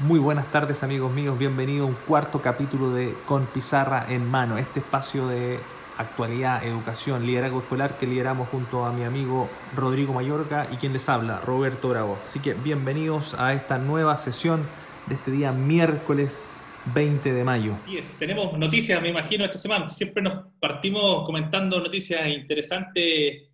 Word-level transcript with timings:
Muy 0.00 0.20
buenas 0.20 0.48
tardes 0.52 0.84
amigos 0.84 1.12
míos, 1.12 1.36
bienvenido 1.36 1.82
a 1.82 1.88
un 1.88 1.96
cuarto 2.06 2.40
capítulo 2.40 2.92
de 2.92 3.12
Con 3.26 3.46
Pizarra 3.46 4.06
en 4.08 4.30
Mano, 4.30 4.56
este 4.56 4.78
espacio 4.78 5.26
de 5.26 5.58
actualidad, 5.96 6.64
educación, 6.64 7.26
liderazgo 7.26 7.58
escolar 7.58 7.98
que 7.98 8.06
lideramos 8.06 8.48
junto 8.48 8.84
a 8.84 8.92
mi 8.92 9.02
amigo 9.02 9.48
Rodrigo 9.74 10.12
Mayorga 10.12 10.68
y 10.72 10.76
quien 10.76 10.92
les 10.92 11.08
habla, 11.08 11.40
Roberto 11.40 11.88
Bravo. 11.88 12.16
Así 12.24 12.38
que 12.38 12.54
bienvenidos 12.54 13.34
a 13.34 13.54
esta 13.54 13.78
nueva 13.78 14.16
sesión 14.18 14.62
de 15.08 15.16
este 15.16 15.32
día 15.32 15.50
miércoles 15.50 16.54
20 16.94 17.32
de 17.32 17.42
mayo. 17.42 17.74
Así 17.74 17.98
es, 17.98 18.14
tenemos 18.14 18.56
noticias, 18.56 19.02
me 19.02 19.08
imagino, 19.08 19.44
esta 19.44 19.58
semana. 19.58 19.88
Siempre 19.88 20.22
nos 20.22 20.44
partimos 20.60 21.26
comentando 21.26 21.80
noticias 21.80 22.24
interesantes 22.28 23.47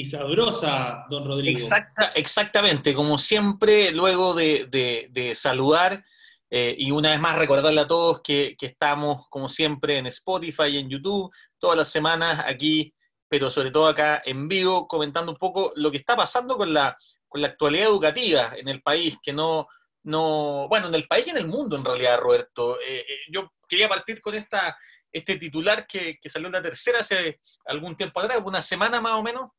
y 0.00 0.04
sabrosa, 0.04 1.04
don 1.10 1.26
Rodrigo. 1.26 1.52
Exacta, 1.52 2.12
exactamente, 2.14 2.94
como 2.94 3.18
siempre, 3.18 3.92
luego 3.92 4.34
de, 4.34 5.32
saludar 5.34 6.02
eh, 6.50 6.74
y 6.78 6.90
una 6.90 7.10
vez 7.10 7.20
más 7.20 7.36
recordarle 7.36 7.82
a 7.82 7.86
todos 7.86 8.22
que, 8.22 8.56
estamos, 8.58 9.28
como 9.28 9.48
siempre, 9.48 9.98
en 9.98 10.06
Spotify 10.06 10.68
y 10.70 10.78
en 10.78 10.88
YouTube, 10.88 11.30
todas 11.58 11.76
las 11.76 11.90
semanas 11.90 12.42
aquí, 12.46 12.94
pero 13.28 13.50
sobre 13.50 13.70
todo 13.70 13.88
acá 13.88 14.22
en 14.24 14.48
vivo, 14.48 14.88
comentando 14.88 15.32
un 15.32 15.38
poco 15.38 15.72
lo 15.76 15.90
que 15.90 15.98
está 15.98 16.16
pasando 16.16 16.56
con 16.56 16.72
la, 16.72 16.96
con 17.28 17.42
la 17.42 17.48
actualidad 17.48 17.88
educativa 17.88 18.54
en 18.56 18.68
el 18.68 18.80
país, 18.80 19.18
que 19.22 19.34
no, 19.34 19.68
no, 20.04 20.66
bueno, 20.68 20.88
en 20.88 20.94
el 20.94 21.06
país 21.06 21.26
y 21.26 21.30
en 21.30 21.36
el 21.36 21.46
mundo 21.46 21.76
en 21.76 21.84
realidad, 21.84 22.18
Roberto. 22.18 22.80
Eh, 22.80 23.00
eh, 23.00 23.18
yo 23.30 23.52
quería 23.68 23.88
partir 23.88 24.22
con 24.22 24.34
esta, 24.34 24.76
este 25.12 25.36
titular 25.36 25.86
que, 25.86 26.18
que 26.18 26.28
salió 26.30 26.46
en 26.46 26.54
la 26.54 26.62
tercera 26.62 27.00
hace 27.00 27.38
algún 27.66 27.94
tiempo 27.96 28.18
atrás, 28.18 28.40
una 28.42 28.62
semana 28.62 28.98
más 29.00 29.12
o 29.12 29.22
menos, 29.22 29.50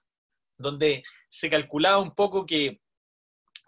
donde 0.62 1.04
se 1.28 1.50
calculaba 1.50 2.00
un 2.00 2.16
poco 2.16 2.46
que, 2.46 2.82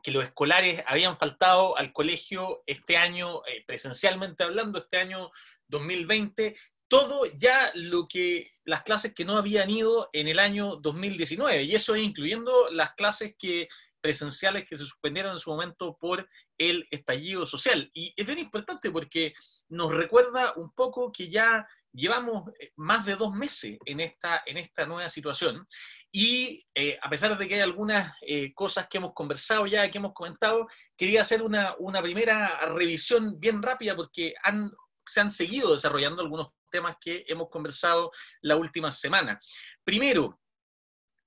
los 0.06 0.26
escolares 0.26 0.84
habían 0.86 1.18
faltado 1.18 1.78
al 1.78 1.94
colegio 1.94 2.62
este 2.66 2.98
año, 2.98 3.46
eh, 3.46 3.64
presencialmente 3.66 4.44
hablando, 4.44 4.80
este 4.80 4.98
año 4.98 5.32
2020, 5.70 6.58
todo 6.90 7.26
ya 7.38 7.72
lo 7.74 8.06
que 8.06 8.52
las 8.66 8.84
clases 8.84 9.14
que 9.14 9.24
no 9.24 9.38
habían 9.38 9.70
ido 9.70 10.10
en 10.12 10.28
el 10.28 10.40
año 10.40 10.76
2019, 10.76 11.64
y 11.64 11.74
eso 11.74 11.96
es 11.96 12.04
incluyendo 12.04 12.70
las 12.70 12.94
clases 12.96 13.36
que 13.40 13.70
presenciales 14.04 14.66
que 14.68 14.76
se 14.76 14.84
suspendieron 14.84 15.32
en 15.32 15.40
su 15.40 15.50
momento 15.50 15.98
por 15.98 16.28
el 16.58 16.86
estallido 16.92 17.46
social. 17.46 17.90
Y 17.94 18.14
es 18.18 18.28
bien 18.28 18.40
importante 18.40 18.92
porque 18.92 19.34
nos 19.70 19.94
recuerda 19.94 20.54
un 20.58 20.74
poco 20.74 21.10
que 21.10 21.30
ya 21.30 21.66
llevamos 21.94 22.50
eh, 22.60 22.72
más 22.76 23.06
de 23.06 23.16
dos 23.16 23.34
meses 23.34 23.78
en 23.86 24.00
esta, 24.00 24.44
en 24.46 24.58
esta 24.58 24.86
nueva 24.86 25.08
situación 25.08 25.68
y 26.12 26.66
eh, 26.76 26.98
a 27.02 27.10
pesar 27.10 27.38
de 27.38 27.48
que 27.48 27.56
hay 27.56 27.62
algunas 27.62 28.14
eh, 28.22 28.54
cosas 28.54 28.88
que 28.88 28.98
hemos 28.98 29.14
conversado 29.14 29.66
ya, 29.68 29.90
que 29.90 29.98
hemos 29.98 30.14
comentado, 30.14 30.68
quería 30.98 31.22
hacer 31.22 31.42
una, 31.42 31.76
una 31.80 32.02
primera 32.02 32.60
revisión 32.74 33.40
bien 33.40 33.62
rápida 33.62 33.96
porque 33.96 34.34
han, 34.44 34.72
se 35.06 35.22
han 35.22 35.32
seguido 35.32 35.74
desarrollando 35.74 36.22
algunos 36.22 36.50
temas 36.72 36.96
que 37.00 37.24
hemos 37.28 37.50
conversado 37.50 38.12
la 38.42 38.56
última 38.56 38.92
semana. 38.92 39.40
Primero, 39.84 40.40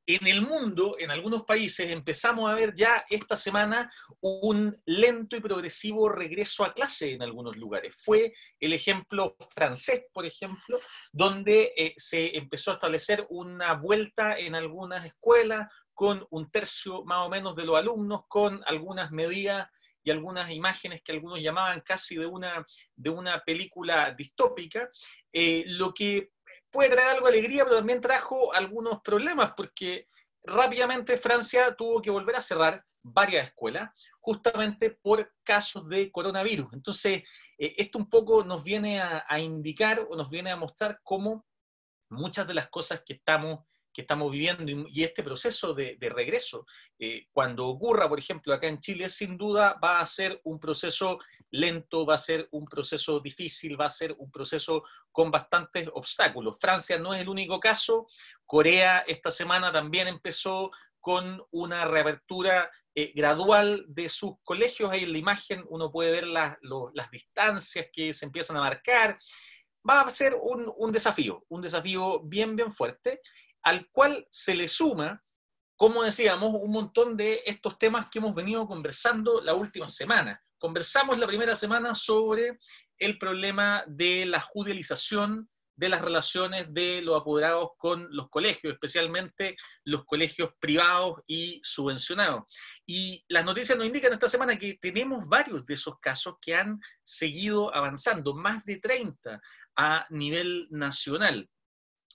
en 0.07 0.27
el 0.29 0.43
mundo, 0.43 0.97
en 0.99 1.11
algunos 1.11 1.43
países, 1.43 1.91
empezamos 1.91 2.49
a 2.49 2.55
ver 2.55 2.75
ya 2.77 3.05
esta 3.11 3.35
semana 3.35 3.93
un 4.21 4.81
lento 4.87 5.37
y 5.37 5.41
progresivo 5.41 6.09
regreso 6.09 6.65
a 6.65 6.73
clase 6.73 7.13
en 7.13 7.23
algunos 7.23 7.57
lugares. 7.57 8.01
Fue 8.05 8.33
el 8.61 8.73
ejemplo 8.73 9.37
francés, 9.55 10.05
por 10.13 10.25
ejemplo, 10.25 10.79
donde 11.13 11.73
eh, 11.77 11.95
se 11.97 12.37
empezó 12.37 12.71
a 12.71 12.75
establecer 12.75 13.27
una 13.31 13.75
vuelta 13.75 14.39
en 14.39 14.55
algunas 14.55 15.05
escuelas 15.05 15.69
con 15.93 16.25
un 16.31 16.51
tercio 16.51 17.05
más 17.05 17.27
o 17.27 17.29
menos 17.29 17.57
de 17.57 17.65
los 17.65 17.77
alumnos, 17.77 18.23
con 18.29 18.63
algunas 18.67 19.11
medidas 19.11 19.69
y 20.05 20.13
algunas 20.13 20.53
imágenes 20.53 21.03
que 21.03 21.11
algunos 21.11 21.41
llamaban 21.41 21.81
casi 21.81 22.15
de 22.15 22.27
una, 22.27 22.65
de 22.95 23.11
una 23.11 23.41
película 23.41 24.15
distópica, 24.17 24.89
eh, 25.33 25.65
lo 25.67 25.93
que 25.93 26.31
puede 26.77 26.91
traer 26.91 27.09
algo 27.09 27.27
de 27.27 27.39
alegría, 27.39 27.65
pero 27.65 27.79
también 27.79 28.03
trajo 28.03 28.53
algunos 28.53 29.01
problemas, 29.01 29.55
porque 29.57 30.09
rápidamente 30.45 31.17
Francia 31.17 31.75
tuvo 31.75 32.03
que 32.03 32.11
volver 32.11 32.37
a 32.37 32.43
cerrar 32.43 32.85
varias 33.03 33.47
escuelas, 33.47 33.91
justamente 34.21 34.91
por 34.91 35.33
casos 35.43 35.89
de 35.89 36.13
coronavirus. 36.13 36.75
Entonces, 36.75 37.23
eh, 37.57 37.75
esto 37.79 37.99
un 37.99 38.11
poco 38.11 38.45
nos 38.45 38.63
viene 38.63 39.01
a, 39.01 39.25
a, 39.27 39.41
indicar 39.41 40.07
o 40.11 40.17
nos 40.17 40.29
viene 40.29 40.51
a 40.51 40.57
mostrar 40.57 41.01
cómo 41.03 41.47
muchas 42.11 42.47
de 42.47 42.55
las 42.55 42.69
cosas 42.69 43.03
que 43.07 43.15
estamos 43.15 43.65
que 43.97 44.03
estamos 44.03 44.31
viviendo 44.31 44.71
y 44.93 45.05
este 45.05 45.23
proceso 45.23 45.73
de, 45.73 45.97
regreso, 45.99 46.67
eh, 46.99 47.29
cuando 47.33 47.67
ocurra, 47.67 48.07
por 48.07 48.19
ejemplo, 48.19 48.53
acá 48.53 48.67
en 48.67 48.79
Chile, 48.79 49.09
sin 49.09 49.39
duda 49.39 49.79
va 49.83 50.01
a 50.01 50.07
ser 50.07 50.39
un 50.45 50.61
proceso 50.61 51.19
lento, 51.51 52.05
va 52.05 52.17
a 52.17 52.19
ser 52.19 52.47
un 52.51 52.67
proceso 52.67 53.21
difícil, 53.21 53.81
va 53.81 53.87
a 53.87 53.89
ser 53.89 54.15
un 54.19 54.31
proceso 54.31 54.83
con 55.11 55.31
bastantes 55.31 55.89
obstáculos. 55.95 56.61
Francia 56.61 56.99
no 56.99 57.15
es 57.15 57.23
el 57.23 57.31
único 57.31 57.59
caso, 57.59 58.07
Corea 58.45 58.99
esta 59.07 59.31
semana 59.31 59.73
también 59.73 60.09
empezó 60.09 60.71
con 61.01 61.43
una 61.51 61.87
reapertura 61.87 62.71
eh, 62.95 63.13
gradual 63.15 63.87
de 63.89 64.11
sus 64.11 64.35
colegios. 64.45 64.93
Ahí 64.93 65.05
en 65.05 65.13
la 65.13 65.19
imagen 65.19 65.65
uno 65.71 65.91
puede 65.91 66.13
ver 66.13 66.27
las 66.27 67.11
distancias 67.11 67.87
que 67.91 68.13
se 68.13 68.27
empiezan 68.27 68.59
a 68.59 68.61
marcar. 68.61 69.19
Va 69.89 70.03
a 70.03 70.11
ser 70.11 70.37
un, 70.39 70.71
un 70.77 70.93
desafío, 70.93 71.47
un 71.49 71.63
desafío 71.63 72.21
bien, 72.21 72.57
bien 72.57 72.71
fuerte 72.71 73.23
al 73.67 73.89
cual 73.91 74.25
se 74.31 74.55
le 74.55 74.69
suma, 74.69 75.21
como 75.77 76.05
decíamos, 76.05 76.55
un 76.55 76.71
montón 76.71 77.17
de 77.17 77.43
estos 77.45 77.77
temas 77.81 78.09
que 78.09 78.21
hemos 78.21 78.33
venido 78.33 78.65
conversando 78.65 79.41
la 79.41 79.55
última 79.55 79.89
semana. 79.89 80.41
Conversamos 80.57 81.19
la 81.19 81.27
primera 81.27 81.57
semana 81.57 81.93
sobre 81.93 82.61
el 82.97 83.19
problema 83.19 83.83
de 83.89 84.25
la 84.25 84.41
judicialización 84.41 85.51
de 85.75 85.89
las 85.89 86.01
relaciones 86.01 86.73
de 86.73 87.03
los 87.03 87.21
apoderados 87.21 87.71
con 87.77 88.07
los 88.15 88.31
colegios, 88.31 88.73
especialmente 88.73 89.57
los 89.85 90.05
colegios 90.05 90.51
privados 90.61 91.21
y 91.27 91.61
subvencionados. 91.65 92.45
Y 92.87 93.25
las 93.29 93.45
noticias 93.45 93.77
nos 93.77 93.89
indican 93.89 94.13
esta 94.13 94.29
semana 94.29 94.57
que 94.57 94.79
tenemos 94.81 95.27
varios 95.27 95.67
de 95.67 95.75
esos 95.75 95.99
casos 95.99 96.37
que 96.41 96.55
han 96.55 96.79
seguido 97.03 97.75
avanzando, 97.75 98.33
más 98.33 98.65
de 98.65 98.79
30 98.79 99.41
a 99.77 100.07
nivel 100.11 100.69
nacional 100.71 101.51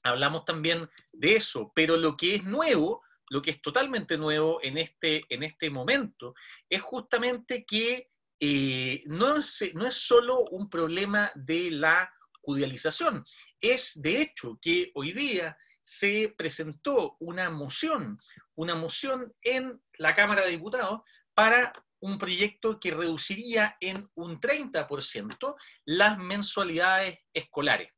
hablamos 0.04 0.46
también 0.46 0.90
de 1.14 1.36
eso, 1.36 1.72
pero 1.76 1.98
lo 1.98 2.18
que 2.18 2.36
es 2.36 2.44
nuevo, 2.44 3.02
lo 3.30 3.42
que 3.42 3.52
es 3.52 3.62
totalmente 3.62 4.18
nuevo 4.18 4.60
en 4.62 4.78
este, 4.78 5.24
en 5.30 5.44
este 5.44 5.70
momento, 5.70 6.34
es 6.70 6.82
justamente 6.82 7.66
que 7.66 8.10
eh, 8.40 9.04
no, 9.06 9.36
es, 9.36 9.72
no 9.76 9.86
es 9.86 9.96
solo 9.96 10.42
un 10.52 10.70
problema 10.70 11.32
de 11.36 11.72
la 11.72 12.12
judicialización, 12.42 13.24
es 13.60 14.02
de 14.02 14.22
hecho 14.22 14.58
que 14.60 14.92
hoy 14.96 15.12
día 15.14 15.56
se 15.84 16.34
presentó 16.38 17.18
una 17.20 17.50
moción, 17.50 18.20
una 18.56 18.76
moción 18.76 19.34
en 19.42 19.82
la 19.98 20.16
Cámara 20.16 20.44
de 20.44 20.52
Diputados 20.52 21.02
para 21.34 21.72
un 22.00 22.18
proyecto 22.18 22.80
que 22.80 22.92
reduciría 22.92 23.78
en 23.80 24.10
un 24.16 24.40
30% 24.40 25.56
las 25.86 26.18
mensualidades 26.18 27.20
escolares. 27.34 27.90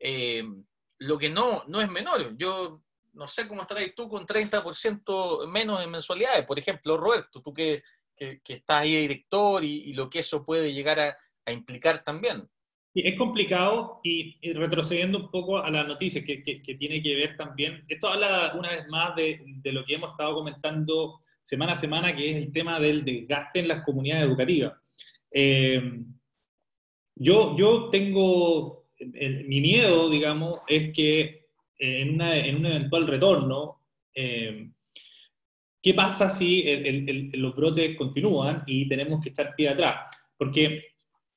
Eh, 0.00 0.44
lo 0.98 1.18
que 1.18 1.28
no, 1.28 1.64
no 1.66 1.80
es 1.80 1.90
menor. 1.90 2.36
Yo 2.36 2.82
no 3.14 3.28
sé 3.28 3.48
cómo 3.48 3.62
estarás 3.62 3.94
tú 3.94 4.08
con 4.08 4.26
30% 4.26 5.48
menos 5.48 5.82
en 5.82 5.90
mensualidades. 5.90 6.44
Por 6.44 6.58
ejemplo, 6.58 6.96
Roberto, 6.96 7.42
tú 7.42 7.52
que, 7.52 7.82
que, 8.16 8.40
estás 8.46 8.82
ahí 8.82 8.94
de 8.94 9.00
director 9.00 9.64
y, 9.64 9.92
lo 9.94 10.08
que 10.08 10.20
eso 10.20 10.44
puede 10.44 10.72
llegar 10.72 11.00
a, 11.00 11.16
implicar 11.50 12.02
también. 12.02 12.48
es 12.94 13.16
complicado 13.16 14.00
y, 14.02 14.52
retrocediendo 14.52 15.18
un 15.18 15.30
poco 15.30 15.58
a 15.58 15.70
la 15.70 15.84
noticia 15.84 16.24
que, 16.24 16.42
que, 16.42 16.74
tiene 16.74 17.02
que 17.02 17.14
ver 17.14 17.36
también, 17.36 17.84
esto 17.88 18.08
habla 18.08 18.52
una 18.54 18.70
vez 18.70 18.88
más 18.88 19.14
de, 19.14 19.40
de, 19.44 19.72
lo 19.72 19.84
que 19.84 19.94
hemos 19.94 20.10
estado 20.10 20.34
comentando 20.34 21.20
semana 21.42 21.74
a 21.74 21.76
semana, 21.76 22.14
que 22.14 22.30
es 22.30 22.36
el 22.36 22.52
tema 22.52 22.80
del 22.80 23.04
desgaste 23.04 23.60
en 23.60 23.68
las 23.68 23.84
comunidades 23.84 24.26
educativas. 24.26 24.74
Eh, 25.30 26.02
yo, 27.14 27.56
yo 27.56 27.88
tengo 27.90 28.85
mi 29.12 29.60
miedo, 29.60 30.10
digamos, 30.10 30.60
es 30.66 30.92
que 30.92 31.46
eh, 31.78 32.00
en, 32.00 32.56
un 32.56 32.66
eventual 32.66 33.06
retorno, 33.06 33.82
eh, 34.14 34.70
¿qué 35.82 35.94
pasa 35.94 36.28
si 36.28 36.64
los 37.34 37.54
brotes 37.54 37.96
continúan 37.96 38.62
y 38.66 38.88
tenemos 38.88 39.22
que 39.22 39.30
echar 39.30 39.54
pie 39.54 39.68
atrás? 39.68 40.16
Porque 40.36 40.82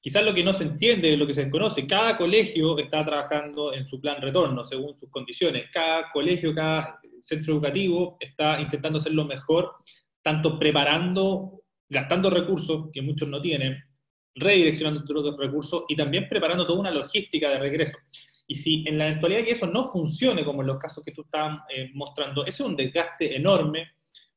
quizás 0.02 0.24
lo 0.24 0.34
que 0.34 0.44
no 0.44 0.54
se 0.54 0.64
entiende, 0.64 1.18
lo 1.18 1.28
que 1.28 1.34
se 1.34 1.44
desconoce, 1.44 1.86
cada 1.86 2.18
colegio 2.18 2.78
está 2.78 3.06
trabajando 3.06 3.74
en 3.74 3.86
su 3.88 4.00
plan 4.00 4.22
retorno 4.22 4.64
según 4.64 4.98
sus 4.98 5.10
condiciones, 5.10 5.66
cada 5.72 6.10
colegio, 6.12 6.56
cada 6.56 7.00
centro 7.22 7.54
educativo 7.54 8.18
está 8.20 8.60
intentando 8.62 9.00
hacer 9.00 9.14
lo 9.14 9.26
mejor, 9.26 9.74
tanto 10.22 10.58
preparando, 10.58 11.64
gastando 11.88 12.30
recursos 12.30 12.90
que 12.94 13.02
muchos 13.02 13.28
no 13.28 13.42
tienen, 13.42 13.78
redireccionando 14.36 15.02
otros 15.02 15.38
recursos 15.38 15.84
y 15.88 15.96
también 15.96 16.28
preparando 16.30 16.66
toda 16.66 16.80
una 16.80 16.92
logística 16.92 17.50
de 17.50 17.60
regreso. 17.60 17.98
Y 18.48 18.56
si 18.56 18.84
en 18.88 18.98
la 18.98 19.08
eventualidad 19.08 19.44
que 19.44 19.52
eso 19.52 19.68
no 19.68 19.84
funcione, 19.84 20.44
como 20.44 20.62
en 20.62 20.68
los 20.68 20.80
casos 20.80 21.04
que 21.04 21.12
tú 21.12 21.22
estabas 21.22 21.62
eh, 21.70 21.92
mostrando, 21.94 22.46
eso 22.46 22.64
es 22.64 22.70
un 22.70 22.76
desgaste 22.76 23.36
enorme 23.36 23.92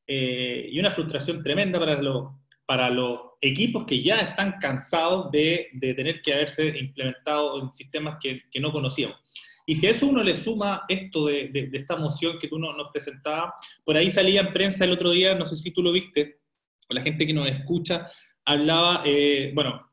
eh, 0.06 0.68
y 0.70 0.78
una 0.78 0.90
frustración 0.90 1.42
tremenda 1.42 1.78
para 1.78 2.00
los, 2.02 2.30
para 2.66 2.90
los 2.90 3.20
equipos 3.40 3.86
que 3.86 4.02
ya 4.02 4.16
están 4.16 4.56
cansados 4.60 5.30
de, 5.30 5.68
tener 5.80 6.20
que 6.20 6.34
haberse 6.34 6.68
implementado 6.78 7.62
en 7.62 7.72
sistemas 7.72 8.18
que, 8.20 8.42
no 8.60 8.70
conocíamos. 8.70 9.16
Y 9.64 9.76
si 9.76 9.86
a 9.86 9.92
eso 9.92 10.06
uno 10.06 10.22
le 10.22 10.34
suma 10.34 10.82
esto 10.88 11.26
de, 11.26 11.70
esta 11.72 11.96
moción 11.96 12.38
que 12.38 12.48
tú 12.48 12.58
nos, 12.58 12.76
nos 12.76 12.90
presentabas, 12.92 13.54
por 13.82 13.96
ahí 13.96 14.10
salía 14.10 14.42
en 14.42 14.52
prensa 14.52 14.84
el 14.84 14.92
otro 14.92 15.10
día, 15.10 15.34
no 15.34 15.46
sé 15.46 15.56
si 15.56 15.70
tú 15.70 15.82
lo 15.82 15.90
viste, 15.90 16.40
o 16.88 16.92
la 16.92 17.00
gente 17.00 17.26
que 17.26 17.32
nos 17.32 17.48
escucha, 17.48 18.10
hablaba, 18.44 19.02
eh, 19.04 19.52
bueno, 19.54 19.92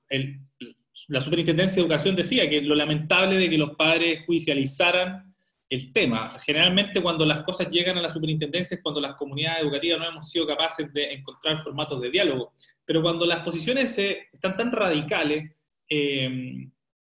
la 1.07 1.21
Superintendencia 1.21 1.75
de 1.75 1.81
Educación 1.81 2.15
decía 2.15 2.49
que 2.49 2.61
lo 2.61 2.75
lamentable 2.75 3.37
de 3.37 3.49
que 3.49 3.57
los 3.57 3.75
padres 3.75 4.23
judicializaran 4.25 5.29
el 5.69 5.93
tema. 5.93 6.31
Generalmente 6.43 7.01
cuando 7.01 7.25
las 7.25 7.41
cosas 7.41 7.69
llegan 7.69 7.97
a 7.97 8.01
la 8.01 8.09
superintendencia 8.09 8.75
es 8.75 8.81
cuando 8.81 8.99
las 8.99 9.13
comunidades 9.13 9.61
educativas 9.61 9.99
no 9.99 10.07
hemos 10.07 10.29
sido 10.29 10.47
capaces 10.47 10.91
de 10.91 11.13
encontrar 11.13 11.59
formatos 11.59 12.01
de 12.01 12.09
diálogo. 12.09 12.53
Pero 12.83 13.01
cuando 13.01 13.25
las 13.25 13.39
posiciones 13.43 13.95
están 13.97 14.57
tan 14.57 14.71
radicales 14.71 15.51
eh, 15.87 16.67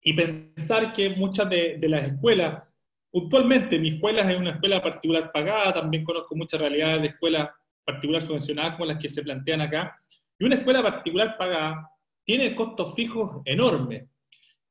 y 0.04 0.14
pensar 0.14 0.94
que 0.94 1.10
muchas 1.10 1.50
de, 1.50 1.80
las 1.82 2.10
escuelas, 2.10 2.64
puntualmente 3.10 3.80
mi 3.80 3.90
escuela 3.90 4.30
es 4.32 4.38
una 4.38 4.52
escuela 4.52 4.82
particular 4.82 5.32
pagada, 5.32 5.74
también 5.74 6.04
conozco 6.04 6.36
muchas 6.36 6.62
realidades 6.62 7.02
de 7.02 7.08
escuelas 7.08 7.50
particular 7.84 8.22
subvencionadas 8.22 8.74
como 8.74 8.86
las 8.86 8.98
que 8.98 9.10
se 9.10 9.24
plantean 9.24 9.62
acá, 9.62 10.00
y 10.40 10.46
una 10.46 10.56
escuela 10.56 10.82
particular 10.82 11.38
pagada 11.38 11.90
tiene 12.26 12.56
costos 12.56 12.96
fijos 12.96 13.42
enormes. 13.46 14.10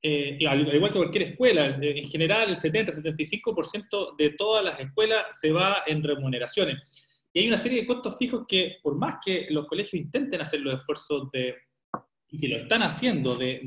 Eh, 0.05 0.39
al, 0.49 0.75
igual 0.75 0.93
que 0.93 0.99
cualquier 0.99 1.23
escuela, 1.31 1.79
eh, 1.81 1.99
en 2.01 2.09
general 2.09 2.51
el 2.51 2.57
70-75% 2.57 4.17
de 4.17 4.31
todas 4.31 4.65
las 4.65 4.81
escuelas 4.81 5.27
se 5.33 5.53
va 5.53 5.85
en 5.87 6.03
remuneraciones. 6.03 6.79
Y 7.33 7.41
hay 7.41 7.49
una 7.49 7.59
serie 7.59 7.83
de 7.83 7.87
costos 7.87 8.19
fijos 8.19 8.45
que, 8.49 8.79
por 8.83 8.97
más 8.97 9.19
que 9.25 9.47
los 9.51 9.67
colegios 9.67 10.03
intenten 10.03 10.41
hacer 10.41 10.61
los 10.61 10.75
esfuerzos 10.75 11.31
de, 11.31 11.55
y 12.29 12.41
que 12.41 12.49
lo 12.49 12.57
están 12.59 12.83
haciendo 12.83 13.37
de, 13.37 13.61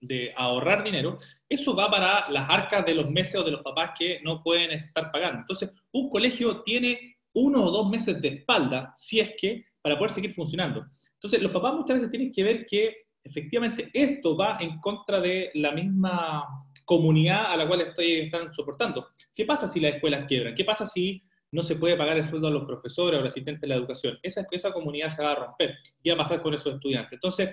de, 0.00 0.32
ahorrar 0.36 0.84
dinero, 0.84 1.18
eso 1.48 1.74
va 1.74 1.90
para 1.90 2.30
las 2.30 2.48
arcas 2.48 2.84
de 2.84 2.94
los 2.94 3.10
meses 3.10 3.36
o 3.36 3.42
de 3.42 3.50
los 3.52 3.62
papás 3.62 3.92
que 3.98 4.20
no 4.22 4.42
pueden 4.42 4.72
estar 4.72 5.10
pagando. 5.10 5.40
Entonces, 5.40 5.70
un 5.92 6.10
colegio 6.10 6.62
tiene 6.62 7.16
uno 7.32 7.64
o 7.64 7.70
dos 7.70 7.88
meses 7.88 8.20
de 8.20 8.28
espalda, 8.28 8.90
si 8.94 9.20
es 9.20 9.34
que, 9.38 9.64
para 9.80 9.96
poder 9.96 10.12
seguir 10.12 10.34
funcionando. 10.34 10.86
Entonces, 11.16 11.42
los 11.42 11.52
papás 11.52 11.74
muchas 11.74 11.96
veces 11.96 12.10
tienen 12.10 12.32
que 12.32 12.42
ver 12.42 12.66
que 12.66 13.06
efectivamente 13.24 13.90
esto 13.92 14.36
va 14.36 14.58
en 14.60 14.80
contra 14.80 15.20
de 15.20 15.50
la 15.54 15.72
misma 15.72 16.44
comunidad 16.84 17.52
a 17.52 17.56
la 17.56 17.66
cual 17.66 17.80
estoy, 17.82 18.20
están 18.20 18.52
soportando. 18.54 19.08
¿Qué 19.34 19.44
pasa 19.44 19.66
si 19.66 19.80
las 19.80 19.94
escuelas 19.94 20.26
quiebran? 20.26 20.54
¿Qué 20.54 20.64
pasa 20.64 20.86
si 20.86 21.22
no 21.50 21.62
se 21.62 21.76
puede 21.76 21.96
pagar 21.96 22.16
el 22.16 22.28
sueldo 22.28 22.48
a 22.48 22.50
los 22.50 22.64
profesores 22.64 23.18
o 23.18 23.22
los 23.22 23.30
asistentes 23.30 23.60
de 23.60 23.68
la 23.68 23.74
educación? 23.74 24.18
Esa, 24.22 24.72
comunidad 24.72 25.10
se 25.10 25.22
va 25.22 25.32
a 25.32 25.34
romper. 25.34 25.76
¿Qué 26.02 26.10
va 26.10 26.14
a 26.14 26.24
pasar 26.24 26.42
con 26.42 26.54
esos 26.54 26.74
estudiantes? 26.74 27.14
Entonces, 27.14 27.50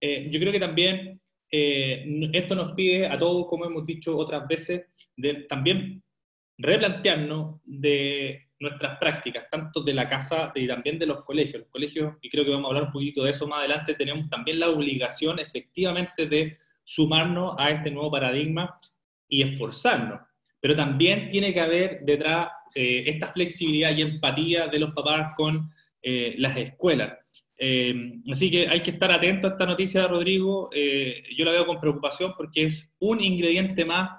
eh, 0.00 0.28
yo 0.30 0.38
creo 0.38 0.52
que 0.52 0.60
también 0.60 1.20
eh, 1.50 2.30
esto 2.32 2.54
nos 2.54 2.72
pide 2.72 3.06
a 3.06 3.16
todos, 3.16 3.46
como 3.48 3.64
hemos 3.64 3.86
dicho 3.86 4.16
otras 4.16 4.46
veces, 4.46 4.86
de 5.16 5.34
también 5.48 6.02
replantearnos 6.58 7.60
de 7.64 8.43
nuestras 8.64 8.98
prácticas, 8.98 9.48
tanto 9.50 9.80
de 9.82 9.94
la 9.94 10.08
casa 10.08 10.52
y 10.54 10.66
también 10.66 10.98
de 10.98 11.06
los 11.06 11.24
colegios. 11.24 11.62
Los 11.62 11.70
colegios, 11.70 12.14
y 12.20 12.28
creo 12.28 12.44
que 12.44 12.50
vamos 12.50 12.66
a 12.66 12.68
hablar 12.68 12.84
un 12.84 12.92
poquito 12.92 13.22
de 13.22 13.30
eso 13.30 13.46
más 13.46 13.60
adelante, 13.60 13.94
tenemos 13.94 14.28
también 14.28 14.58
la 14.58 14.70
obligación 14.70 15.38
efectivamente 15.38 16.26
de 16.26 16.58
sumarnos 16.82 17.54
a 17.58 17.70
este 17.70 17.90
nuevo 17.90 18.10
paradigma 18.10 18.78
y 19.28 19.42
esforzarnos. 19.42 20.20
Pero 20.60 20.76
también 20.76 21.28
tiene 21.28 21.52
que 21.52 21.60
haber 21.60 22.00
detrás 22.02 22.48
eh, 22.74 23.04
esta 23.06 23.28
flexibilidad 23.28 23.96
y 23.96 24.02
empatía 24.02 24.66
de 24.66 24.78
los 24.78 24.92
papás 24.92 25.32
con 25.36 25.70
eh, 26.02 26.34
las 26.38 26.56
escuelas. 26.56 27.18
Eh, 27.56 27.94
así 28.32 28.50
que 28.50 28.68
hay 28.68 28.80
que 28.80 28.90
estar 28.90 29.12
atento 29.12 29.46
a 29.46 29.50
esta 29.50 29.64
noticia 29.64 30.08
Rodrigo. 30.08 30.70
yo 31.36 31.44
la 31.44 31.52
veo 31.52 31.66
con 31.66 31.80
preocupación 31.80 32.34
porque 32.36 32.64
es 32.64 32.92
un 32.98 33.22
ingrediente 33.22 33.84
más 33.84 34.10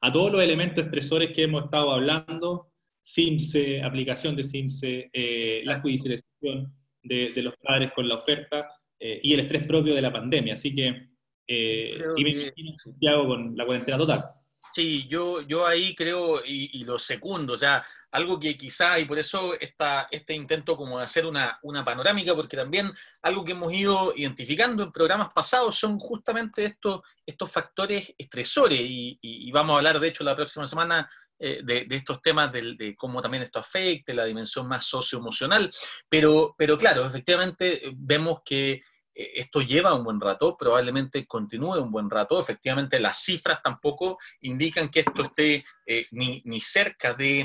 a 0.00 0.12
todos 0.12 0.32
los 0.32 0.42
elementos 0.42 0.84
estresores 0.84 1.30
que 1.32 1.42
hemos 1.42 1.64
estado 1.64 1.92
hablando, 1.92 2.70
SIMSE, 3.08 3.82
aplicación 3.82 4.36
de 4.36 4.44
SIMSE, 4.44 5.08
eh, 5.10 5.62
la 5.64 5.80
judicialización 5.80 6.70
de, 7.02 7.32
los 7.42 7.54
padres 7.56 7.90
con 7.94 8.06
la 8.06 8.16
oferta 8.16 8.68
eh, 9.00 9.18
y 9.22 9.32
el 9.32 9.40
estrés 9.40 9.64
propio 9.64 9.94
de 9.94 10.02
la 10.02 10.12
pandemia. 10.12 10.52
Así 10.52 10.74
que, 10.74 11.08
eh, 11.46 11.98
y 12.16 12.22
me 12.22 12.30
imagino 12.30 12.76
Santiago 12.76 13.28
con 13.28 13.56
la 13.56 13.64
cuarentena 13.64 13.96
total. 13.96 14.24
Sí, 14.72 15.08
yo, 15.08 15.40
yo 15.40 15.66
ahí 15.66 15.94
creo 15.94 16.44
y, 16.44 16.84
lo 16.84 16.98
secundo, 16.98 17.54
o 17.54 17.56
sea, 17.56 17.82
algo 18.10 18.38
que 18.38 18.58
quizá, 18.58 18.98
y 18.98 19.06
por 19.06 19.18
eso 19.18 19.58
esta, 19.58 20.08
este 20.10 20.34
intento 20.34 20.76
como 20.76 20.98
de 20.98 21.04
hacer 21.04 21.24
una, 21.24 21.58
una, 21.62 21.82
panorámica, 21.82 22.34
porque 22.34 22.58
también 22.58 22.90
algo 23.22 23.42
que 23.42 23.52
hemos 23.52 23.72
ido 23.72 24.12
identificando 24.14 24.82
en 24.82 24.92
programas 24.92 25.32
pasados 25.32 25.78
son 25.78 25.98
justamente 25.98 26.66
estos, 26.66 27.00
estos 27.24 27.50
factores 27.50 28.14
estresores, 28.18 28.80
y, 28.82 29.50
vamos 29.50 29.74
a 29.74 29.76
hablar 29.78 29.98
de 29.98 30.08
hecho 30.08 30.24
la 30.24 30.36
próxima 30.36 30.66
semana 30.66 31.08
eh, 31.38 31.60
de, 31.62 31.86
estos 31.90 32.20
temas 32.20 32.52
de, 32.52 32.74
de, 32.76 32.96
cómo 32.96 33.22
también 33.22 33.42
esto 33.42 33.58
afecta, 33.58 34.12
la 34.12 34.24
dimensión 34.24 34.66
más 34.66 34.86
socioemocional, 34.86 35.70
pero, 36.08 36.54
pero 36.58 36.76
claro, 36.76 37.06
efectivamente 37.06 37.80
vemos 37.94 38.40
que 38.44 38.82
eh, 39.18 39.32
esto 39.34 39.60
lleva 39.60 39.94
un 39.94 40.04
buen 40.04 40.20
rato, 40.20 40.56
probablemente 40.56 41.26
continúe 41.26 41.82
un 41.82 41.90
buen 41.90 42.08
rato. 42.08 42.38
Efectivamente, 42.38 43.00
las 43.00 43.18
cifras 43.18 43.60
tampoco 43.60 44.18
indican 44.42 44.88
que 44.88 45.00
esto 45.00 45.22
esté 45.24 45.64
eh, 45.84 46.06
ni, 46.12 46.60
cerca 46.60 47.14
de, 47.14 47.44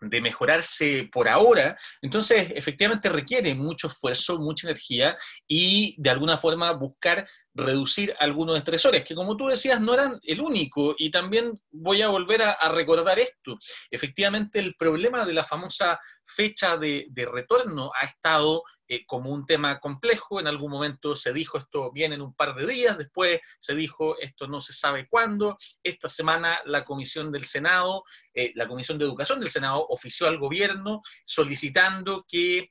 de 0.00 0.20
mejorarse 0.20 1.08
por 1.12 1.28
ahora. 1.28 1.78
Entonces, 2.02 2.50
efectivamente 2.54 3.08
requiere 3.08 3.54
mucho 3.54 3.86
esfuerzo, 3.86 4.40
mucha 4.40 4.66
energía 4.66 5.16
y 5.46 5.94
de 5.98 6.10
alguna 6.10 6.36
forma 6.36 6.72
buscar 6.72 7.28
reducir 7.58 8.14
algunos 8.18 8.56
estresores, 8.56 9.04
que 9.04 9.14
como 9.14 9.36
tú 9.36 9.48
decías 9.48 9.80
no 9.80 9.94
eran 9.94 10.18
el 10.22 10.40
único, 10.40 10.94
y 10.96 11.10
también 11.10 11.52
voy 11.70 12.02
a 12.02 12.08
volver 12.08 12.42
a, 12.42 12.56
recordar 12.68 13.18
esto. 13.18 13.58
Efectivamente, 13.90 14.58
el 14.58 14.74
problema 14.74 15.24
de 15.26 15.34
la 15.34 15.44
famosa 15.44 15.98
fecha 16.24 16.76
de, 16.76 17.06
de 17.10 17.26
retorno 17.26 17.90
ha 17.98 18.04
estado 18.04 18.62
eh, 18.90 19.04
como 19.04 19.30
un 19.30 19.44
tema 19.44 19.78
complejo. 19.80 20.40
En 20.40 20.46
algún 20.46 20.70
momento 20.70 21.14
se 21.14 21.34
dijo 21.34 21.58
esto 21.58 21.92
viene 21.92 22.14
en 22.14 22.22
un 22.22 22.34
par 22.34 22.54
de 22.54 22.66
días, 22.66 22.96
después 22.96 23.38
se 23.60 23.74
dijo 23.74 24.18
esto 24.18 24.46
no 24.46 24.62
se 24.62 24.72
sabe 24.72 25.06
cuándo. 25.10 25.58
Esta 25.82 26.08
semana 26.08 26.58
la 26.64 26.86
Comisión 26.86 27.30
del 27.30 27.44
Senado, 27.44 28.02
eh, 28.32 28.52
la 28.54 28.66
Comisión 28.66 28.98
de 28.98 29.04
Educación 29.04 29.40
del 29.40 29.50
Senado 29.50 29.86
ofició 29.90 30.26
al 30.26 30.38
gobierno 30.38 31.02
solicitando 31.26 32.24
que 32.26 32.70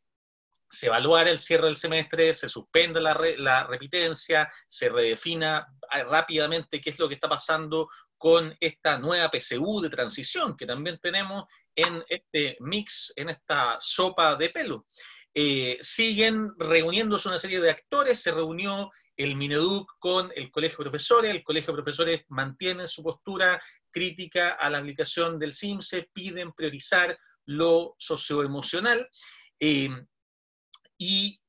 se 0.70 0.88
evaluara 0.88 1.30
el 1.30 1.40
cierre 1.40 1.66
del 1.66 1.76
semestre, 1.76 2.34
se 2.34 2.50
suspenda 2.50 3.00
la, 3.00 3.64
repitencia, 3.68 4.50
se 4.68 4.90
redefina 4.90 5.68
ah, 5.90 6.04
rápidamente 6.04 6.82
qué 6.82 6.90
es 6.90 7.00
lo 7.00 7.08
que 7.08 7.16
está 7.16 7.30
pasando 7.30 7.90
con 8.18 8.56
esta 8.60 8.98
nueva 8.98 9.30
PSU 9.32 9.82
de 9.82 9.90
transición 9.90 10.58
que 10.58 10.66
también 10.66 11.00
tenemos 11.02 11.46
en 11.76 12.04
este 12.10 12.58
mix, 12.60 13.14
en 13.16 13.30
esta 13.30 13.78
sopa 13.80 14.36
de 14.36 14.50
pelo. 14.50 14.88
Eh, 15.34 15.78
siguen 15.82 16.50
reuniéndose 16.58 17.28
una 17.30 17.38
serie 17.38 17.62
de 17.62 17.70
actores, 17.70 18.20
se 18.20 18.32
reunió 18.32 18.90
el 19.16 19.36
Mineduc 19.36 19.88
con 20.00 20.32
el 20.36 20.52
Colegio 20.52 20.78
de 20.80 20.90
Profesores, 20.90 21.32
el 21.32 21.44
Colegio 21.44 21.74
de 21.74 21.82
Profesores 21.82 22.22
mantiene 22.30 22.88
su 22.88 23.04
postura 23.04 23.62
crítica 23.92 24.52
a 24.54 24.70
la 24.70 24.80
aplicación 24.80 25.38
del 25.38 25.54
CIMSE, 25.54 26.10
piden 26.12 26.54
priorizar 26.54 27.18
lo 27.46 27.96
socioemocional. 27.98 29.08
Eh, 29.60 29.90
y 30.98 31.40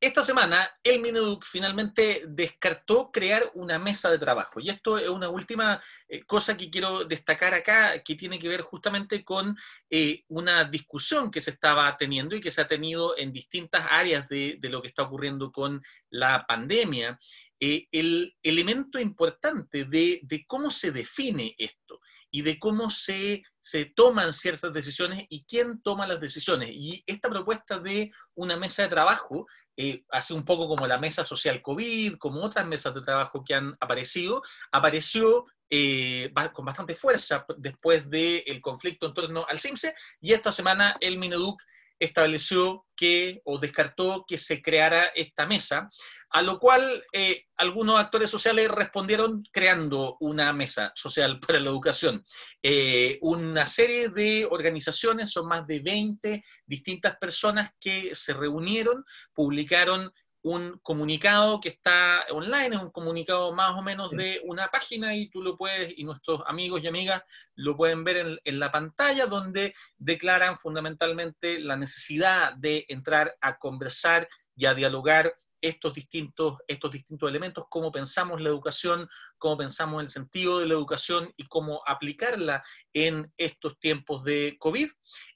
esta 0.00 0.22
semana, 0.22 0.70
el 0.84 1.00
Mineduc 1.00 1.44
finalmente 1.44 2.22
descartó 2.28 3.10
crear 3.10 3.50
una 3.54 3.80
mesa 3.80 4.08
de 4.08 4.18
trabajo. 4.18 4.60
Y 4.60 4.70
esto 4.70 4.96
es 4.96 5.08
una 5.08 5.28
última 5.28 5.82
eh, 6.08 6.22
cosa 6.22 6.56
que 6.56 6.70
quiero 6.70 7.04
destacar 7.04 7.52
acá, 7.52 8.00
que 8.04 8.14
tiene 8.14 8.38
que 8.38 8.46
ver 8.46 8.60
justamente 8.60 9.24
con 9.24 9.56
eh, 9.90 10.22
una 10.28 10.62
discusión 10.62 11.32
que 11.32 11.40
se 11.40 11.50
estaba 11.50 11.96
teniendo 11.96 12.36
y 12.36 12.40
que 12.40 12.52
se 12.52 12.60
ha 12.60 12.68
tenido 12.68 13.18
en 13.18 13.32
distintas 13.32 13.88
áreas 13.90 14.28
de, 14.28 14.56
lo 14.62 14.80
que 14.80 14.86
está 14.88 15.02
ocurriendo 15.02 15.50
con 15.50 15.82
la 16.10 16.46
pandemia. 16.46 17.18
Eh, 17.58 17.88
el 17.90 18.36
elemento 18.40 19.00
importante 19.00 19.84
de, 19.84 20.44
cómo 20.46 20.70
se 20.70 20.92
define 20.92 21.56
esto 21.58 22.00
y 22.30 22.42
de 22.42 22.58
cómo 22.58 22.90
se, 22.90 23.42
se 23.60 23.86
toman 23.86 24.32
ciertas 24.32 24.72
decisiones 24.72 25.26
y 25.28 25.44
quién 25.44 25.80
toma 25.82 26.06
las 26.06 26.20
decisiones. 26.20 26.70
Y 26.72 27.02
esta 27.06 27.28
propuesta 27.28 27.78
de 27.78 28.10
una 28.34 28.56
mesa 28.56 28.82
de 28.82 28.88
trabajo 28.88 29.46
eh, 29.76 30.04
hace 30.10 30.34
un 30.34 30.44
poco 30.44 30.66
como 30.66 30.86
la 30.86 30.98
mesa 30.98 31.24
social 31.24 31.62
COVID, 31.62 32.16
como 32.18 32.42
otras 32.42 32.66
mesas 32.66 32.92
de 32.94 33.00
trabajo 33.00 33.44
que 33.44 33.54
han 33.54 33.76
aparecido, 33.80 34.42
apareció 34.72 35.46
eh, 35.70 36.32
con 36.52 36.64
bastante 36.64 36.96
fuerza 36.96 37.46
después 37.58 38.08
del 38.10 38.60
conflicto 38.60 39.06
en 39.06 39.14
torno 39.14 39.46
al 39.48 39.60
CIMSE 39.60 39.94
y 40.20 40.32
esta 40.32 40.50
semana 40.50 40.96
el 40.98 41.18
Mineduc 41.18 41.62
estableció 41.98 42.86
que 42.96 43.40
o 43.44 43.58
descartó 43.58 44.24
que 44.26 44.38
se 44.38 44.60
creara 44.60 45.06
esta 45.14 45.46
mesa, 45.46 45.88
a 46.30 46.42
lo 46.42 46.58
cual 46.58 47.04
eh, 47.12 47.44
algunos 47.56 47.98
actores 47.98 48.30
sociales 48.30 48.68
respondieron 48.68 49.42
creando 49.50 50.16
una 50.20 50.52
mesa 50.52 50.92
social 50.94 51.38
para 51.46 51.60
la 51.60 51.70
educación. 51.70 52.24
Eh, 52.62 53.18
una 53.22 53.66
serie 53.66 54.10
de 54.10 54.46
organizaciones, 54.50 55.30
son 55.30 55.48
más 55.48 55.66
de 55.66 55.80
20 55.80 56.44
distintas 56.66 57.16
personas 57.16 57.70
que 57.80 58.10
se 58.14 58.34
reunieron, 58.34 59.04
publicaron 59.32 60.12
un 60.48 60.78
comunicado 60.82 61.60
que 61.60 61.68
está 61.68 62.24
online, 62.30 62.76
es 62.76 62.82
un 62.82 62.90
comunicado 62.90 63.52
más 63.52 63.76
o 63.76 63.82
menos 63.82 64.10
de 64.10 64.40
una 64.44 64.68
página 64.68 65.14
y 65.14 65.28
tú 65.28 65.42
lo 65.42 65.56
puedes, 65.56 65.92
y 65.96 66.04
nuestros 66.04 66.42
amigos 66.46 66.82
y 66.82 66.86
amigas 66.86 67.22
lo 67.54 67.76
pueden 67.76 68.04
ver 68.04 68.16
en, 68.18 68.38
en, 68.44 68.58
la 68.58 68.70
pantalla, 68.70 69.26
donde 69.26 69.74
declaran 69.98 70.56
fundamentalmente 70.56 71.60
la 71.60 71.76
necesidad 71.76 72.54
de 72.54 72.86
entrar 72.88 73.36
a 73.40 73.58
conversar 73.58 74.28
y 74.56 74.66
a 74.66 74.74
dialogar 74.74 75.34
estos 75.60 75.94
distintos, 75.94 76.58
estos 76.66 76.92
distintos 76.92 77.28
elementos, 77.28 77.64
cómo 77.68 77.90
pensamos 77.90 78.40
la 78.40 78.48
educación, 78.48 79.08
cómo 79.38 79.58
pensamos 79.58 80.02
el 80.02 80.08
sentido 80.08 80.58
de 80.58 80.66
la 80.66 80.74
educación 80.74 81.32
y 81.36 81.46
cómo 81.46 81.82
aplicarla 81.86 82.62
en 82.92 83.32
estos 83.36 83.78
tiempos 83.78 84.24
de 84.24 84.56
COVID. 84.58 84.90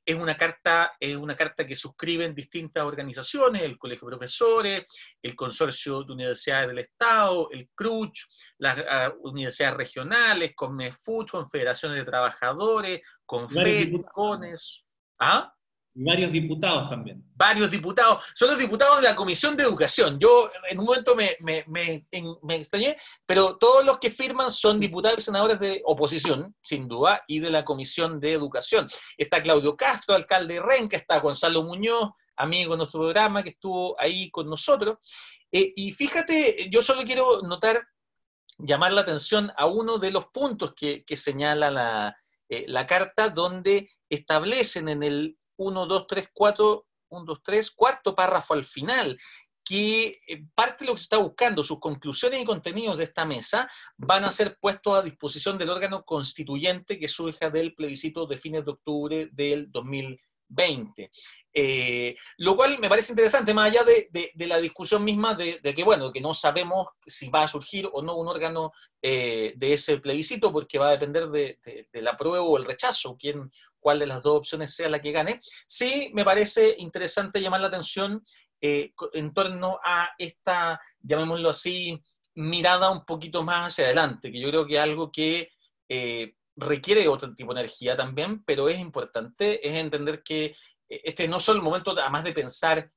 Es 0.05 0.17
una 0.17 0.37
carta, 0.37 0.93
es 0.99 1.17
una 1.17 1.37
carta 1.37 1.67
que 1.67 1.77
suscriben 1.77 2.35
distintas 2.35 2.85
organizaciones, 2.85 3.63
el 3.63 3.79
Colegio 3.79 4.09
de 4.09 4.17
Profesores, 4.17 4.87
el 5.23 5.37
Consorcio 5.37 6.03
de 6.03 6.13
Universidades 6.13 6.69
del 6.69 6.79
Estado, 6.79 7.49
el 7.51 7.71
CRUCH, 7.75 8.27
las 8.59 8.79
uh, 8.79 9.29
universidades 9.29 9.77
regionales, 9.77 10.53
CONMEFUCH, 10.55 11.31
Confederaciones 11.31 11.99
de 11.99 12.05
Trabajadores, 12.05 13.01
CONFED, 13.25 14.03
CONES. 14.13 14.85
¿Ah? 15.19 15.53
Varios 15.95 16.33
diputados 16.33 16.89
también. 16.89 17.23
Varios 17.35 17.71
diputados. 17.71 18.25
Son 18.35 18.49
los 18.49 18.59
diputados 18.59 18.97
de 18.97 19.03
la 19.03 19.15
Comisión 19.15 19.55
de 19.57 19.65
Educación. 19.65 20.19
Yo 20.19 20.51
en 20.71 20.79
un 20.79 20.87
momento 20.87 21.15
me, 21.15 21.37
me, 21.41 21.65
me, 21.67 22.07
me, 22.43 22.55
extrañé, 22.55 22.97
pero 23.27 23.59
todos 23.59 23.85
los 23.85 23.99
que 23.99 24.11
firman 24.11 24.51
son 24.51 24.81
diputados 24.81 25.19
y 25.19 25.21
senadores 25.23 25.61
de 25.61 25.83
oposición, 25.85 26.55
sin 26.63 26.89
duda, 26.89 27.23
y 27.27 27.41
de 27.41 27.51
la 27.51 27.63
Comisión 27.65 28.19
de 28.21 28.33
Educación. 28.33 28.89
Está 29.19 29.43
Claudio 29.43 29.77
Castro, 29.77 30.15
alcalde 30.15 30.55
de 30.55 30.63
Renca, 30.63 30.97
está 30.97 31.19
Gonzalo 31.19 31.63
Muñoz, 31.63 32.11
amigo 32.37 32.73
de 32.73 32.79
nuestro 32.79 33.01
programa, 33.01 33.43
que 33.43 33.51
estuvo 33.51 33.95
ahí 34.01 34.31
con 34.31 34.49
nosotros. 34.49 34.97
Eh, 35.51 35.75
y 35.77 35.93
fíjate, 35.93 36.71
yo 36.71 36.81
solo 36.81 37.03
quiero 37.05 37.43
notar, 37.43 37.87
llamar 38.59 38.95
la 38.95 39.03
atención 39.03 39.53
a 39.59 39.67
uno 39.67 39.99
de 39.99 40.11
los 40.11 40.27
puntos 40.29 40.73
que, 40.75 41.05
que 41.05 41.17
señala 41.19 41.71
la, 41.71 42.17
eh, 42.49 42.65
la 42.67 42.87
carta, 42.87 43.29
donde 43.29 43.91
establecen 44.09 44.89
en 44.89 45.03
el 45.03 45.37
1, 45.63 45.87
2, 45.87 46.07
3, 46.07 46.29
4, 46.33 46.87
1, 47.09 47.25
2, 47.25 47.43
3, 47.43 47.71
cuarto 47.71 48.15
párrafo 48.15 48.55
al 48.55 48.65
final, 48.65 49.19
que 49.65 50.21
eh, 50.27 50.45
parte 50.55 50.85
de 50.85 50.89
lo 50.89 50.95
que 50.95 50.99
se 50.99 51.05
está 51.05 51.19
buscando, 51.19 51.63
sus 51.63 51.79
conclusiones 51.79 52.43
y 52.43 52.45
contenidos 52.45 52.97
de 52.99 53.05
esta 53.05 53.25
mesa 53.25 53.69
van 53.97 54.25
a 54.25 54.33
ser 54.33 54.59
puestos 54.61 54.99
a 54.99 55.03
disposición 55.03 55.57
del 55.57 55.71
órgano 55.71 56.05
constituyente 56.05 56.99
que 56.99 57.09
surja 57.09 57.51
del 57.51 57.75
plebiscito 57.75 58.27
de 58.27 58.37
fines 58.37 58.65
de 58.65 58.73
octubre 58.73 59.29
del 59.33 59.71
2020. 59.71 61.11
Eh, 61.55 62.17
lo 62.39 62.57
cual 62.57 62.79
me 62.79 62.89
parece 62.89 63.13
interesante, 63.13 63.53
más 63.53 63.67
allá 63.67 63.85
de, 63.85 64.09
de, 64.11 64.47
la 64.47 64.59
discusión 64.59 65.05
misma 65.05 65.35
de, 65.35 65.61
que, 65.61 65.85
bueno, 65.85 66.11
que 66.11 66.21
no 66.21 66.33
sabemos 66.33 66.89
si 67.05 67.29
va 67.29 67.43
a 67.43 67.49
surgir 67.49 67.89
o 67.93 68.01
no 68.01 68.17
un 68.17 68.29
órgano 68.29 68.73
eh, 69.03 69.53
de 69.57 69.73
ese 69.75 69.99
plebiscito, 69.99 70.51
porque 70.51 70.79
va 70.79 70.89
a 70.89 70.93
depender 70.93 71.29
de, 71.29 71.59
la 71.93 72.17
prueba 72.17 72.43
o 72.43 72.57
el 72.57 72.65
rechazo, 72.65 73.17
quién, 73.19 73.51
cuál 73.83 73.99
de 73.99 74.07
las 74.07 74.23
dos 74.23 74.39
opciones 74.39 74.75
sea 74.75 74.89
la 74.89 75.01
que 75.01 75.13
gane. 75.13 75.41
Sí, 75.67 76.11
me 76.15 76.25
parece 76.25 76.77
interesante 76.79 77.41
llamar 77.41 77.61
la 77.61 77.67
atención 77.67 78.23
eh, 78.61 78.93
en 79.13 79.35
torno 79.35 79.81
a 79.85 80.11
esta, 80.17 80.81
llamémoslo 81.01 81.51
así, 81.51 82.01
mirada 82.37 82.91
un 82.91 83.05
poquito 83.05 83.43
más 83.43 83.67
hacia 83.67 83.87
adelante, 83.87 84.31
que 84.31 84.41
yo 84.41 84.49
creo 84.49 84.67
que 84.67 84.75
es 84.75 84.81
algo 84.81 85.11
que 85.11 85.51
eh, 85.89 86.35
requiere 86.57 87.09
otro 87.09 87.35
tipo 87.35 87.53
de 87.53 87.61
energía 87.61 87.97
también, 87.97 88.43
pero 88.45 88.69
es 88.69 88.79
importante, 88.79 89.67
es 89.69 89.75
entender 89.75 90.23
que 90.23 90.45
eh, 90.89 91.01
este 91.05 91.27
no 91.27 91.41
solo 91.41 91.59
el 91.59 91.65
momento, 91.65 91.91
además 91.91 92.25
de 92.25 92.33
pensar 92.33 92.91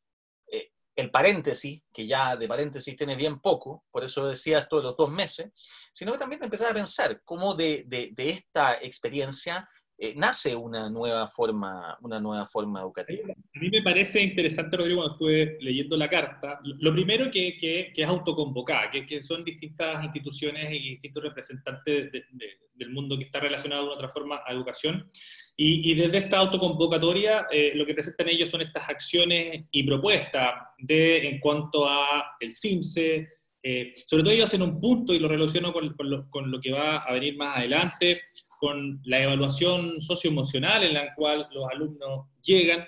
el 0.96 1.12
paréntesis, 1.12 1.84
que 1.92 2.08
ya 2.08 2.38
de 2.38 2.48
paréntesis 2.48 2.96
tiene 2.96 3.16
bien 3.16 3.42
poco, 3.42 3.84
por 3.92 4.04
eso 4.04 4.28
decía 4.28 4.60
esto 4.60 4.78
de 4.78 4.84
los 4.84 4.96
dos 4.96 5.10
meses, 5.10 5.52
sino 5.94 6.14
que 6.14 6.18
también 6.18 6.40
de 6.40 6.46
empezar 6.46 6.72
a 6.72 6.74
pensar 6.74 7.22
cómo 7.26 7.54
de, 7.54 7.84
de, 7.86 8.12
de 8.14 8.30
esta 8.30 8.76
experiencia 8.76 9.68
eh, 9.98 10.14
nace 10.16 10.56
una 10.56 10.90
nueva 10.90 11.28
forma, 11.28 11.98
una 12.02 12.20
nueva 12.20 12.46
forma 12.46 12.82
educativa. 12.82 13.32
A 13.32 13.60
mí 13.60 13.70
me 13.70 13.82
parece 13.82 14.22
interesante, 14.22 14.76
Rodrigo, 14.76 15.02
cuando 15.02 15.14
estuve 15.14 15.58
leyendo 15.62 15.96
la 15.96 16.10
carta, 16.10 16.60
lo 16.64 16.92
primero 16.94 17.32
que, 17.32 17.56
que, 17.58 17.92
que 17.94 18.04
es 18.04 18.08
autoconvocada, 18.08 18.92
que, 18.92 19.06
que, 19.06 19.24
son 19.24 19.46
distintas 19.46 20.04
instituciones 20.04 20.70
y 20.72 20.90
distintos 20.92 21.24
representantes 21.24 22.12
de, 22.12 22.26
de, 22.32 22.46
del 22.74 22.90
mundo 22.90 23.18
que 23.18 23.24
está 23.24 23.40
relacionado 23.40 23.84
de 23.84 23.88
una 23.88 23.96
otra 23.96 24.10
forma 24.10 24.42
a 24.46 24.52
educación. 24.52 25.10
Y, 25.56 25.92
y 25.92 25.96
desde 25.96 26.18
esta 26.18 26.40
autoconvocatoria, 26.40 27.48
eh, 27.50 27.72
lo 27.76 27.86
que 27.86 27.94
presentan 27.94 28.28
ellos 28.28 28.50
son 28.50 28.62
estas 28.62 28.90
acciones 28.90 29.64
y 29.72 29.84
propuestas 29.84 30.56
de, 30.78 31.30
en 31.30 31.40
cuanto 31.40 31.88
a 31.88 32.36
el 32.42 32.54
CIMSE, 32.54 33.30
eh, 33.68 33.94
sobre 34.06 34.22
todo 34.22 34.32
ellos 34.32 34.46
hacen 34.46 34.62
un 34.62 34.80
punto 34.80 35.12
y 35.12 35.18
lo 35.18 35.28
relaciono 35.28 35.74
con, 35.74 35.96
con, 35.96 36.08
lo, 36.08 36.30
con, 36.30 36.52
lo, 36.52 36.62
que 36.62 36.72
va 36.72 36.98
a 36.98 37.14
venir 37.14 37.36
más 37.36 37.58
adelante, 37.58 38.22
con 38.60 39.02
la 39.06 39.24
evaluación 39.24 40.02
socioemocional 40.02 40.84
en 40.84 40.94
la 40.94 41.14
cual 41.14 41.48
los 41.52 41.68
alumnos 41.70 42.28
llegan. 42.42 42.88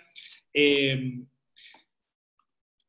Eh, 0.53 1.19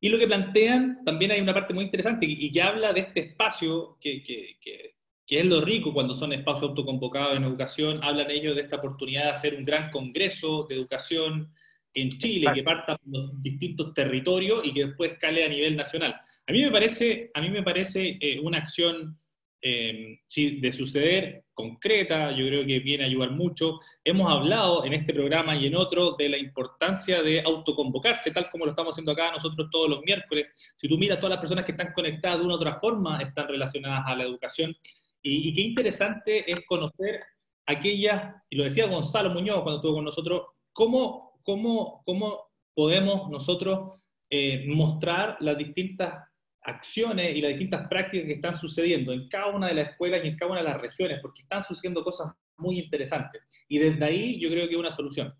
y 0.00 0.08
lo 0.08 0.18
que 0.18 0.26
plantean, 0.26 1.04
también 1.04 1.32
hay 1.32 1.40
una 1.40 1.54
parte 1.54 1.74
muy 1.74 1.84
interesante 1.84 2.26
y 2.28 2.50
que 2.52 2.62
habla 2.62 2.92
de 2.92 3.00
este 3.00 3.20
espacio 3.20 3.98
que, 4.00 4.22
que, 4.22 4.56
que, 4.60 4.94
que, 5.26 5.40
es 5.40 5.44
lo 5.44 5.60
rico 5.60 5.92
cuando 5.92 6.14
son 6.14 6.32
espacios 6.32 6.70
autoconvocados 6.70 7.36
en 7.36 7.44
educación, 7.44 8.00
hablan 8.02 8.30
ellos 8.30 8.54
de 8.54 8.62
esta 8.62 8.76
oportunidad 8.76 9.24
de 9.24 9.30
hacer 9.30 9.54
un 9.56 9.64
gran 9.64 9.90
congreso 9.90 10.66
de 10.68 10.76
educación 10.76 11.52
en 11.94 12.10
Chile, 12.10 12.50
que 12.54 12.62
parta 12.62 12.96
por 12.96 13.08
los 13.08 13.42
distintos 13.42 13.92
territorios 13.92 14.64
y 14.64 14.72
que 14.72 14.86
después 14.86 15.16
cale 15.18 15.44
a 15.44 15.48
nivel 15.48 15.76
nacional. 15.76 16.14
A 16.46 16.52
mí 16.52 16.62
me 16.62 16.70
parece, 16.70 17.30
a 17.34 17.40
mí 17.40 17.50
me 17.50 17.62
parece 17.62 18.18
eh, 18.20 18.38
una 18.40 18.58
acción 18.58 19.18
eh, 19.60 20.20
de 20.34 20.72
suceder 20.72 21.44
concreta, 21.52 22.30
yo 22.32 22.46
creo 22.46 22.64
que 22.64 22.78
viene 22.78 23.04
a 23.04 23.06
ayudar 23.06 23.32
mucho. 23.32 23.78
Hemos 24.04 24.30
hablado 24.30 24.84
en 24.84 24.92
este 24.92 25.12
programa 25.12 25.56
y 25.56 25.66
en 25.66 25.74
otro 25.74 26.12
de 26.12 26.28
la 26.28 26.38
importancia 26.38 27.22
de 27.22 27.40
autoconvocarse, 27.40 28.30
tal 28.30 28.50
como 28.50 28.64
lo 28.64 28.70
estamos 28.70 28.92
haciendo 28.92 29.12
acá 29.12 29.32
nosotros 29.32 29.68
todos 29.70 29.88
los 29.88 30.02
miércoles. 30.02 30.46
Si 30.76 30.88
tú 30.88 30.96
miras, 30.96 31.18
todas 31.18 31.30
las 31.30 31.40
personas 31.40 31.64
que 31.64 31.72
están 31.72 31.92
conectadas 31.92 32.38
de 32.38 32.44
una 32.44 32.54
u 32.54 32.56
otra 32.56 32.74
forma 32.74 33.20
están 33.20 33.48
relacionadas 33.48 34.04
a 34.06 34.14
la 34.14 34.24
educación. 34.24 34.76
Y, 35.22 35.48
y 35.48 35.54
qué 35.54 35.62
interesante 35.62 36.50
es 36.50 36.60
conocer 36.66 37.20
aquellas, 37.66 38.34
y 38.48 38.56
lo 38.56 38.64
decía 38.64 38.86
Gonzalo 38.86 39.30
Muñoz 39.30 39.62
cuando 39.62 39.76
estuvo 39.76 39.94
con 39.94 40.04
nosotros, 40.04 40.42
cómo, 40.72 41.40
cómo, 41.42 42.02
cómo 42.04 42.48
podemos 42.74 43.28
nosotros 43.28 43.98
eh, 44.30 44.64
mostrar 44.68 45.36
las 45.40 45.58
distintas 45.58 46.27
acciones 46.68 47.34
y 47.34 47.40
las 47.40 47.50
distintas 47.50 47.88
prácticas 47.88 48.26
que 48.26 48.34
están 48.34 48.60
sucediendo 48.60 49.12
en 49.12 49.28
cada 49.28 49.48
una 49.48 49.68
de 49.68 49.74
las 49.74 49.90
escuelas 49.90 50.24
y 50.24 50.28
en 50.28 50.36
cada 50.36 50.52
una 50.52 50.60
de 50.60 50.68
las 50.68 50.80
regiones, 50.80 51.18
porque 51.20 51.42
están 51.42 51.64
sucediendo 51.64 52.04
cosas 52.04 52.32
muy 52.58 52.78
interesantes. 52.78 53.42
Y 53.68 53.78
desde 53.78 54.04
ahí 54.04 54.38
yo 54.38 54.48
creo 54.50 54.66
que 54.66 54.74
es 54.74 54.80
una 54.80 54.92
solución. 54.92 55.32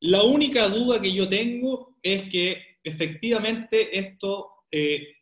La 0.00 0.22
única 0.22 0.68
duda 0.68 1.00
que 1.00 1.12
yo 1.12 1.28
tengo 1.28 1.96
es 2.02 2.24
que 2.28 2.78
efectivamente 2.82 3.96
esto 3.98 4.64
eh, 4.70 5.16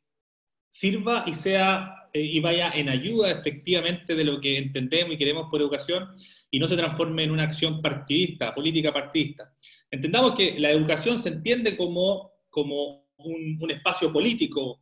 sirva 0.70 1.24
y 1.26 1.34
sea 1.34 2.00
eh, 2.12 2.22
y 2.22 2.40
vaya 2.40 2.70
en 2.70 2.88
ayuda 2.88 3.30
efectivamente 3.30 4.14
de 4.14 4.24
lo 4.24 4.40
que 4.40 4.58
entendemos 4.58 5.14
y 5.14 5.18
queremos 5.18 5.48
por 5.50 5.60
educación 5.60 6.08
y 6.50 6.58
no 6.58 6.66
se 6.66 6.76
transforme 6.76 7.24
en 7.24 7.30
una 7.30 7.44
acción 7.44 7.80
partidista, 7.80 8.54
política 8.54 8.92
partidista. 8.92 9.52
Entendamos 9.90 10.34
que 10.34 10.58
la 10.58 10.70
educación 10.70 11.20
se 11.20 11.28
entiende 11.28 11.76
como, 11.76 12.32
como 12.48 13.06
un, 13.18 13.58
un 13.60 13.70
espacio 13.70 14.12
político 14.12 14.80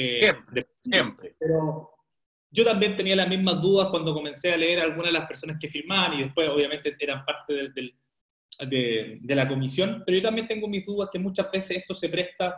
eh, 0.00 0.18
siempre, 0.20 0.66
siempre. 0.80 1.36
Pero 1.38 1.90
yo 2.50 2.64
también 2.64 2.96
tenía 2.96 3.16
las 3.16 3.28
mismas 3.28 3.60
dudas 3.60 3.88
cuando 3.90 4.12
comencé 4.12 4.52
a 4.52 4.56
leer 4.56 4.80
algunas 4.80 5.12
de 5.12 5.18
las 5.18 5.28
personas 5.28 5.56
que 5.60 5.68
firmaban 5.68 6.18
y 6.18 6.24
después 6.24 6.48
obviamente 6.48 6.96
eran 6.98 7.24
parte 7.24 7.52
del, 7.52 7.72
del, 7.72 7.94
de, 8.68 9.18
de, 9.20 9.34
la 9.34 9.46
comisión, 9.46 10.02
pero 10.04 10.18
yo 10.18 10.22
también 10.22 10.48
tengo 10.48 10.68
mis 10.68 10.84
dudas 10.84 11.08
que 11.12 11.18
muchas 11.18 11.50
veces 11.50 11.78
esto 11.78 11.94
se 11.94 12.08
presta 12.08 12.56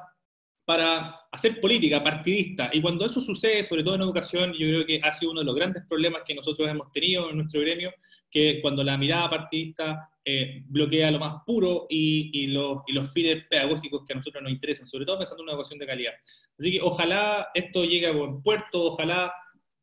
para 0.65 1.27
hacer 1.31 1.61
política 1.61 2.03
partidista 2.03 2.71
y 2.73 2.81
cuando 2.81 3.05
eso 3.05 3.21
sucede, 3.21 3.63
sobre 3.63 3.83
todo 3.83 3.97
en 3.97 4.03
educación, 4.03 4.53
yo 4.53 4.67
creo 4.69 4.87
que 4.87 5.01
ha 5.03 5.13
sido 5.13 5.33
uno 5.33 5.41
de 5.41 5.47
los 5.47 5.55
grandes 5.55 5.85
problemas 5.87 6.23
que 6.25 6.35
nosotros 6.35 6.69
hemos 6.69 6.91
tenido 6.93 7.31
en 7.31 7.37
nuestro 7.37 7.61
gremio, 7.61 7.93
que 8.33 8.61
cuando 8.63 8.83
la 8.83 8.97
mirada 8.97 9.31
partidista 9.31 10.09
eh, 10.25 10.63
bloquea 10.67 11.11
lo 11.11 11.21
más 11.21 11.43
puro 11.45 11.87
y, 11.89 12.31
y, 12.33 12.47
lo, 12.49 12.83
y, 12.87 12.93
los 12.93 13.13
fines 13.13 13.45
pedagógicos 13.49 14.05
que 14.07 14.15
a 14.15 14.17
nosotros 14.17 14.43
nos 14.43 14.53
interesan, 14.53 14.89
sobre 14.89 15.05
todo 15.05 15.19
pensando 15.19 15.43
en 15.43 15.49
una 15.49 15.53
educación 15.53 15.79
de 15.79 15.87
calidad. 15.87 16.13
Así 16.59 16.73
que 16.73 16.81
ojalá 16.81 17.49
esto 17.55 17.85
llegue 17.85 18.07
a 18.07 18.13
buen 18.13 18.43
puerto, 18.43 18.85
ojalá 18.85 19.33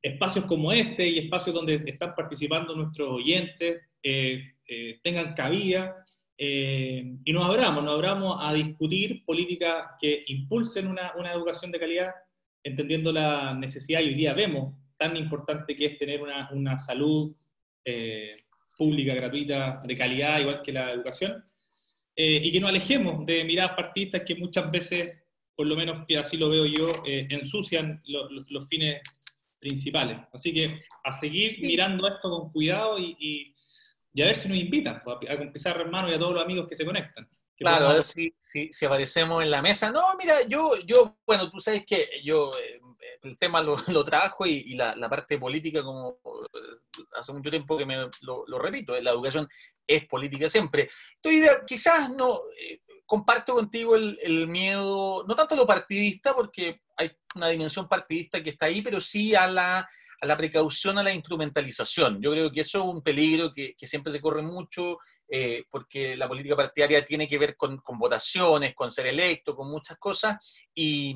espacios 0.01 0.45
como 0.45 0.71
este 0.71 1.07
y 1.07 1.19
espacios 1.19 1.53
donde 1.53 1.83
están 1.85 2.15
participando 2.15 2.75
nuestros 2.75 3.09
oyentes 3.09 3.81
eh, 4.01 4.53
eh, 4.65 4.99
tengan 5.03 5.33
cabida 5.33 6.05
eh, 6.37 7.03
y 7.25 7.33
nos 7.33 7.45
abramos, 7.45 7.83
nos 7.83 7.95
abramos 7.95 8.37
a 8.39 8.53
discutir 8.53 9.25
políticas 9.25 9.91
que 9.99 10.23
impulsen 10.27 10.87
una, 10.87 11.13
una 11.17 11.33
educación 11.33 11.69
de 11.69 11.79
calidad, 11.79 12.11
entendiendo 12.63 13.11
la 13.11 13.53
necesidad, 13.53 13.99
y 13.99 14.07
hoy 14.09 14.13
día 14.13 14.33
vemos 14.33 14.73
tan 14.95 15.17
importante 15.17 15.75
que 15.75 15.85
es 15.85 15.97
tener 15.97 16.21
una, 16.21 16.49
una 16.53 16.77
salud 16.77 17.35
eh, 17.89 18.45
pública, 18.77 19.13
gratuita, 19.13 19.81
de 19.83 19.95
calidad, 19.95 20.39
igual 20.39 20.61
que 20.61 20.71
la 20.71 20.91
educación, 20.91 21.43
eh, 22.15 22.41
y 22.43 22.51
que 22.51 22.59
nos 22.59 22.69
alejemos 22.69 23.25
de 23.25 23.43
miradas 23.43 23.75
partidistas 23.75 24.23
que 24.25 24.35
muchas 24.35 24.69
veces 24.71 25.19
por 25.59 25.67
lo 25.67 25.75
menos 25.75 26.05
que 26.07 26.17
así 26.17 26.37
lo 26.37 26.47
veo 26.47 26.65
yo, 26.65 26.89
eh, 27.05 27.27
ensucian 27.29 28.01
los 28.05 28.69
fines 28.69 29.01
principales. 29.59 30.17
Así 30.31 30.53
que 30.53 30.73
a 31.03 31.11
seguir 31.11 31.59
mirando 31.61 32.07
esto 32.07 32.29
con 32.29 32.49
cuidado 32.49 32.97
y, 32.97 33.53
a 34.21 34.25
ver 34.25 34.37
si 34.37 34.47
nos 34.47 34.57
invitan 34.57 35.01
pues, 35.03 35.17
a, 35.29 35.33
empezar 35.33 35.75
hermano 35.81 36.09
y 36.09 36.13
a 36.13 36.17
todos 36.17 36.33
los 36.33 36.45
amigos 36.45 36.65
que 36.65 36.75
se 36.75 36.85
conectan. 36.85 37.29
Claro, 37.57 37.89
a 37.89 37.93
ver 37.95 38.03
si, 38.03 38.33
si, 38.39 38.85
aparecemos 38.85 39.43
en 39.43 39.51
la 39.51 39.61
mesa. 39.61 39.91
No, 39.91 40.15
mira, 40.17 40.43
yo, 40.47 40.79
yo 40.85 41.17
bueno, 41.27 41.51
tú 41.51 41.59
sabes 41.59 41.85
que 41.85 42.07
yo 42.23 42.51
eh, 42.51 42.78
el 43.21 43.37
tema 43.37 43.61
lo, 43.61 43.75
lo 43.87 44.03
trabajo 44.03 44.45
y, 44.45 44.75
la, 44.75 44.95
parte 45.09 45.37
política, 45.37 45.83
como 45.83 46.19
eh, 46.53 47.03
hace 47.13 47.33
mucho 47.33 47.49
tiempo 47.49 47.77
que 47.77 47.85
me 47.85 48.09
lo, 48.21 48.59
repito, 48.59 48.99
la 48.99 49.11
educación 49.11 49.47
es 49.85 50.07
política 50.07 50.47
siempre. 50.47 50.89
Entonces, 51.21 51.63
quizás 51.65 52.09
no, 52.09 52.41
comparto 53.09 53.55
contigo 53.55 53.95
el, 53.95 54.47
miedo, 54.47 55.25
no 55.27 55.33
tanto 55.33 55.55
lo 55.55 55.65
partidista, 55.65 56.35
porque 56.35 56.81
hay 56.95 57.11
una 57.33 57.49
dimensión 57.49 57.87
partidista 57.87 58.41
que 58.43 58.51
está 58.51 58.67
ahí, 58.67 58.83
pero 58.83 59.01
sí 59.01 59.33
a 59.33 59.47
la, 59.47 59.89
a 60.21 60.25
la 60.27 60.37
precaución, 60.37 60.99
a 60.99 61.03
la 61.03 61.11
instrumentalización. 61.11 62.21
Yo 62.21 62.29
creo 62.31 62.51
que 62.51 62.59
eso 62.59 62.83
es 62.83 62.85
un 62.85 63.01
peligro 63.01 63.51
que, 63.51 63.73
siempre 63.81 64.11
se 64.11 64.21
corre 64.21 64.43
mucho, 64.43 64.99
eh, 65.29 65.63
porque 65.69 66.15
la 66.17 66.27
política 66.27 66.55
partidaria 66.55 67.05
tiene 67.05 67.27
que 67.27 67.37
ver 67.37 67.55
con, 67.55 67.81
votaciones, 67.97 68.73
con 68.73 68.89
ser 68.89 69.07
electo, 69.07 69.55
con 69.55 69.69
muchas 69.69 69.97
cosas, 69.97 70.37
y, 70.73 71.15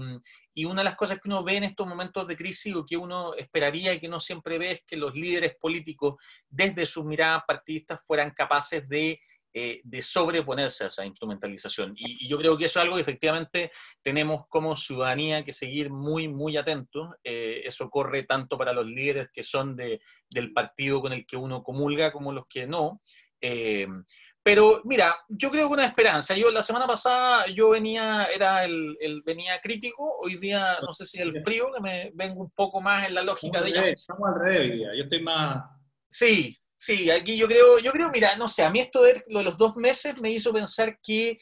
y, 0.54 0.66
una 0.66 0.82
de 0.82 0.86
las 0.86 0.96
cosas 0.96 1.20
que 1.20 1.28
uno 1.28 1.44
ve 1.44 1.58
en 1.58 1.64
estos 1.64 1.88
momentos 1.88 2.28
de 2.28 2.36
crisis 2.36 2.76
o 2.76 2.86
que 2.86 2.98
uno 2.98 3.34
esperaría 3.36 3.94
y 3.94 4.00
que 4.00 4.08
no 4.08 4.20
siempre 4.20 4.58
ve 4.58 4.72
es 4.72 4.82
que 4.86 4.98
los 4.98 5.16
líderes 5.16 5.56
políticos, 5.56 6.16
desde 6.48 6.86
sus 6.86 7.06
miradas 7.06 7.44
partidistas, 7.48 8.06
fueran 8.06 8.32
capaces 8.32 8.88
de 8.88 9.20
eh, 9.56 9.82
de 9.84 10.02
sobreponerse 10.02 10.84
a 10.84 10.88
esa 10.88 11.06
instrumentalización. 11.06 11.94
Y, 11.96 12.28
yo 12.28 12.40
creo 12.40 12.58
que 12.58 12.66
eso 12.66 12.80
es 12.80 12.84
algo 12.84 12.96
que 12.96 13.04
efectivamente 13.04 13.72
tenemos 14.02 14.48
como 14.48 14.76
ciudadanía 14.76 15.46
que 15.46 15.52
seguir 15.52 15.92
muy, 15.92 16.28
muy 16.28 16.58
atentos. 16.58 17.10
Eh, 17.24 17.62
eso 17.64 17.88
corre 17.92 18.24
tanto 18.24 18.58
para 18.58 18.74
los 18.74 18.88
líderes 18.88 19.28
que 19.32 19.44
son 19.44 19.76
de, 19.76 20.02
del 20.28 20.54
partido 20.54 21.02
con 21.02 21.14
el 21.14 21.28
que 21.28 21.38
uno 21.38 21.62
comulga 21.62 22.12
como 22.12 22.34
los 22.34 22.48
que 22.48 22.66
no. 22.66 23.00
Eh, 23.46 23.88
pero 24.42 24.82
mira, 24.86 25.18
yo 25.30 25.52
creo 25.52 25.68
que 25.68 25.74
una 25.74 25.86
esperanza. 25.86 26.36
Yo 26.36 26.50
la 26.50 26.62
semana 26.62 26.88
pasada 26.88 27.46
yo 27.48 27.70
venía, 27.70 28.26
era 28.26 28.64
el, 28.64 29.22
venía 29.26 29.60
crítico, 29.62 30.18
hoy 30.20 30.38
día 30.38 30.80
no 30.82 30.94
sé 30.94 31.06
si 31.06 31.22
el 31.22 31.34
frío, 31.42 31.72
que 31.74 31.82
me 31.82 32.12
vengo 32.14 32.42
un 32.42 32.52
poco 32.52 32.82
más 32.82 33.08
en 33.08 33.16
la 33.16 33.22
lógica 33.22 33.62
de 33.62 33.70
ella. 33.70 33.90
Estamos 33.90 34.30
al 34.30 34.42
revés, 34.42 34.80
yo 34.98 35.04
estoy 35.04 35.22
más... 35.22 35.64
Sí, 36.08 36.58
Sí, 36.86 37.10
aquí 37.10 37.38
yo 37.38 37.48
creo, 37.48 37.80
yo 37.80 37.94
creo, 37.94 38.10
mira, 38.12 38.36
no 38.36 38.46
sé, 38.50 38.62
a 38.62 38.70
mí 38.70 38.82
esto 38.82 39.04
de 39.04 39.24
los 39.30 39.58
dos 39.58 39.78
meses 39.78 40.20
me 40.20 40.32
hizo 40.32 40.52
pensar 40.52 41.00
que 41.02 41.40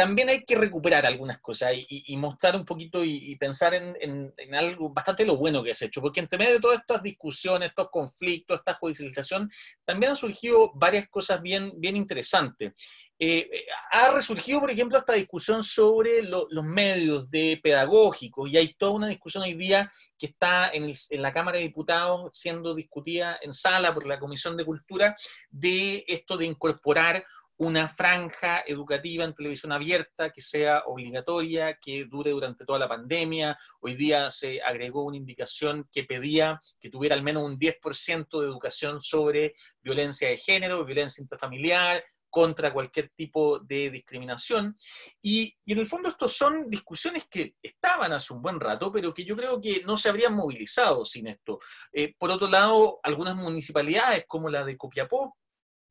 también 0.00 0.30
hay 0.30 0.44
que 0.46 0.56
recuperar 0.56 1.04
algunas 1.04 1.40
cosas 1.40 1.72
y, 1.74 2.16
mostrar 2.16 2.56
un 2.56 2.64
poquito 2.64 3.04
y, 3.04 3.36
pensar 3.36 3.74
en, 3.74 4.32
algo 4.54 4.88
bastante 4.88 5.26
lo 5.26 5.36
bueno 5.36 5.62
que 5.62 5.72
has 5.72 5.82
hecho, 5.82 6.00
porque 6.00 6.20
entre 6.20 6.38
medio 6.38 6.54
de 6.54 6.60
todas 6.60 6.80
estas 6.80 7.02
discusiones, 7.02 7.68
estos 7.68 7.90
conflictos, 7.90 8.60
esta 8.60 8.78
judicialización, 8.80 9.50
también 9.84 10.12
han 10.12 10.16
surgido 10.16 10.72
varias 10.74 11.06
cosas 11.10 11.42
bien, 11.42 11.72
bien 11.76 11.98
interesantes. 11.98 12.72
Eh, 13.18 13.46
eh, 13.52 13.66
ha 13.90 14.10
resurgido, 14.12 14.60
por 14.60 14.70
ejemplo, 14.70 14.96
esta 14.96 15.12
discusión 15.12 15.62
sobre 15.62 16.22
los 16.22 16.64
medios 16.64 17.30
de 17.30 17.60
pedagógicos 17.62 18.50
y 18.50 18.56
hay 18.56 18.72
toda 18.78 18.92
una 18.92 19.08
discusión 19.08 19.44
hoy 19.44 19.52
día 19.52 19.92
que 20.18 20.28
está 20.28 20.70
en, 20.72 20.94
la 21.20 21.30
Cámara 21.30 21.58
de 21.58 21.64
Diputados 21.64 22.30
siendo 22.32 22.74
discutida 22.74 23.38
en 23.42 23.52
sala 23.52 23.92
por 23.92 24.06
la 24.06 24.18
Comisión 24.18 24.56
de 24.56 24.64
Cultura 24.64 25.14
de 25.50 26.06
esto 26.08 26.38
de 26.38 26.46
incorporar 26.46 27.22
una 27.60 27.88
franja 27.88 28.64
educativa 28.66 29.22
en 29.22 29.34
televisión 29.34 29.70
abierta 29.72 30.30
que 30.30 30.40
sea 30.40 30.84
obligatoria, 30.86 31.76
que 31.78 32.06
dure 32.06 32.30
durante 32.30 32.64
toda 32.64 32.78
la 32.78 32.88
pandemia. 32.88 33.58
Hoy 33.80 33.96
día 33.96 34.30
se 34.30 34.62
agregó 34.62 35.04
una 35.04 35.18
indicación 35.18 35.86
que 35.92 36.04
pedía 36.04 36.58
que 36.80 36.88
tuviera 36.88 37.14
al 37.14 37.22
menos 37.22 37.44
un 37.44 37.58
10% 37.58 38.40
de 38.40 38.46
educación 38.46 38.98
sobre 38.98 39.52
violencia 39.82 40.30
de 40.30 40.38
género, 40.38 40.86
violencia 40.86 41.20
intrafamiliar, 41.20 42.02
contra 42.30 42.72
cualquier 42.72 43.10
tipo 43.10 43.58
de 43.58 43.90
discriminación. 43.90 44.76
Y, 45.20 45.54
en 45.66 45.78
el 45.78 45.86
fondo 45.86 46.08
estos 46.08 46.32
son 46.32 46.70
discusiones 46.70 47.26
que 47.28 47.56
estaban 47.60 48.12
hace 48.12 48.32
un 48.32 48.40
buen 48.40 48.58
rato, 48.58 48.90
pero 48.90 49.12
que 49.12 49.24
yo 49.24 49.36
creo 49.36 49.60
que 49.60 49.82
no 49.84 49.96
se 49.96 50.08
habrían 50.08 50.34
movilizado 50.34 51.04
sin 51.04 51.26
esto. 51.26 51.58
Eh, 51.92 52.14
por 52.16 52.30
otro 52.30 52.48
lado, 52.48 53.00
algunas 53.02 53.36
municipalidades 53.36 54.24
como 54.26 54.48
la 54.48 54.64
de 54.64 54.78
Copiapó 54.78 55.36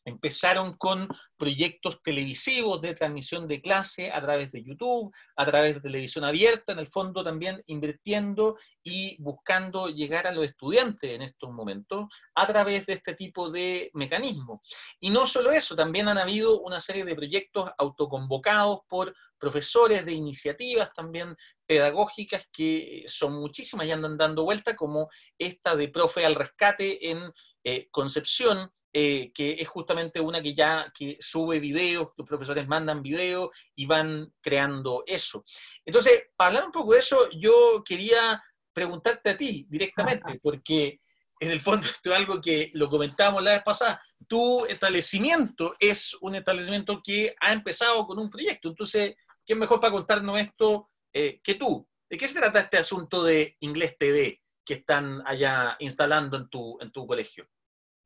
Empezaron 0.10 0.76
con 0.76 1.08
proyectos 1.38 2.02
televisivos 2.02 2.82
de 2.82 2.94
transmisión 2.94 3.48
de 3.48 3.62
clase 3.62 4.12
a 4.12 4.20
través 4.22 4.52
de 4.52 4.64
YouTube, 4.64 5.14
a 5.36 5.46
través 5.46 5.76
de 5.76 5.82
televisión 5.82 6.26
abierta, 6.26 6.74
en 6.74 6.80
el 6.80 6.88
fondo 6.88 7.24
también 7.24 7.62
invirtiendo 7.68 8.58
y 8.84 9.22
buscando 9.22 9.88
llegar 9.88 10.26
a 10.26 10.32
los 10.32 10.46
estudiantes 10.46 11.12
en 11.12 11.22
estos 11.22 11.52
momentos 11.52 12.08
a 12.36 12.48
través 12.48 12.86
de 12.88 12.94
este 12.94 13.14
tipo 13.14 13.52
de 13.52 13.92
mecanismos. 13.94 14.62
Y 15.00 15.12
no 15.12 15.26
solo 15.26 15.52
eso, 15.52 15.76
también 15.76 16.08
han 16.08 16.18
habido 16.18 16.60
una 16.62 16.80
serie 16.80 17.06
de 17.06 17.16
proyectos 17.16 17.70
autoconvocados 17.78 18.80
por 18.88 19.16
profesores 19.38 20.06
de 20.06 20.12
iniciativas 20.14 20.92
también 20.94 21.36
pedagógicas 21.66 22.50
que 22.52 23.04
son 23.08 23.34
muchísimas 23.40 23.86
y 23.86 23.92
andan 23.92 24.18
dando 24.18 24.44
vuelta, 24.44 24.76
como 24.76 25.08
esta 25.38 25.76
de 25.76 25.88
Profe 25.88 26.26
al 26.26 26.36
Rescate 26.36 27.12
en 27.12 27.32
eh, 27.64 27.88
Concepción, 27.92 28.72
eh, 28.92 29.32
que 29.34 29.58
es 29.60 29.68
justamente 29.68 30.20
una 30.20 30.42
que 30.42 30.54
ya 30.54 30.92
que 30.98 31.18
sube 31.20 31.60
videos, 31.60 32.10
los 32.18 32.28
profesores 32.28 32.68
mandan 32.68 33.04
videos 33.04 33.50
y 33.76 33.86
van 33.86 34.34
creando 34.42 35.04
eso. 35.06 35.46
Entonces, 35.86 36.24
para 36.36 36.48
hablar 36.48 36.66
un 36.66 36.72
poco 36.72 36.94
de 36.94 37.00
eso, 37.00 37.30
yo 37.32 37.84
quería 37.86 38.44
preguntarte 38.74 39.30
a 39.30 39.38
ti 39.38 39.68
directamente, 39.70 40.40
porque 40.42 41.02
en 41.40 41.52
el 41.52 41.62
fondo 41.62 41.88
esto 41.88 42.12
es 42.12 42.18
algo 42.18 42.42
que 42.42 42.72
lo 42.74 42.90
comentábamos 42.90 43.44
la 43.44 43.52
vez 43.52 43.64
pasada. 43.64 44.02
Tu 44.28 44.66
establecimiento 44.66 45.76
es 45.80 46.16
un 46.22 46.36
establecimiento 46.36 47.00
que 47.04 47.36
ha 47.40 47.54
empezado 47.54 48.06
con 48.06 48.20
un 48.20 48.30
proyecto. 48.30 48.70
Entonces, 48.70 49.16
¿qué 49.46 49.54
es 49.54 49.60
mejor 49.60 49.80
para 49.80 49.94
contarnos 49.94 50.40
esto 50.40 50.90
eh, 51.14 51.40
que 51.44 51.56
tú? 51.56 51.88
¿De 52.10 52.18
qué 52.18 52.28
se 52.28 52.40
trata 52.40 52.62
este 52.62 52.78
asunto 52.78 53.24
de 53.24 53.56
Inglés 53.60 53.98
TV 54.00 54.42
que 54.66 54.74
están 54.76 55.22
allá 55.26 55.76
instalando 55.80 56.38
en 56.38 56.50
tu, 56.50 56.78
en 56.82 56.92
tu 56.92 57.06
colegio? 57.06 57.48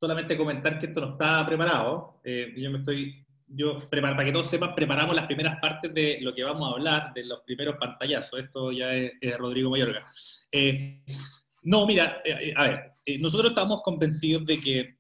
Solamente 0.04 0.36
comentar 0.36 0.78
que 0.78 0.88
esto 0.88 1.00
no 1.00 1.14
está 1.14 1.46
preparado. 1.46 2.20
Eh, 2.26 2.54
yo 2.58 2.70
me 2.70 2.80
estoy, 2.80 3.26
yo 3.48 3.90
para 3.90 4.26
que 4.26 4.34
todos 4.34 4.50
sepan, 4.50 4.76
preparamos 4.76 5.16
las 5.16 5.28
primeras 5.28 5.62
partes 5.62 5.94
de 5.94 6.18
lo 6.20 6.36
que 6.36 6.44
vamos 6.44 6.68
a 6.68 6.74
hablar, 6.74 7.14
de 7.14 7.24
los 7.24 7.40
primeros 7.46 7.78
pantallazos. 7.78 8.38
Esto 8.38 8.74
ya 8.74 8.94
es, 8.94 9.14
Rodrigo 9.38 9.70
Mayorga. 9.70 10.06
Eh, 10.52 11.06
no, 11.62 11.86
mira, 11.86 12.22
eh, 12.26 12.54
a 12.54 12.64
ver, 12.64 12.92
nosotros 13.22 13.52
estamos 13.52 13.82
convencidos 13.82 14.46
de 14.46 14.60
que 14.60 14.98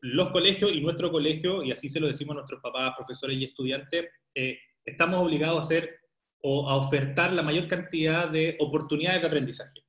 los 0.00 0.30
colegios 0.30 0.72
y 0.72 0.80
nuestro 0.80 1.12
colegio, 1.12 1.62
y 1.62 1.70
así 1.70 1.88
se 1.88 2.00
lo 2.00 2.08
decimos 2.08 2.32
a 2.32 2.38
nuestros 2.38 2.60
papás, 2.60 2.94
profesores 2.96 3.36
y 3.36 3.44
estudiantes, 3.44 4.06
estamos 4.84 5.22
obligados 5.22 5.58
a 5.58 5.60
hacer 5.60 6.00
o 6.42 6.68
a 6.68 6.74
ofertar 6.74 7.32
la 7.32 7.42
mayor 7.44 7.68
cantidad 7.68 8.28
de 8.28 8.56
oportunidades 8.58 9.20
de 9.20 9.26
aprendizaje. 9.28 9.80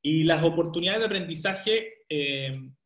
Y 0.00 0.24
las 0.24 0.42
oportunidades 0.42 1.00
de 1.00 1.06
aprendizaje 1.06 1.92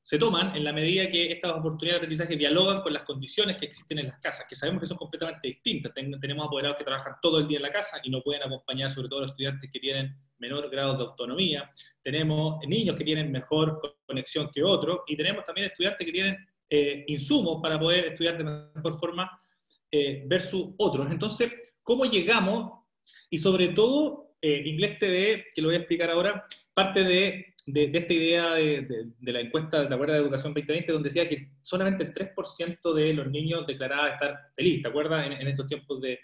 se 0.03 0.19
toman 0.19 0.57
en 0.57 0.65
la 0.65 0.73
medida 0.73 1.09
que 1.09 1.31
estas 1.31 1.53
oportunidades 1.53 2.01
de 2.01 2.07
aprendizaje 2.07 2.37
dialogan 2.37 2.83
con 2.83 2.93
las 2.93 3.03
condiciones 3.05 3.57
que 3.57 3.67
existen 3.67 4.01
en 4.01 4.09
las 4.09 4.19
casas, 4.19 4.47
que 4.49 4.57
sabemos 4.57 4.81
que 4.81 4.88
son 4.88 4.97
completamente 4.97 5.47
distintas. 5.47 5.93
tenemos 5.95 6.47
apoderados 6.47 6.77
que 6.77 6.85
trabajan 6.85 7.15
todo 7.23 7.38
el 7.38 7.47
día 7.47 7.59
en 7.59 7.62
la 7.62 7.73
casa 7.73 8.01
y 8.03 8.11
no 8.11 8.21
pueden 8.21 8.43
acompañar 8.43 8.91
sobre 8.91 9.09
todo 9.09 9.21
a 9.21 9.23
los 9.23 9.31
estudiantes 9.31 9.71
que 9.71 9.79
tienen 9.79 10.17
menor 10.38 10.69
grado 10.69 10.97
de 10.97 11.05
autonomía. 11.05 11.71
Tenemos 12.03 12.59
niños 12.67 12.97
que 12.97 13.05
tienen 13.05 13.31
mejor 13.31 13.81
conexión 14.05 14.51
que 14.53 14.65
otros 14.65 15.01
y 15.07 15.17
tenemos 15.17 15.45
también 15.45 15.69
estudiantes 15.69 16.05
que 16.05 16.12
tienen 16.12 16.37
eh, 16.69 17.05
insumos 17.07 17.62
para 17.62 17.79
poder 17.79 18.07
estudiar 18.07 18.38
de 18.38 18.45
mejor 18.45 18.99
forma 18.99 19.31
eh, 19.91 20.25
versus 20.27 20.71
otros. 20.79 21.11
Entonces, 21.12 21.53
¿cómo 21.83 22.07
llegamos? 22.07 22.81
Y 23.31 23.38
sobre 23.38 23.69
todo, 23.69 24.35
eh, 24.41 24.62
Inglés 24.65 24.99
TV, 24.99 25.47
que 25.55 25.62
lo 25.62 25.69
voy 25.69 25.77
a 25.77 25.79
explicar 25.79 26.11
ahora, 26.11 26.45
parte 26.75 27.05
de 27.05 27.52
de, 27.66 27.90
esta 27.92 28.12
idea 28.12 28.55
de, 28.55 29.12
la 29.20 29.40
encuesta 29.40 29.83
de 29.83 29.90
la 29.90 29.96
Guardia 29.96 30.16
de 30.16 30.22
Educación 30.22 30.53
2020, 30.53 30.92
donde 30.92 31.09
decía 31.09 31.29
que 31.29 31.48
solamente 31.62 32.05
el 32.05 32.14
3% 32.14 32.94
de 32.94 33.14
los 33.14 33.31
niños 33.31 33.66
declaraba 33.66 34.11
estar 34.11 34.37
feliz, 34.55 34.83
¿te 34.83 34.88
acuerdas? 34.88 35.27
En, 35.27 35.46
estos 35.46 35.66
tiempos 35.66 36.01
de, 36.01 36.18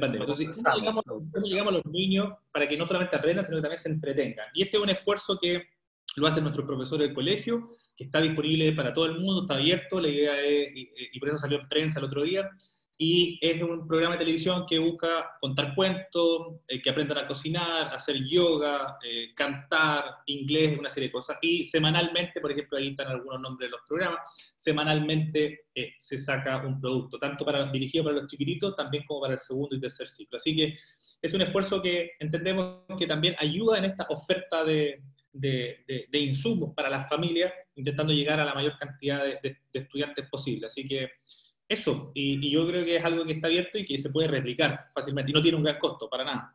pandemia. 0.00 0.22
Entonces, 0.22 0.62
¿cómo 0.64 0.76
llegamos, 0.76 1.04
llegamos, 1.48 1.72
a 1.72 1.76
los 1.76 1.86
niños 1.86 2.34
para 2.50 2.66
que 2.66 2.76
no 2.76 2.84
solamente 2.84 3.14
aprendan, 3.14 3.44
sino 3.44 3.58
que 3.58 3.62
también 3.62 3.78
se 3.78 3.88
entretengan? 3.90 4.46
Y 4.52 4.62
este 4.62 4.76
es 4.76 4.82
un 4.82 4.90
esfuerzo 4.90 5.38
que 5.40 5.62
lo 6.16 6.26
hacen 6.26 6.42
nuestros 6.42 6.66
profesores 6.66 7.06
del 7.06 7.14
colegio, 7.14 7.70
que 7.96 8.04
está 8.04 8.20
disponible 8.20 8.72
para 8.72 8.92
todo 8.92 9.06
el 9.06 9.20
mundo, 9.20 9.42
está 9.42 9.54
abierto, 9.54 10.00
la 10.00 10.08
idea 10.08 10.40
es, 10.40 10.68
y, 10.74 11.18
por 11.20 11.28
eso 11.28 11.38
salió 11.38 11.60
en 11.60 11.68
prensa 11.68 11.98
el 11.98 12.06
otro 12.06 12.22
día, 12.22 12.50
y 12.96 13.38
es 13.40 13.60
un 13.60 13.88
programa 13.88 14.14
de 14.14 14.20
televisión 14.20 14.64
que 14.68 14.78
busca 14.78 15.36
contar 15.40 15.74
cuentos, 15.74 16.60
eh, 16.68 16.80
que 16.80 16.90
aprendan 16.90 17.18
a 17.18 17.26
cocinar, 17.26 17.92
hacer 17.92 18.16
yoga, 18.24 18.98
eh, 19.02 19.34
cantar, 19.34 20.04
inglés, 20.26 20.78
una 20.78 20.88
serie 20.88 21.08
de 21.08 21.12
cosas. 21.12 21.38
Y 21.42 21.64
semanalmente, 21.64 22.40
por 22.40 22.52
ejemplo, 22.52 22.78
ahí 22.78 22.88
están 22.88 23.08
algunos 23.08 23.40
nombres 23.40 23.68
de 23.68 23.72
los 23.72 23.80
programas, 23.86 24.20
semanalmente 24.56 25.66
eh, 25.74 25.94
se 25.98 26.18
saca 26.18 26.64
un 26.64 26.80
producto, 26.80 27.18
tanto 27.18 27.44
para 27.44 27.70
dirigido 27.70 28.04
para 28.04 28.16
los 28.16 28.28
chiquititos, 28.28 28.76
también 28.76 29.04
como 29.06 29.22
para 29.22 29.34
el 29.34 29.40
segundo 29.40 29.74
y 29.74 29.80
tercer 29.80 30.08
ciclo. 30.08 30.36
Así 30.36 30.54
que 30.54 30.74
es 31.20 31.34
un 31.34 31.42
esfuerzo 31.42 31.82
que 31.82 32.12
entendemos 32.20 32.82
que 32.96 33.06
también 33.06 33.34
ayuda 33.38 33.78
en 33.78 33.86
esta 33.86 34.06
oferta 34.08 34.64
de, 34.64 35.02
de, 35.34 36.06
de, 36.08 36.18
insumos 36.18 36.72
para 36.74 36.88
las 36.88 37.08
familias, 37.08 37.52
intentando 37.74 38.12
llegar 38.12 38.38
a 38.38 38.44
la 38.44 38.54
mayor 38.54 38.78
cantidad 38.78 39.24
de, 39.24 39.58
estudiantes 39.72 40.28
posible. 40.30 40.68
Así 40.68 40.86
que 40.86 41.10
eso, 41.68 42.12
y, 42.14 42.50
yo 42.50 42.66
creo 42.66 42.84
que 42.84 42.96
es 42.96 43.04
algo 43.04 43.24
que 43.24 43.32
está 43.32 43.46
abierto 43.46 43.78
y 43.78 43.84
que 43.84 43.98
se 43.98 44.10
puede 44.10 44.28
replicar 44.28 44.90
fácilmente 44.94 45.30
y 45.30 45.34
no 45.34 45.42
tiene 45.42 45.56
un 45.56 45.64
gran 45.64 45.78
costo 45.78 46.08
para 46.08 46.24
nada. 46.24 46.54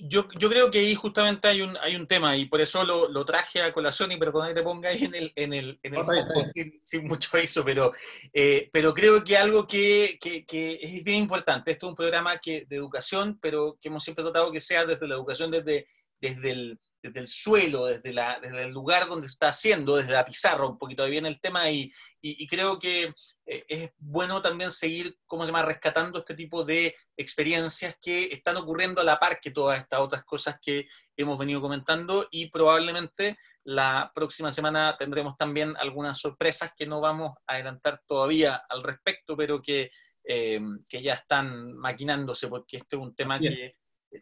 Yo, 0.00 0.28
yo 0.38 0.48
creo 0.48 0.70
que 0.70 0.78
ahí 0.78 0.94
justamente 0.94 1.48
hay 1.48 1.60
un, 1.60 1.76
hay 1.76 1.96
un 1.96 2.06
tema 2.06 2.36
y 2.36 2.46
por 2.46 2.60
eso 2.60 2.84
lo, 2.84 3.08
lo 3.08 3.24
traje 3.24 3.60
a 3.60 3.72
colación 3.72 4.12
y 4.12 4.16
perdón 4.16 4.46
que 4.46 4.54
te 4.54 4.62
ponga 4.62 4.90
ahí 4.90 5.04
en 5.04 5.14
el, 5.14 5.32
en 5.34 5.52
el, 5.52 5.80
en 5.82 5.94
el 5.96 6.80
sin, 6.82 7.08
mucho 7.08 7.30
aviso, 7.36 7.64
pero, 7.64 7.92
eh, 8.32 8.70
pero 8.72 8.94
creo 8.94 9.24
que 9.24 9.36
algo 9.36 9.66
que, 9.66 10.16
que, 10.20 10.46
que, 10.46 10.78
es 10.80 11.02
bien 11.02 11.22
importante, 11.22 11.72
esto 11.72 11.86
es 11.86 11.90
un 11.90 11.96
programa 11.96 12.38
que, 12.38 12.64
de 12.68 12.76
educación, 12.76 13.40
pero 13.42 13.76
que 13.82 13.88
hemos 13.88 14.04
siempre 14.04 14.22
tratado 14.22 14.52
que 14.52 14.60
sea 14.60 14.86
desde 14.86 15.08
la 15.08 15.16
educación, 15.16 15.50
desde, 15.50 15.88
desde 16.20 16.50
el, 16.52 16.80
desde 17.02 17.20
el 17.20 17.28
suelo, 17.28 17.86
desde, 17.86 18.12
la, 18.12 18.38
desde 18.40 18.64
el 18.64 18.70
lugar 18.70 19.08
donde 19.08 19.26
se 19.26 19.32
está 19.32 19.48
haciendo, 19.48 19.96
desde 19.96 20.12
la 20.12 20.24
pizarra, 20.24 20.66
un 20.66 20.78
poquito 20.78 21.02
ahí 21.02 21.10
viene 21.10 21.28
el 21.28 21.40
tema 21.40 21.70
y, 21.70 21.92
y, 22.20 22.46
creo 22.46 22.78
que 22.78 23.14
eh, 23.46 23.64
es 23.68 23.92
bueno 23.98 24.42
también 24.42 24.70
seguir, 24.70 25.16
¿cómo 25.26 25.44
se 25.44 25.52
llama?, 25.52 25.64
rescatando 25.64 26.18
este 26.18 26.34
tipo 26.34 26.64
de 26.64 26.94
experiencias 27.16 27.96
que 28.00 28.24
están 28.24 28.56
ocurriendo 28.56 29.00
a 29.00 29.04
la 29.04 29.18
par 29.18 29.40
que 29.40 29.50
todas 29.50 29.78
estas 29.80 30.00
otras 30.00 30.24
cosas 30.24 30.58
que 30.60 30.88
hemos 31.16 31.38
venido 31.38 31.60
comentando 31.60 32.26
y 32.30 32.50
probablemente 32.50 33.38
la 33.64 34.10
próxima 34.14 34.50
semana 34.50 34.96
tendremos 34.98 35.36
también 35.36 35.76
algunas 35.78 36.18
sorpresas 36.18 36.72
que 36.76 36.86
no 36.86 37.00
vamos 37.00 37.36
a 37.46 37.54
adelantar 37.54 38.02
todavía 38.06 38.62
al 38.68 38.82
respecto, 38.82 39.36
pero 39.36 39.60
que, 39.60 39.90
eh, 40.24 40.60
que 40.88 41.02
ya 41.02 41.14
están 41.14 41.76
maquinándose 41.76 42.48
porque 42.48 42.78
este 42.78 42.96
es 42.96 43.02
un 43.02 43.14
tema 43.14 43.38
que 43.38 43.76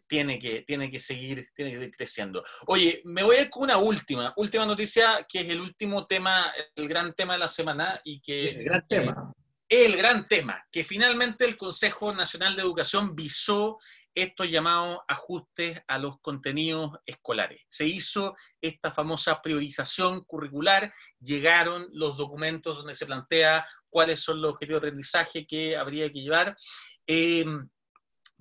tiene 0.07 0.39
que, 0.39 0.63
tiene 0.63 0.91
que 0.91 0.99
seguir, 0.99 1.49
tiene 1.55 1.71
que 1.71 1.77
seguir 1.77 1.95
creciendo. 1.95 2.43
Oye, 2.67 3.01
me 3.05 3.23
voy 3.23 3.37
a 3.37 3.41
ir 3.41 3.49
con 3.49 3.63
una 3.63 3.77
última, 3.77 4.33
última 4.37 4.65
noticia, 4.65 5.25
que 5.27 5.39
es 5.39 5.49
el 5.49 5.61
último 5.61 6.05
tema, 6.05 6.53
el 6.75 6.87
gran 6.87 7.13
tema 7.13 7.33
de 7.33 7.39
la 7.39 7.47
semana 7.47 7.99
y 8.03 8.19
que... 8.21 8.47
el 8.47 8.63
gran 8.63 8.87
tema. 8.87 9.33
El 9.69 9.97
gran 9.97 10.27
tema, 10.29 10.65
que 10.71 10.85
finalmente 10.85 11.43
el 11.43 11.57
Consejo 11.57 12.13
Nacional 12.13 12.55
de 12.55 12.61
Educación 12.61 13.13
visó 13.13 13.77
estos 14.15 14.49
llamados 14.49 14.99
ajustes 15.07 15.79
a 15.87 15.99
los 15.99 16.19
contenidos 16.21 16.91
escolares. 17.05 17.61
Se 17.67 17.85
hizo 17.85 18.35
esta 18.61 18.91
famosa 18.91 19.41
priorización 19.41 20.23
curricular, 20.23 20.91
llegaron 21.19 21.87
los 21.91 22.17
documentos 22.17 22.77
donde 22.77 22.95
se 22.95 23.05
plantea 23.05 23.67
cuáles 23.89 24.21
son 24.21 24.41
los 24.41 24.53
objetivos 24.53 24.81
de 24.81 24.87
aprendizaje 24.87 25.45
que 25.45 25.75
habría 25.75 26.11
que 26.11 26.21
llevar. 26.21 26.57
Eh, 27.05 27.45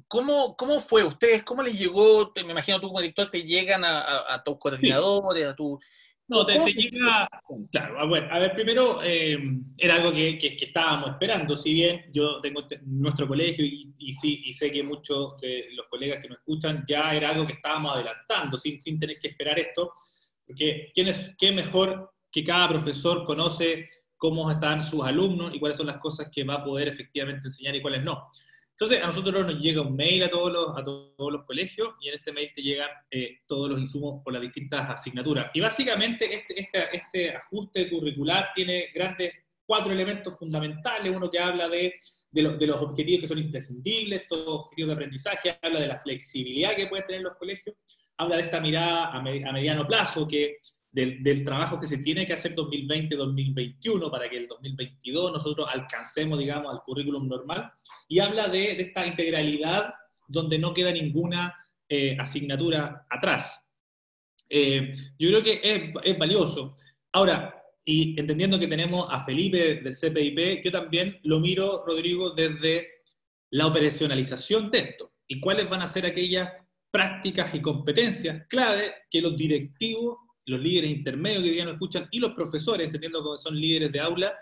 ¿Cómo, 0.09 0.57
¿Cómo 0.57 0.81
fue? 0.81 1.05
¿Ustedes 1.05 1.43
cómo 1.43 1.63
les 1.63 1.79
llegó? 1.79 2.33
Me 2.37 2.53
imagino 2.53 2.81
tú 2.81 2.89
como 2.89 3.01
director 3.01 3.31
te 3.31 3.43
llegan 3.43 3.83
a, 3.85 4.43
tus 4.45 4.59
coordinadores, 4.59 5.47
a 5.47 5.55
tu... 5.55 5.79
No, 6.29 6.45
te, 6.45 6.59
llega, 6.59 7.29
claro, 7.71 8.01
a 8.01 8.39
ver, 8.41 8.53
primero 8.53 9.01
eh, 9.01 9.39
era 9.79 9.95
algo 9.95 10.13
que, 10.13 10.37
que, 10.37 10.57
estábamos 10.61 11.11
esperando, 11.11 11.57
si 11.57 11.73
bien 11.73 12.07
yo 12.13 12.41
tengo 12.41 12.63
este, 12.63 12.81
nuestro 12.85 13.29
colegio 13.29 13.65
y, 13.65 13.95
y, 13.97 14.13
sí, 14.13 14.43
y 14.45 14.53
sé 14.53 14.73
que 14.73 14.83
muchos 14.83 15.37
de 15.41 15.69
los 15.75 15.87
colegas 15.87 16.21
que 16.21 16.29
nos 16.29 16.39
escuchan 16.39 16.85
ya 16.89 17.15
era 17.15 17.31
algo 17.31 17.47
que 17.47 17.53
estábamos 17.53 17.95
adelantando, 17.95 18.59
sin, 18.59 18.83
sin 18.83 18.99
tener 18.99 19.21
que 19.21 19.29
esperar 19.29 19.57
esto, 19.61 19.93
porque 20.45 20.91
¿quién, 20.93 21.09
es, 21.09 21.31
¿qué 21.39 21.53
mejor 21.53 22.13
que 22.31 22.43
cada 22.43 22.69
profesor 22.71 23.25
conoce 23.25 23.89
cómo 24.17 24.51
están 24.51 24.83
sus 24.83 25.05
alumnos 25.05 25.55
y 25.55 25.61
cuáles 25.61 25.77
son 25.77 25.87
las 25.87 25.99
cosas 25.99 26.29
que 26.33 26.43
va 26.43 26.55
a 26.55 26.65
poder 26.65 26.89
efectivamente 26.89 27.47
enseñar 27.47 27.77
y 27.77 27.83
cuáles 27.83 28.03
no? 28.03 28.31
Entonces, 28.79 29.03
a 29.03 29.07
nosotros 29.07 29.47
nos 29.47 29.59
llega 29.59 29.81
un 29.81 29.97
mail 29.97 30.23
a 30.25 30.29
todos 30.29 30.53
los, 30.53 31.45
colegios 31.47 31.95
y 31.99 32.09
en 32.09 32.15
este 32.17 32.31
mail 32.31 32.51
te 32.55 32.61
llegan 32.61 32.91
eh, 33.11 33.39
todos 33.47 33.71
los 33.71 33.81
insumos 33.81 34.23
por 34.23 34.35
las 34.35 34.43
distintas 34.43 34.91
asignaturas. 34.91 35.51
Y 35.55 35.61
básicamente 35.61 36.35
este, 36.35 36.61
este, 36.61 36.97
este, 36.97 37.31
ajuste 37.37 37.89
curricular 37.89 38.51
tiene 38.55 38.89
grandes 38.95 39.33
cuatro 39.65 39.93
elementos 39.93 40.39
fundamentales. 40.39 41.11
Uno 41.11 41.31
que 41.31 41.39
habla 41.39 41.71
de, 41.71 41.95
los 42.33 42.83
objetivos 42.83 43.23
que 43.23 43.29
son 43.29 43.39
imprescindibles, 43.39 44.25
los 44.31 44.47
objetivos 44.47 44.89
de 44.89 44.95
aprendizaje, 44.95 45.59
habla 45.63 45.81
de 45.81 45.87
la 45.87 45.99
flexibilidad 45.99 46.77
que 46.77 46.87
pueden 46.87 47.07
tener 47.07 47.23
los 47.23 47.37
colegios, 47.39 47.77
habla 48.19 48.37
de 48.37 48.43
esta 48.43 48.61
mirada 48.61 49.11
a 49.11 49.23
mediano 49.23 49.87
plazo 49.87 50.29
que 50.29 50.59
del, 50.93 51.45
trabajo 51.45 51.79
que 51.79 51.87
se 51.87 51.99
tiene 51.99 52.27
que 52.27 52.33
hacer 52.33 52.55
2020-2021 52.55 54.11
para 54.11 54.29
que 54.29 54.39
el 54.39 54.49
2022 54.49 55.33
nosotros 55.33 55.69
alcancemos, 55.71 56.39
digamos, 56.39 56.73
al 56.73 56.83
currículum 56.83 57.29
normal, 57.29 57.71
y 58.09 58.19
habla 58.19 58.49
de, 58.49 58.81
esta 58.81 59.07
integralidad 59.07 59.93
donde 60.27 60.59
no 60.59 60.73
queda 60.73 60.91
ninguna 60.91 61.55
eh, 61.89 62.17
asignatura 62.19 63.07
atrás. 63.11 63.63
Eh, 64.49 64.95
yo 65.19 65.29
creo 65.29 65.43
que 65.43 65.61
es, 65.63 65.93
es, 66.03 66.19
valioso. 66.19 66.77
Ahora, 67.13 67.63
y 67.85 68.19
entendiendo 68.19 68.59
que 68.59 68.69
tenemos 68.69 69.07
a 69.11 69.21
Felipe 69.21 69.81
del 69.83 69.95
CPIP, 69.95 70.65
yo 70.65 70.73
también 70.73 71.21
lo 71.25 71.41
miro, 71.41 71.85
Rodrigo, 71.87 72.31
desde 72.31 72.89
la 73.51 73.67
operacionalización 73.67 74.71
de 74.71 74.79
esto 74.79 75.13
y 75.29 75.41
cuáles 75.41 75.69
van 75.69 75.83
a 75.83 75.89
ser 75.89 76.07
aquellas 76.07 76.51
prácticas 76.91 77.55
y 77.55 77.61
competencias 77.61 78.47
clave 78.49 78.95
que 79.11 79.21
los 79.21 79.37
directivos 79.37 80.19
los 80.47 80.61
líderes 80.61 80.91
intermedios 80.91 81.43
que 81.43 81.49
hoy 81.49 81.55
día 81.55 81.65
nos 81.65 81.75
escuchan 81.75 82.09
y 82.11 82.19
los 82.19 82.33
profesores, 82.33 82.87
entendiendo 82.87 83.23
que 83.23 83.39
son 83.39 83.61
líderes 83.61 83.93
de 83.93 84.01
aula, 84.01 84.33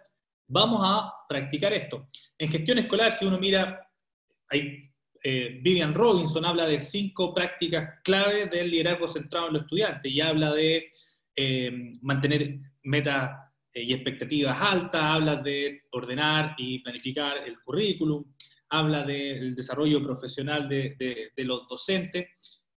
vamos 0.47 0.81
a 0.85 1.13
practicar 1.29 1.73
esto. 1.73 2.09
En 2.39 2.49
gestión 2.51 2.79
escolar, 2.79 3.13
si 3.13 3.25
uno 3.25 3.39
mira, 3.39 3.89
hay, 4.49 4.91
eh, 5.23 5.59
Vivian 5.63 5.95
Robinson 5.95 6.45
habla 6.45 6.67
de 6.67 6.79
cinco 6.79 7.33
prácticas 7.33 8.01
clave 8.05 8.47
del 8.47 8.71
liderazgo 8.71 9.09
centrado 9.09 9.49
en 9.49 9.55
los 9.55 9.63
estudiantes 9.63 10.13
y 10.13 10.21
habla 10.21 10.53
de 10.53 10.91
eh, 11.35 11.93
mantener 12.03 12.59
metas 12.83 13.51
eh, 13.73 13.85
y 13.85 13.95
expectativas 13.95 14.61
altas, 14.61 15.03
habla 15.03 15.37
de 15.37 15.85
ordenar 15.93 16.55
y 16.59 16.81
planificar 16.81 17.39
el 17.47 17.59
currículum, 17.63 18.25
habla 18.69 19.05
del 19.05 19.55
desarrollo 19.55 20.03
profesional 20.03 20.69
de, 20.69 21.31
de 21.35 21.45
los 21.45 21.67
docentes. 21.67 22.29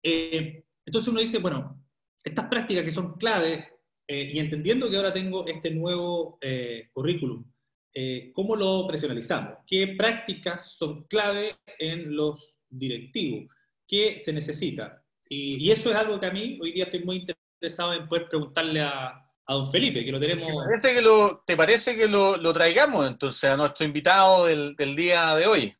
entonces 0.03 1.07
uno 1.07 1.21
dice, 1.21 1.39
bueno, 1.39 1.85
estas 2.25 2.47
prácticas 2.47 2.83
que 2.83 2.91
son 2.91 3.13
clave, 3.13 3.69
eh, 4.07 4.31
y 4.33 4.39
entendiendo 4.39 4.89
que 4.89 4.97
ahora 4.97 5.13
tengo 5.13 5.45
este 5.47 5.69
nuevo 5.69 6.39
eh, 6.41 6.89
currículum, 6.91 7.45
eh, 7.93 8.31
¿cómo 8.33 8.55
lo 8.55 8.88
personalizamos? 8.88 9.59
¿Qué 9.65 9.95
prácticas 9.97 10.73
son 10.75 11.03
clave 11.03 11.55
en 11.77 12.15
los 12.15 12.57
directivos? 12.67 13.47
¿Qué 13.88 14.19
se 14.19 14.33
necesita? 14.33 15.01
Y, 15.29 15.71
eso 15.71 15.91
es 15.91 15.95
algo 15.95 16.19
que 16.19 16.25
a 16.25 16.31
mí 16.31 16.59
hoy 16.61 16.73
día 16.73 16.85
estoy 16.85 17.03
muy 17.03 17.17
interesado 17.17 17.93
en 17.93 18.07
poder 18.07 18.27
preguntarle 18.27 18.81
a, 18.81 19.21
don 19.47 19.71
Felipe, 19.71 20.03
que 20.03 20.11
lo 20.11 20.19
tenemos... 20.19 20.47
¿Te 20.47 20.65
parece 20.65 20.93
que 20.93 21.01
lo, 21.01 21.43
te 21.45 21.55
parece 21.55 21.95
que 21.95 22.07
lo, 22.07 22.53
traigamos 22.53 23.07
entonces 23.07 23.49
a 23.49 23.55
nuestro 23.55 23.85
invitado 23.85 24.45
del, 24.47 24.95
día 24.95 25.35
de 25.35 25.45
hoy? 25.45 25.75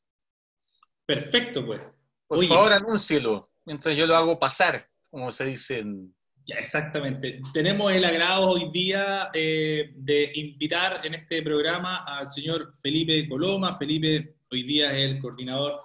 Perfecto, 1.05 1.65
pues. 1.65 1.81
Por 2.27 2.43
favor, 2.45 2.73
anúncielo, 2.73 3.51
mientras 3.65 3.95
yo 3.95 4.05
lo 4.05 4.15
hago 4.15 4.39
pasar, 4.39 4.88
como 5.10 5.31
se 5.31 5.45
dice 5.45 5.79
en, 5.79 6.15
ya, 6.45 6.55
exactamente. 6.58 7.41
Tenemos 7.53 7.91
el 7.91 8.05
agrado 8.05 8.49
hoy 8.49 8.69
día 8.71 9.29
eh, 9.34 9.91
de 9.95 10.31
invitar 10.36 11.01
en 11.03 11.15
este 11.15 11.41
programa 11.41 12.03
al 12.05 12.29
señor 12.29 12.71
Felipe 12.81 13.27
Coloma. 13.27 13.73
Felipe 13.73 14.36
hoy 14.51 14.63
día 14.63 14.95
es 14.95 15.10
el 15.10 15.19
coordinador 15.19 15.81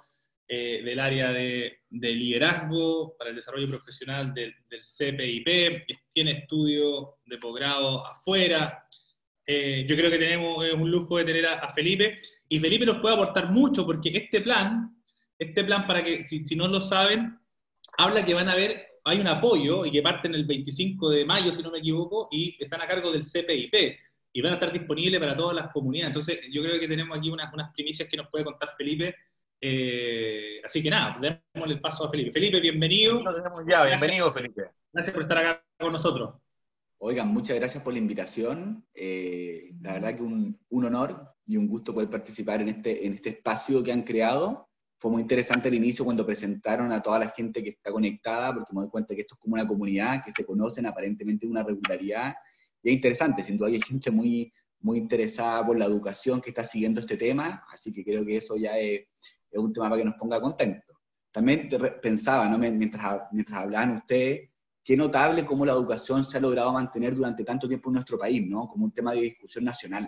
eh, 0.47 0.81
del 0.83 0.99
área 0.99 1.31
de, 1.31 1.79
liderazgo 1.89 3.15
para 3.17 3.31
el 3.31 3.37
desarrollo 3.37 3.67
profesional 3.67 4.33
del, 4.33 4.53
CPIP, 4.69 5.85
tiene 6.13 6.31
estudios 6.31 7.15
de 7.25 7.37
posgrado 7.37 8.05
afuera. 8.05 8.85
Eh, 9.45 9.85
yo 9.87 9.95
creo 9.95 10.11
que 10.11 10.19
tenemos 10.19 10.63
un 10.73 10.91
lujo 10.91 11.17
de 11.17 11.25
tener 11.25 11.47
a, 11.47 11.69
Felipe 11.69 12.19
y 12.47 12.59
Felipe 12.59 12.85
nos 12.85 13.01
puede 13.01 13.15
aportar 13.15 13.49
mucho 13.49 13.85
porque 13.85 14.09
este 14.09 14.41
plan, 14.41 14.95
este 15.39 15.63
plan 15.63 15.87
para 15.87 16.03
que, 16.03 16.25
si, 16.27 16.45
si 16.45 16.55
no 16.55 16.67
lo 16.67 16.79
saben, 16.79 17.39
habla 17.97 18.23
que 18.23 18.35
van 18.35 18.47
a 18.47 18.53
haber 18.53 18.90
hay 19.03 19.19
un 19.19 19.27
apoyo 19.27 19.85
y 19.85 19.91
que 19.91 20.01
parten 20.01 20.35
el 20.35 20.45
25 20.45 21.09
de 21.09 21.25
mayo, 21.25 21.51
si 21.51 21.63
no 21.63 21.71
me 21.71 21.79
equivoco, 21.79 22.27
y 22.31 22.55
están 22.59 22.81
a 22.81 22.87
cargo 22.87 23.11
del 23.11 23.23
CPIP 23.23 23.73
y 24.33 24.41
van 24.41 24.53
a 24.53 24.55
estar 24.55 24.71
disponibles 24.71 25.19
para 25.19 25.35
todas 25.35 25.55
las 25.55 25.71
comunidades. 25.71 26.09
Entonces, 26.09 26.39
yo 26.51 26.61
creo 26.61 26.79
que 26.79 26.87
tenemos 26.87 27.17
aquí 27.17 27.29
unas, 27.29 27.53
unas 27.53 27.73
primicias 27.73 28.07
que 28.07 28.17
nos 28.17 28.29
puede 28.29 28.45
contar 28.45 28.75
Felipe. 28.77 29.15
Eh, 29.59 30.61
así 30.63 30.81
que 30.81 30.89
nada, 30.89 31.19
démosle 31.53 31.75
el 31.75 31.81
paso 31.81 32.05
a 32.05 32.09
Felipe. 32.09 32.31
Felipe, 32.31 32.59
bienvenido. 32.59 33.21
ya, 33.67 33.85
bienvenido, 33.85 34.31
Felipe. 34.31 34.71
Gracias 34.93 35.13
por 35.13 35.23
estar 35.23 35.37
acá 35.37 35.65
con 35.79 35.91
nosotros. 35.91 36.35
Oigan, 36.99 37.29
muchas 37.29 37.57
gracias 37.57 37.83
por 37.83 37.93
la 37.93 37.99
invitación. 37.99 38.85
Eh, 38.93 39.71
la 39.81 39.93
verdad 39.93 40.15
que 40.15 40.21
un, 40.21 40.59
un, 40.69 40.85
honor 40.85 41.33
y 41.47 41.57
un 41.57 41.67
gusto 41.67 41.93
poder 41.93 42.09
participar 42.09 42.61
en 42.61 42.69
este, 42.69 43.07
en 43.07 43.13
este 43.13 43.29
espacio 43.29 43.83
que 43.83 43.91
han 43.91 44.03
creado. 44.03 44.69
Fue 45.01 45.09
muy 45.09 45.23
interesante 45.23 45.67
el 45.67 45.73
inicio 45.73 46.05
cuando 46.05 46.23
presentaron 46.23 46.91
a 46.91 47.01
toda 47.01 47.17
la 47.17 47.29
gente 47.29 47.63
que 47.63 47.71
está 47.71 47.91
conectada, 47.91 48.53
porque 48.53 48.71
me 48.71 48.81
doy 48.81 48.89
cuenta 48.91 49.15
que 49.15 49.21
esto 49.21 49.33
es 49.33 49.39
como 49.39 49.55
una 49.55 49.67
comunidad, 49.67 50.23
que 50.23 50.31
se 50.31 50.45
conocen 50.45 50.85
aparentemente 50.85 51.47
una 51.47 51.63
regularidad. 51.63 52.35
Y 52.83 52.89
es 52.89 52.95
interesante, 52.97 53.41
sin 53.41 53.57
duda 53.57 53.69
hay 53.69 53.81
gente 53.81 54.11
muy, 54.11 54.53
muy 54.79 54.99
interesada 54.99 55.65
por 55.65 55.79
la 55.79 55.85
educación 55.85 56.39
que 56.39 56.51
está 56.51 56.63
siguiendo 56.63 56.99
este 56.99 57.17
tema, 57.17 57.65
así 57.71 57.91
que 57.91 58.03
creo 58.03 58.23
que 58.23 58.37
eso 58.37 58.55
ya 58.57 58.77
es, 58.77 59.01
es 59.49 59.59
un 59.59 59.73
tema 59.73 59.89
para 59.89 60.03
que 60.03 60.05
nos 60.05 60.13
ponga 60.19 60.39
contentos. 60.39 60.95
También 61.31 61.67
pensaba, 61.99 62.47
¿no? 62.47 62.59
mientras, 62.59 63.21
mientras 63.31 63.57
hablaban 63.57 63.97
ustedes, 63.97 64.51
qué 64.83 64.95
notable 64.95 65.47
cómo 65.47 65.65
la 65.65 65.71
educación 65.71 66.23
se 66.23 66.37
ha 66.37 66.41
logrado 66.41 66.73
mantener 66.73 67.15
durante 67.15 67.43
tanto 67.43 67.67
tiempo 67.67 67.89
en 67.89 67.93
nuestro 67.93 68.19
país, 68.19 68.47
¿no? 68.47 68.67
Como 68.67 68.85
un 68.85 68.91
tema 68.91 69.13
de 69.13 69.21
discusión 69.21 69.65
nacional. 69.65 70.07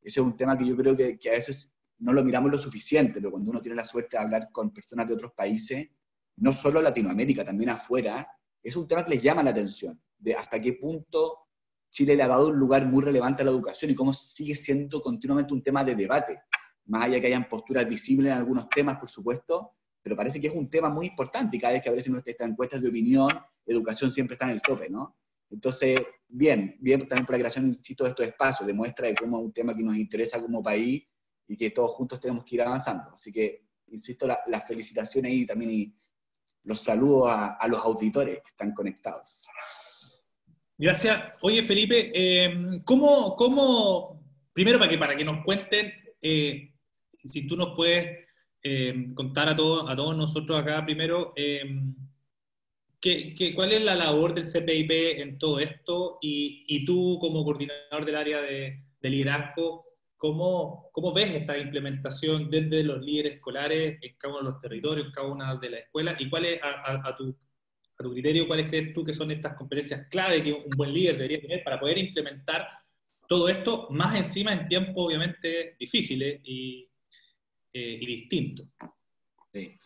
Ese 0.00 0.20
es 0.20 0.26
un 0.26 0.38
tema 0.38 0.56
que 0.56 0.64
yo 0.64 0.74
creo 0.74 0.96
que, 0.96 1.18
que, 1.18 1.28
a 1.28 1.32
veces 1.32 1.75
no 1.98 2.12
lo 2.12 2.22
miramos 2.22 2.50
lo 2.50 2.58
suficiente, 2.58 3.14
pero 3.14 3.30
cuando 3.30 3.50
uno 3.50 3.60
tiene 3.60 3.76
la 3.76 3.84
suerte 3.84 4.16
de 4.16 4.22
hablar 4.22 4.50
con 4.52 4.70
personas 4.70 5.06
de 5.06 5.14
otros 5.14 5.32
países, 5.32 5.88
no 6.36 6.52
solo 6.52 6.82
Latinoamérica, 6.82 7.44
también 7.44 7.70
afuera, 7.70 8.28
es 8.62 8.76
un 8.76 8.86
tema 8.86 9.04
que 9.04 9.14
les 9.14 9.22
llama 9.22 9.42
la 9.42 9.50
atención, 9.50 10.00
de 10.18 10.34
hasta 10.34 10.60
qué 10.60 10.74
punto 10.74 11.46
Chile 11.90 12.16
le 12.16 12.22
ha 12.22 12.28
dado 12.28 12.48
un 12.48 12.58
lugar 12.58 12.86
muy 12.86 13.02
relevante 13.02 13.42
a 13.42 13.46
la 13.46 13.52
educación 13.52 13.90
y 13.90 13.94
cómo 13.94 14.12
sigue 14.12 14.54
siendo 14.54 15.00
continuamente 15.00 15.54
un 15.54 15.62
tema 15.62 15.84
de 15.84 15.94
debate, 15.94 16.40
más 16.86 17.06
allá 17.06 17.20
que 17.20 17.28
hayan 17.28 17.48
posturas 17.48 17.88
visibles 17.88 18.32
en 18.32 18.38
algunos 18.38 18.68
temas, 18.68 18.98
por 18.98 19.08
supuesto, 19.08 19.72
pero 20.02 20.16
parece 20.16 20.40
que 20.40 20.48
es 20.48 20.54
un 20.54 20.68
tema 20.68 20.88
muy 20.88 21.06
importante 21.06 21.56
y 21.56 21.60
cada 21.60 21.72
vez 21.72 21.82
que 21.82 21.88
aparecen 21.88 22.12
nuestras 22.12 22.48
encuestas 22.48 22.82
de 22.82 22.88
opinión, 22.88 23.30
educación 23.64 24.12
siempre 24.12 24.34
está 24.34 24.46
en 24.46 24.52
el 24.52 24.62
tope, 24.62 24.88
¿no? 24.90 25.16
Entonces, 25.50 26.00
bien, 26.28 26.76
bien 26.80 27.08
también 27.08 27.24
por 27.24 27.34
la 27.34 27.38
creación, 27.38 27.66
insisto, 27.66 28.04
de 28.04 28.10
estos 28.10 28.26
espacios, 28.26 28.66
demuestra 28.66 29.08
de 29.08 29.14
cómo 29.14 29.38
es 29.38 29.44
un 29.44 29.52
tema 29.52 29.74
que 29.74 29.82
nos 29.82 29.96
interesa 29.96 30.40
como 30.40 30.62
país 30.62 31.04
y 31.48 31.56
que 31.56 31.70
todos 31.70 31.92
juntos 31.92 32.20
tenemos 32.20 32.44
que 32.44 32.56
ir 32.56 32.62
avanzando. 32.62 33.10
Así 33.10 33.32
que, 33.32 33.62
insisto, 33.88 34.26
las 34.26 34.66
felicitaciones 34.66 35.32
y 35.32 35.46
también 35.46 35.94
los 36.64 36.80
saludos 36.80 37.28
a, 37.30 37.68
los 37.68 37.80
auditores 37.84 38.38
que 38.38 38.48
están 38.48 38.72
conectados. 38.72 39.46
Gracias. 40.76 41.34
Oye, 41.42 41.62
Felipe, 41.62 42.10
eh, 42.14 42.80
¿cómo, 42.84 43.36
¿cómo, 43.36 44.22
primero 44.52 44.78
para 44.78 44.90
que, 44.90 44.98
para 44.98 45.16
que 45.16 45.24
nos 45.24 45.42
cuenten, 45.44 45.92
eh, 46.20 46.72
si 47.24 47.46
tú 47.46 47.56
nos 47.56 47.74
puedes 47.74 48.26
eh, 48.62 49.12
contar 49.14 49.48
a, 49.48 49.56
todos 49.56 49.88
a 49.88 49.96
todos 49.96 50.16
nosotros 50.16 50.60
acá 50.60 50.84
primero, 50.84 51.32
¿Qué, 53.00 53.52
cuál 53.54 53.72
es 53.72 53.82
la 53.82 53.94
labor 53.94 54.34
del 54.34 54.44
CPIP 54.44 54.90
en 55.20 55.38
todo 55.38 55.60
esto? 55.60 56.18
Y, 56.20 56.64
y 56.66 56.84
tú, 56.84 57.18
como 57.20 57.44
coordinador 57.44 58.04
del 58.04 58.16
área 58.16 58.40
de, 58.40 58.82
liderazgo, 59.02 59.86
¿cómo, 60.16 60.90
¿cómo, 60.92 61.12
ves 61.12 61.30
esta 61.34 61.56
implementación 61.58 62.50
desde 62.50 62.82
los 62.82 63.02
líderes 63.02 63.34
escolares 63.34 63.98
en 64.02 64.16
cada 64.16 64.34
uno 64.34 64.44
de 64.44 64.50
los 64.52 64.60
territorios, 64.60 65.06
en 65.06 65.12
cada 65.12 65.28
una 65.28 65.56
de 65.56 65.70
las 65.70 65.80
escuelas? 65.80 66.20
¿Y 66.20 66.28
cuál 66.28 66.44
es, 66.46 66.60
a, 66.62 67.08
a, 67.08 67.16
tu, 67.16 67.36
a 67.98 68.02
tu 68.02 68.12
criterio, 68.12 68.46
cuáles 68.46 68.68
crees 68.68 68.92
tú 68.92 69.04
que 69.04 69.12
son 69.12 69.30
estas 69.30 69.54
competencias 69.56 70.06
clave 70.10 70.42
que 70.42 70.52
un 70.52 70.70
buen 70.76 70.92
líder 70.92 71.16
debería 71.16 71.40
tener 71.40 71.64
para 71.64 71.78
poder 71.80 71.98
implementar 71.98 72.66
todo 73.28 73.48
esto, 73.48 73.88
más 73.90 74.16
encima 74.16 74.52
en 74.52 74.68
tiempos 74.68 74.94
obviamente 75.06 75.76
difíciles 75.78 76.40
y, 76.44 76.88
eh, 77.72 77.98
y 78.00 78.06
distintos? 78.06 78.66
Sí 79.52 79.78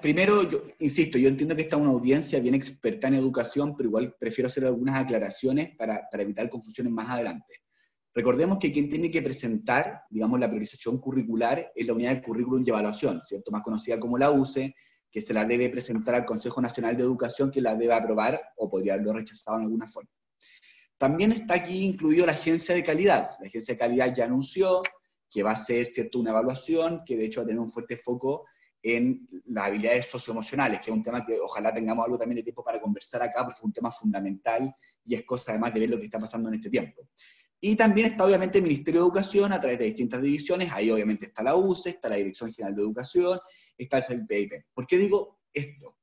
primero, 0.00 0.48
yo, 0.48 0.62
insisto, 0.78 1.18
yo 1.18 1.28
entiendo 1.28 1.56
que 1.56 1.62
esta 1.62 1.76
es 1.76 1.82
una 1.82 1.90
audiencia 1.90 2.38
bien 2.40 2.54
experta 2.54 3.08
en 3.08 3.14
educación, 3.14 3.76
pero 3.76 3.88
igual 3.88 4.14
prefiero 4.18 4.46
hacer 4.46 4.64
algunas 4.64 5.02
aclaraciones 5.02 5.76
para, 5.76 6.08
para 6.10 6.22
evitar 6.22 6.48
confusiones 6.48 6.92
más 6.92 7.08
adelante. 7.10 7.63
Recordemos 8.14 8.58
que 8.58 8.72
quien 8.72 8.88
tiene 8.88 9.10
que 9.10 9.22
presentar, 9.22 10.02
digamos, 10.08 10.38
la 10.38 10.48
priorización 10.48 10.98
curricular 10.98 11.72
es 11.74 11.86
la 11.86 11.94
unidad 11.94 12.14
de 12.14 12.22
currículum 12.22 12.62
y 12.64 12.70
evaluación, 12.70 13.20
¿cierto? 13.24 13.50
Más 13.50 13.62
conocida 13.62 13.98
como 13.98 14.16
la 14.16 14.30
UCE, 14.30 14.74
que 15.10 15.20
se 15.20 15.34
la 15.34 15.44
debe 15.44 15.68
presentar 15.68 16.14
al 16.14 16.24
Consejo 16.24 16.60
Nacional 16.60 16.96
de 16.96 17.02
Educación, 17.02 17.50
que 17.50 17.60
la 17.60 17.74
debe 17.74 17.92
aprobar 17.92 18.40
o 18.56 18.70
podría 18.70 18.94
haberlo 18.94 19.14
rechazado 19.14 19.58
en 19.58 19.64
alguna 19.64 19.88
forma. 19.88 20.10
También 20.96 21.32
está 21.32 21.54
aquí 21.54 21.84
incluido 21.84 22.24
la 22.24 22.32
agencia 22.32 22.74
de 22.74 22.84
calidad. 22.84 23.30
La 23.40 23.48
agencia 23.48 23.74
de 23.74 23.78
calidad 23.78 24.14
ya 24.14 24.24
anunció 24.24 24.82
que 25.28 25.42
va 25.42 25.50
a 25.50 25.56
ser, 25.56 25.86
¿cierto?, 25.86 26.20
una 26.20 26.30
evaluación, 26.30 27.02
que 27.04 27.16
de 27.16 27.26
hecho 27.26 27.40
va 27.40 27.44
a 27.44 27.46
tener 27.48 27.60
un 27.60 27.72
fuerte 27.72 27.96
foco 27.96 28.46
en 28.80 29.28
las 29.46 29.66
habilidades 29.66 30.06
socioemocionales, 30.06 30.80
que 30.80 30.90
es 30.90 30.96
un 30.96 31.02
tema 31.02 31.26
que 31.26 31.38
ojalá 31.40 31.72
tengamos 31.72 32.04
algo 32.04 32.18
también 32.18 32.36
de 32.36 32.42
tiempo 32.44 32.62
para 32.62 32.80
conversar 32.80 33.22
acá, 33.22 33.44
porque 33.44 33.58
es 33.58 33.64
un 33.64 33.72
tema 33.72 33.90
fundamental 33.90 34.72
y 35.04 35.14
es 35.16 35.24
cosa 35.24 35.52
además 35.52 35.74
de 35.74 35.80
ver 35.80 35.90
lo 35.90 35.98
que 35.98 36.04
está 36.04 36.20
pasando 36.20 36.48
en 36.48 36.56
este 36.56 36.70
tiempo. 36.70 37.08
Y 37.66 37.76
también 37.76 38.08
está 38.08 38.26
obviamente 38.26 38.58
el 38.58 38.64
Ministerio 38.64 39.00
de 39.00 39.06
Educación 39.06 39.50
a 39.50 39.58
través 39.58 39.78
de 39.78 39.86
distintas 39.86 40.20
divisiones, 40.20 40.70
ahí 40.70 40.90
obviamente 40.90 41.24
está 41.24 41.42
la 41.42 41.56
UCE, 41.56 41.88
está 41.88 42.10
la 42.10 42.16
Dirección 42.16 42.52
General 42.52 42.76
de 42.76 42.82
Educación, 42.82 43.38
está 43.78 43.96
el 43.96 44.04
CPIP. 44.04 44.52
¿Por 44.74 44.86
qué 44.86 44.98
digo 44.98 45.40
esto? 45.50 45.96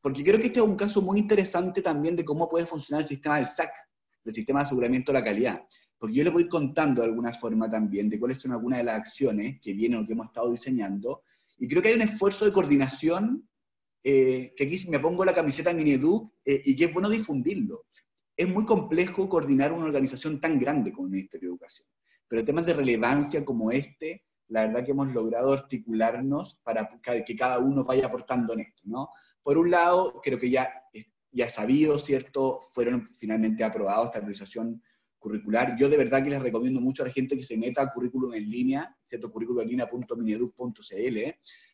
Porque 0.00 0.22
creo 0.22 0.38
que 0.38 0.46
este 0.46 0.60
es 0.60 0.64
un 0.64 0.76
caso 0.76 1.02
muy 1.02 1.18
interesante 1.18 1.82
también 1.82 2.14
de 2.14 2.24
cómo 2.24 2.48
puede 2.48 2.66
funcionar 2.66 3.02
el 3.02 3.08
sistema 3.08 3.38
del 3.38 3.48
SAC, 3.48 3.72
el 4.24 4.32
Sistema 4.32 4.60
de 4.60 4.66
Aseguramiento 4.66 5.10
de 5.10 5.18
la 5.18 5.24
Calidad. 5.24 5.66
Porque 5.98 6.14
yo 6.14 6.22
les 6.22 6.32
voy 6.32 6.48
contando 6.48 7.02
de 7.02 7.08
alguna 7.08 7.32
forma 7.32 7.68
también 7.68 8.08
de 8.08 8.20
cuáles 8.20 8.38
son 8.38 8.52
algunas 8.52 8.78
de 8.78 8.84
las 8.84 9.00
acciones 9.00 9.58
que 9.60 9.72
vienen 9.72 9.98
o 9.98 10.06
que 10.06 10.12
hemos 10.12 10.26
estado 10.26 10.52
diseñando, 10.52 11.24
y 11.58 11.66
creo 11.66 11.82
que 11.82 11.88
hay 11.88 11.96
un 11.96 12.02
esfuerzo 12.02 12.44
de 12.44 12.52
coordinación, 12.52 13.48
eh, 14.04 14.54
que 14.56 14.64
aquí 14.66 14.88
me 14.88 15.00
pongo 15.00 15.24
la 15.24 15.34
camiseta 15.34 15.72
Mineduc, 15.72 16.32
eh, 16.44 16.62
y 16.64 16.76
que 16.76 16.84
es 16.84 16.94
bueno 16.94 17.08
difundirlo. 17.08 17.86
Es 18.42 18.48
muy 18.48 18.66
complejo 18.66 19.28
coordinar 19.28 19.70
una 19.70 19.84
organización 19.84 20.40
tan 20.40 20.58
grande 20.58 20.90
como 20.90 21.06
el 21.06 21.12
Ministerio 21.12 21.48
de 21.48 21.52
Educación, 21.52 21.86
pero 22.26 22.44
temas 22.44 22.66
de 22.66 22.74
relevancia 22.74 23.44
como 23.44 23.70
este, 23.70 24.24
la 24.48 24.66
verdad 24.66 24.84
que 24.84 24.90
hemos 24.90 25.12
logrado 25.12 25.52
articularnos 25.52 26.58
para 26.64 26.90
que 27.24 27.36
cada 27.36 27.60
uno 27.60 27.84
vaya 27.84 28.06
aportando 28.06 28.54
en 28.54 28.60
esto, 28.62 28.82
¿no? 28.86 29.10
Por 29.44 29.58
un 29.58 29.70
lado, 29.70 30.20
creo 30.20 30.40
que 30.40 30.50
ya, 30.50 30.68
ya 31.30 31.48
sabido, 31.48 32.00
¿cierto? 32.00 32.58
Fueron 32.72 33.06
finalmente 33.06 33.62
aprobados 33.62 34.06
esta 34.06 34.18
organización 34.18 34.82
curricular. 35.20 35.76
Yo 35.78 35.88
de 35.88 35.98
verdad 35.98 36.24
que 36.24 36.30
les 36.30 36.42
recomiendo 36.42 36.80
mucho 36.80 37.04
a 37.04 37.06
la 37.06 37.12
gente 37.12 37.36
que 37.36 37.44
se 37.44 37.56
meta 37.56 37.82
a 37.82 37.92
currículum 37.92 38.34
en 38.34 38.50
línea, 38.50 38.98
¿cierto? 39.06 39.30
currículum-en-línea.mineduc.cl, 39.30 41.18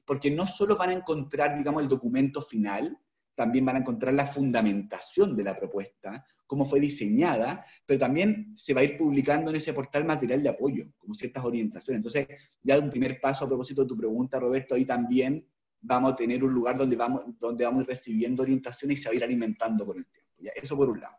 porque 0.05 0.31
no 0.31 0.47
solo 0.47 0.77
van 0.77 0.91
a 0.91 0.93
encontrar, 0.93 1.57
digamos, 1.57 1.83
el 1.83 1.89
documento 1.89 2.43
final, 2.43 2.95
también 3.35 3.65
van 3.65 3.77
a 3.77 3.79
encontrar 3.79 4.13
la 4.13 4.27
fundamentación 4.27 5.35
de 5.35 5.45
la 5.45 5.57
propuesta, 5.57 6.27
cómo 6.49 6.65
fue 6.65 6.81
diseñada, 6.81 7.65
pero 7.85 8.01
también 8.01 8.55
se 8.57 8.73
va 8.73 8.81
a 8.81 8.85
ir 8.85 8.97
publicando 8.97 9.51
en 9.51 9.57
ese 9.59 9.75
portal 9.75 10.07
material 10.07 10.43
de 10.43 10.49
apoyo, 10.49 10.87
como 10.99 11.15
ciertas 11.15 11.45
orientaciones. 11.45 11.99
Entonces, 11.99 12.27
ya 12.63 12.79
un 12.79 12.89
primer 12.89 13.21
paso 13.21 13.45
a 13.45 13.49
propósito 13.49 13.83
de 13.83 13.89
tu 13.89 13.97
pregunta, 13.97 14.41
Roberto, 14.41 14.75
ahí 14.75 14.87
también 14.87 15.47
vamos 15.81 16.15
a 16.15 16.17
tener 16.17 16.43
un 16.43 16.53
lugar 16.53 16.79
donde 16.79 16.97
vamos, 16.97 17.23
donde 17.39 17.65
vamos 17.65 17.81
a 17.81 17.83
ir 17.83 17.89
recibiendo 17.89 18.43
orientaciones 18.43 18.99
y 18.99 19.03
se 19.03 19.09
va 19.11 19.13
a 19.13 19.17
ir 19.17 19.25
alimentando 19.25 19.85
con 19.85 19.99
el 19.99 20.07
tiempo. 20.07 20.31
Eso 20.61 20.75
por 20.75 20.89
un 20.89 21.01
lado. 21.01 21.17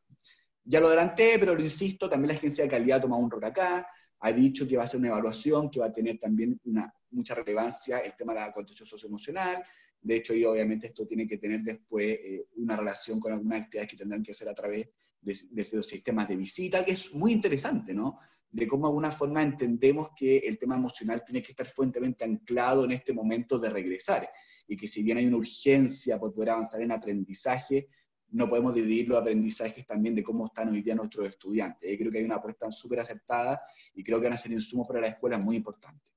Ya 0.65 0.81
lo 0.81 0.87
adelanté, 0.87 1.37
pero 1.39 1.53
lo 1.53 1.61
insisto, 1.61 2.09
también 2.09 2.29
la 2.29 2.33
agencia 2.33 2.63
de 2.63 2.69
calidad 2.69 2.97
ha 2.97 3.01
tomado 3.01 3.21
un 3.21 3.29
rol 3.29 3.43
acá, 3.43 3.87
ha 4.19 4.31
dicho 4.31 4.67
que 4.67 4.77
va 4.77 4.81
a 4.81 4.85
hacer 4.85 4.99
una 4.99 5.09
evaluación, 5.09 5.69
que 5.69 5.79
va 5.79 5.85
a 5.85 5.93
tener 5.93 6.17
también 6.17 6.59
una, 6.65 6.91
mucha 7.11 7.35
relevancia 7.35 7.99
el 7.99 8.15
tema 8.15 8.33
de 8.33 8.39
la 8.39 8.51
contención 8.51 8.87
socioemocional. 8.87 9.63
De 10.01 10.15
hecho, 10.15 10.33
y 10.33 10.43
obviamente 10.43 10.87
esto 10.87 11.05
tiene 11.05 11.27
que 11.27 11.37
tener 11.37 11.61
después 11.61 12.05
eh, 12.05 12.47
una 12.55 12.75
relación 12.75 13.19
con 13.19 13.33
algunas 13.33 13.61
actividades 13.61 13.91
que 13.91 13.97
tendrán 13.97 14.23
que 14.23 14.31
hacer 14.31 14.49
a 14.49 14.55
través 14.55 14.87
de, 15.21 15.37
de, 15.51 15.67
los 15.73 15.87
sistemas 15.87 16.27
de 16.27 16.35
visita, 16.35 16.83
que 16.83 16.93
es 16.93 17.13
muy 17.13 17.31
interesante, 17.31 17.93
¿no? 17.93 18.19
De 18.51 18.67
cómo 18.67 18.87
de 18.87 18.89
alguna 18.89 19.11
forma 19.11 19.43
entendemos 19.43 20.09
que 20.15 20.37
el 20.37 20.57
tema 20.57 20.75
emocional 20.75 21.23
tiene 21.23 21.41
que 21.41 21.51
estar 21.51 21.67
fuertemente 21.69 22.25
anclado 22.25 22.85
en 22.85 22.91
este 22.91 23.13
momento 23.13 23.59
de 23.59 23.69
regresar. 23.69 24.29
Y 24.67 24.75
que 24.75 24.87
si 24.87 25.03
bien 25.03 25.17
hay 25.17 25.27
una 25.27 25.37
urgencia 25.37 26.19
por 26.19 26.33
poder 26.33 26.51
avanzar 26.51 26.81
en 26.81 26.91
aprendizaje, 26.91 27.89
no 28.31 28.47
podemos 28.47 28.73
dividir 28.73 29.07
los 29.07 29.19
aprendizajes 29.19 29.85
también 29.85 30.15
de 30.15 30.23
cómo 30.23 30.47
están 30.47 30.69
hoy 30.69 30.81
día 30.81 30.95
nuestros 30.95 31.27
estudiantes. 31.27 31.89
Yo 31.89 31.97
creo 31.97 32.11
que 32.11 32.19
hay 32.19 32.25
una 32.25 32.35
apuesta 32.35 32.71
súper 32.71 32.99
aceptada 32.99 33.61
y 33.93 34.03
creo 34.03 34.19
que 34.19 34.25
van 34.25 34.33
a 34.33 34.37
ser 34.37 34.51
insumos 34.51 34.87
para 34.87 35.01
la 35.01 35.07
escuela 35.07 35.37
muy 35.37 35.55
importantes. 35.55 36.13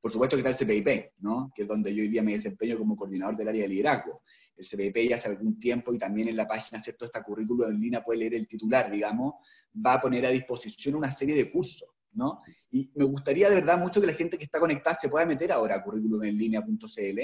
Por 0.00 0.10
supuesto 0.10 0.36
que 0.36 0.40
está 0.40 0.50
el 0.50 0.56
CPIP, 0.56 1.12
¿no? 1.18 1.52
que 1.54 1.62
es 1.62 1.68
donde 1.68 1.94
yo 1.94 2.02
hoy 2.02 2.08
día 2.08 2.22
me 2.22 2.32
desempeño 2.32 2.76
como 2.76 2.96
coordinador 2.96 3.36
del 3.36 3.48
área 3.48 3.62
de 3.62 3.68
liderazgo. 3.68 4.22
El 4.62 4.68
CPIP 4.68 5.08
ya 5.08 5.16
hace 5.16 5.28
algún 5.28 5.58
tiempo 5.58 5.92
y 5.92 5.98
también 5.98 6.28
en 6.28 6.36
la 6.36 6.46
página, 6.46 6.80
¿cierto? 6.80 7.04
Esta 7.04 7.22
currículum 7.22 7.70
en 7.70 7.80
línea 7.80 8.04
puede 8.04 8.20
leer 8.20 8.34
el 8.34 8.46
titular, 8.46 8.90
digamos, 8.90 9.34
va 9.74 9.94
a 9.94 10.00
poner 10.00 10.24
a 10.26 10.30
disposición 10.30 10.94
una 10.94 11.10
serie 11.10 11.34
de 11.34 11.50
cursos, 11.50 11.88
¿no? 12.12 12.40
Y 12.70 12.90
me 12.94 13.04
gustaría 13.04 13.48
de 13.48 13.56
verdad 13.56 13.78
mucho 13.78 14.00
que 14.00 14.06
la 14.06 14.14
gente 14.14 14.38
que 14.38 14.44
está 14.44 14.60
conectada 14.60 14.96
se 15.00 15.08
pueda 15.08 15.26
meter 15.26 15.50
ahora 15.50 15.76
a 15.76 15.82
currículumenlinea.cl, 15.82 17.20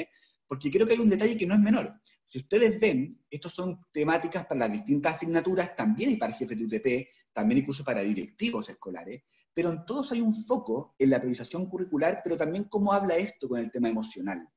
porque 0.46 0.70
creo 0.70 0.86
que 0.86 0.94
hay 0.94 0.98
un 0.98 1.10
detalle 1.10 1.36
que 1.36 1.46
no 1.46 1.54
es 1.54 1.60
menor. 1.60 2.00
Si 2.24 2.38
ustedes 2.38 2.80
ven, 2.80 3.22
estos 3.30 3.52
son 3.52 3.80
temáticas 3.92 4.46
para 4.46 4.60
las 4.60 4.72
distintas 4.72 5.16
asignaturas, 5.16 5.76
también 5.76 6.10
hay 6.10 6.16
para 6.16 6.32
jefes 6.32 6.58
de 6.58 6.64
UTP, 6.64 7.08
también 7.32 7.60
incluso 7.60 7.84
para 7.84 8.00
directivos 8.00 8.68
escolares, 8.68 9.22
pero 9.54 9.70
en 9.70 9.84
todos 9.86 10.12
hay 10.12 10.20
un 10.20 10.34
foco 10.34 10.94
en 10.98 11.10
la 11.10 11.18
priorización 11.18 11.66
curricular, 11.66 12.20
pero 12.22 12.36
también 12.36 12.64
cómo 12.64 12.92
habla 12.92 13.16
esto 13.16 13.48
con 13.48 13.58
el 13.60 13.70
tema 13.70 13.88
emocional. 13.88 14.48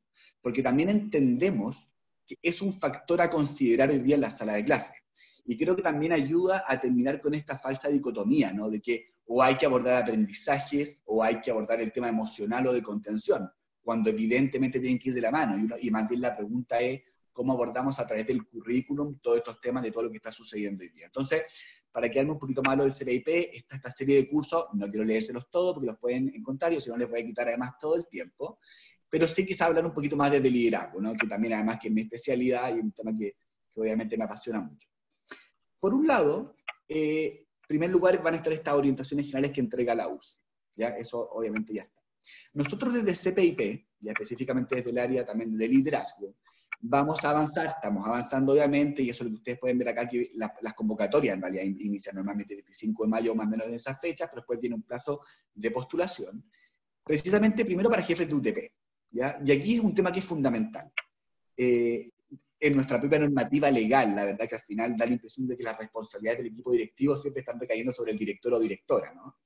Porque 0.41 0.63
también 0.63 0.89
entendemos 0.89 1.90
que 2.31 2.49
es 2.49 2.61
un 2.61 2.73
factor 2.73 3.21
a 3.21 3.29
considerar 3.29 3.89
hoy 3.89 3.99
día 3.99 4.15
en 4.15 4.21
la 4.21 4.31
sala 4.31 4.53
de 4.53 4.63
clase. 4.63 4.93
Y 5.45 5.57
creo 5.57 5.75
que 5.75 5.81
también 5.81 6.13
ayuda 6.13 6.63
a 6.65 6.79
terminar 6.79 7.19
con 7.21 7.33
esta 7.33 7.57
falsa 7.57 7.89
dicotomía, 7.89 8.53
¿no? 8.53 8.69
De 8.69 8.79
que 8.79 9.15
o 9.25 9.41
hay 9.41 9.55
que 9.55 9.65
abordar 9.65 10.01
aprendizajes 10.01 11.01
o 11.05 11.23
hay 11.23 11.41
que 11.41 11.51
abordar 11.51 11.81
el 11.81 11.91
tema 11.91 12.09
emocional 12.09 12.67
o 12.67 12.73
de 12.73 12.83
contención, 12.83 13.49
cuando 13.81 14.09
evidentemente 14.09 14.79
tienen 14.79 14.99
que 14.99 15.09
ir 15.09 15.15
de 15.15 15.21
la 15.21 15.31
mano. 15.31 15.57
Y, 15.57 15.87
y 15.87 15.91
más 15.91 16.07
bien 16.07 16.21
la 16.21 16.35
pregunta 16.35 16.79
es 16.79 17.01
cómo 17.33 17.53
abordamos 17.53 17.99
a 17.99 18.07
través 18.07 18.27
del 18.27 18.45
currículum 18.45 19.19
todos 19.19 19.37
estos 19.37 19.59
temas 19.59 19.83
de 19.83 19.91
todo 19.91 20.03
lo 20.03 20.11
que 20.11 20.17
está 20.17 20.31
sucediendo 20.31 20.83
hoy 20.83 20.89
día. 20.89 21.05
Entonces, 21.07 21.43
para 21.91 22.09
quedarme 22.09 22.33
un 22.33 22.39
poquito 22.39 22.61
más 22.63 22.77
lo 22.77 22.83
del 22.83 22.93
CPIP, 22.93 23.27
está 23.53 23.75
esta 23.75 23.91
serie 23.91 24.15
de 24.15 24.29
cursos, 24.29 24.65
no 24.73 24.87
quiero 24.87 25.03
leérselos 25.05 25.49
todos 25.49 25.73
porque 25.73 25.87
los 25.87 25.97
pueden 25.97 26.33
encontrar, 26.33 26.71
y 26.71 26.81
si 26.81 26.89
no 26.89 26.97
les 26.97 27.09
voy 27.09 27.21
a 27.21 27.25
quitar 27.25 27.47
además 27.47 27.71
todo 27.79 27.95
el 27.95 28.07
tiempo, 28.07 28.59
pero 29.11 29.27
sí 29.27 29.45
quizá 29.45 29.65
hablar 29.65 29.85
un 29.85 29.93
poquito 29.93 30.15
más 30.15 30.31
de 30.31 30.39
liderazgo, 30.39 31.01
¿no? 31.01 31.13
que 31.15 31.27
también 31.27 31.53
además 31.53 31.79
que 31.81 31.89
es 31.89 31.93
mi 31.93 32.01
especialidad 32.01 32.73
y 32.73 32.79
un 32.79 32.93
tema 32.93 33.11
que, 33.15 33.35
obviamente 33.75 34.17
me 34.17 34.23
apasiona 34.23 34.61
mucho. 34.61 34.87
Por 35.79 35.93
un 35.93 36.07
lado, 36.07 36.55
eh, 36.87 37.45
en 37.45 37.67
primer 37.67 37.89
lugar 37.89 38.23
van 38.23 38.35
a 38.35 38.37
estar 38.37 38.53
estas 38.53 38.73
orientaciones 38.73 39.25
generales 39.25 39.51
que 39.51 39.59
entrega 39.59 39.93
la 39.93 40.07
UCE, 40.07 40.37
¿ya? 40.77 40.89
eso 40.89 41.29
obviamente 41.31 41.73
ya 41.73 41.83
está. 41.83 42.01
Nosotros 42.53 42.93
desde 42.93 43.31
CPIP, 43.31 43.85
ya 43.99 44.13
específicamente 44.13 44.75
desde 44.75 44.91
el 44.91 44.97
área 44.97 45.25
también 45.25 45.57
de 45.57 45.67
liderazgo, 45.67 46.37
vamos 46.79 47.23
a 47.25 47.31
avanzar, 47.31 47.67
estamos 47.67 48.07
avanzando 48.07 48.53
obviamente, 48.53 49.03
y 49.03 49.09
eso 49.09 49.23
es 49.23 49.25
lo 49.25 49.31
que 49.31 49.39
ustedes 49.39 49.59
pueden 49.59 49.77
ver 49.77 49.89
acá, 49.89 50.07
que 50.07 50.31
las, 50.35 50.73
convocatorias 50.73 51.35
en 51.35 51.41
realidad 51.41 51.63
inician 51.63 52.15
normalmente 52.15 52.53
el 52.53 52.61
25 52.61 53.03
de 53.03 53.09
mayo 53.09 53.35
más 53.35 53.47
o 53.47 53.49
menos 53.49 53.67
de 53.67 53.75
esas 53.75 53.99
fechas, 53.99 54.29
pero 54.29 54.41
después 54.41 54.59
viene 54.59 54.75
un 54.75 54.83
plazo 54.83 55.21
de 55.53 55.69
postulación, 55.69 56.49
precisamente 57.03 57.65
primero 57.65 57.89
para 57.89 58.03
jefes 58.03 58.27
de 58.27 58.35
UTP. 58.35 58.80
¿Ya? 59.11 59.39
Y 59.45 59.51
aquí 59.51 59.75
es 59.75 59.81
un 59.81 59.93
tema 59.93 60.11
que 60.11 60.19
es 60.19 60.25
fundamental. 60.25 60.91
Eh, 61.57 62.09
en 62.59 62.75
nuestra 62.75 62.99
propia 62.99 63.19
normativa 63.19 63.71
legal, 63.71 64.15
la 64.15 64.25
verdad 64.25 64.47
que 64.47 64.55
al 64.55 64.61
final 64.61 64.95
da 64.95 65.05
la 65.05 65.13
impresión 65.13 65.47
de 65.47 65.57
que 65.57 65.63
las 65.63 65.77
responsabilidades 65.77 66.39
del 66.39 66.53
equipo 66.53 66.71
directivo 66.71 67.17
siempre 67.17 67.39
están 67.41 67.59
recayendo 67.59 67.91
sobre 67.91 68.11
el 68.11 68.19
director 68.19 68.53
o 68.53 68.59
directora, 68.59 69.13
¿no? 69.13 69.37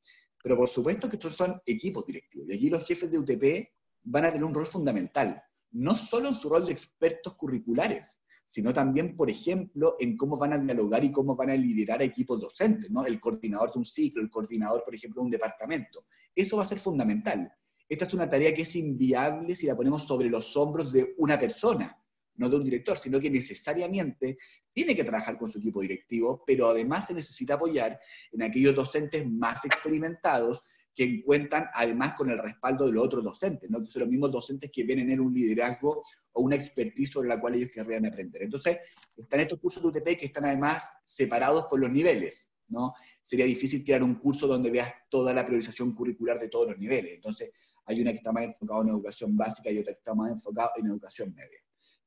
Pero 0.44 0.58
por 0.58 0.68
supuesto 0.68 1.10
que 1.10 1.16
estos 1.16 1.36
son 1.36 1.62
equipos 1.66 2.06
directivos, 2.06 2.50
y 2.50 2.54
aquí 2.54 2.70
los 2.70 2.86
jefes 2.86 3.10
de 3.10 3.18
UTP 3.18 3.70
van 4.04 4.26
a 4.26 4.32
tener 4.32 4.44
un 4.44 4.54
rol 4.54 4.68
fundamental 4.68 5.42
no 5.76 5.98
solo 5.98 6.30
en 6.30 6.34
su 6.34 6.50
rol 6.50 6.66
de 6.66 6.72
expertos 6.72 7.36
curriculares, 7.36 8.22
sino 8.48 8.72
también, 8.72 9.18
por 9.18 9.30
ejemplo, 9.30 9.98
en 10.00 10.16
cómo 10.16 10.38
van 10.38 10.54
a 10.54 10.58
dialogar 10.58 11.04
y 11.04 11.12
cómo 11.12 11.36
van 11.36 11.50
a 11.50 11.56
liderar 11.56 12.00
a 12.00 12.06
equipos 12.06 12.40
docentes, 12.40 12.90
¿no? 12.90 13.06
El 13.06 13.20
coordinador 13.20 13.74
de 13.74 13.80
un 13.80 13.86
ciclo, 13.86 14.22
el 14.22 14.30
coordinador, 14.30 14.84
por 14.86 14.96
ejemplo, 14.96 15.22
de 15.22 15.26
un 15.26 15.32
departamento. 15.32 16.06
Eso 16.34 16.56
va 16.56 16.64
a 16.64 16.68
ser 16.68 16.80
fundamental. 16.80 17.52
Esta 17.88 18.06
es 18.06 18.14
una 18.14 18.30
tarea 18.30 18.54
que 18.54 18.64
es 18.64 18.76
inviable 18.76 19.56
si 19.56 19.68
la 19.68 19.76
ponemos 19.76 20.08
sobre 20.08 20.30
los 20.30 20.56
hombros 20.58 20.92
de 20.92 21.14
una 21.18 21.38
persona, 21.38 22.02
no 22.38 22.50
de 22.50 22.56
un 22.58 22.64
director, 22.64 22.98
sino 22.98 23.20
que 23.20 23.30
necesariamente 23.30 24.38
tiene 24.74 24.96
que 24.96 25.04
trabajar 25.04 25.38
con 25.38 25.48
su 25.48 25.60
equipo 25.60 25.82
directivo, 25.82 26.44
pero 26.46 26.68
además 26.68 27.08
se 27.08 27.14
necesita 27.14 27.54
apoyar 27.54 28.00
en 28.32 28.44
aquellos 28.44 28.76
docentes 28.76 29.26
más 29.30 29.66
experimentados 29.66 30.64
que 30.96 31.24
cuentan 31.24 31.66
además 31.74 32.14
con 32.14 32.30
el 32.30 32.38
respaldo 32.38 32.86
de 32.86 32.94
los 32.94 33.04
otros 33.04 33.24
docentes, 33.24 33.70
¿no? 33.70 33.86
son 33.86 34.02
los 34.02 34.10
mismos 34.10 34.32
docentes 34.32 34.72
que 34.74 34.86
ven 34.86 35.00
en 35.00 35.12
él 35.12 35.20
un 35.20 35.34
liderazgo 35.34 36.04
o 36.32 36.42
una 36.42 36.56
expertise 36.56 37.12
sobre 37.12 37.30
la 37.30 37.40
cual 37.40 37.56
ellos 37.56 37.70
querrían 37.74 38.06
aprender. 38.06 38.44
Entonces, 38.44 38.78
están 39.16 39.42
estos 39.42 39.60
cursos 39.60 39.84
de 39.84 39.90
UTP 39.90 40.18
que 40.18 40.26
están 40.28 40.46
además 40.46 40.90
separados 41.06 41.66
por 41.70 41.80
los 41.80 41.92
niveles. 41.92 42.48
¿no? 42.70 42.94
Sería 43.22 43.46
difícil 43.46 43.84
crear 43.84 44.04
un 44.04 44.16
curso 44.16 44.48
donde 44.48 44.72
veas 44.72 44.94
toda 45.10 45.34
la 45.34 45.46
priorización 45.46 45.94
curricular 45.94 46.40
de 46.40 46.48
todos 46.48 46.70
los 46.72 46.80
niveles. 46.80 47.14
Entonces, 47.14 47.52
hay 47.86 48.02
una 48.02 48.12
que 48.12 48.18
está 48.18 48.32
más 48.32 48.44
enfocada 48.44 48.82
en 48.82 48.90
educación 48.90 49.36
básica 49.38 49.72
y 49.72 49.80
otra 49.80 49.94
que 49.94 50.00
está 50.00 50.14
más 50.14 50.32
enfocada 50.32 50.72
en 50.78 50.88
educación 50.88 51.34
media. 51.36 51.60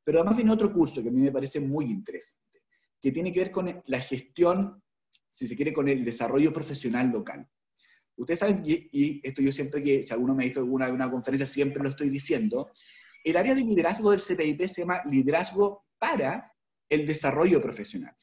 Pero 0.04 0.20
además 0.20 0.36
viene 0.36 0.52
otro 0.52 0.72
curso 0.72 1.02
que 1.02 1.08
a 1.08 1.12
mí 1.12 1.20
me 1.20 1.32
parece 1.32 1.60
muy 1.60 1.86
interesante, 1.86 2.62
que 3.00 3.12
tiene 3.12 3.32
que 3.32 3.40
ver 3.40 3.50
con 3.50 3.82
la 3.86 4.00
gestión, 4.00 4.82
si 5.28 5.46
se 5.46 5.54
quiere, 5.54 5.72
con 5.72 5.88
el 5.88 6.04
desarrollo 6.04 6.52
profesional 6.52 7.10
local. 7.10 7.48
Ustedes 8.16 8.40
saben, 8.40 8.62
y, 8.64 9.20
esto 9.22 9.42
yo 9.42 9.52
siempre 9.52 9.82
que, 9.82 10.02
si 10.02 10.12
alguno 10.12 10.34
me 10.34 10.42
ha 10.42 10.46
visto 10.46 10.60
alguna 10.60 10.88
una 10.88 11.10
conferencia, 11.10 11.46
siempre 11.46 11.82
lo 11.82 11.88
estoy 11.90 12.08
diciendo, 12.08 12.70
el 13.22 13.36
área 13.36 13.54
de 13.54 13.62
liderazgo 13.62 14.10
del 14.10 14.20
CPIP 14.20 14.66
se 14.66 14.82
llama 14.82 15.02
liderazgo 15.04 15.84
para 15.98 16.52
el 16.88 17.06
desarrollo 17.06 17.60
profesional. 17.60 18.16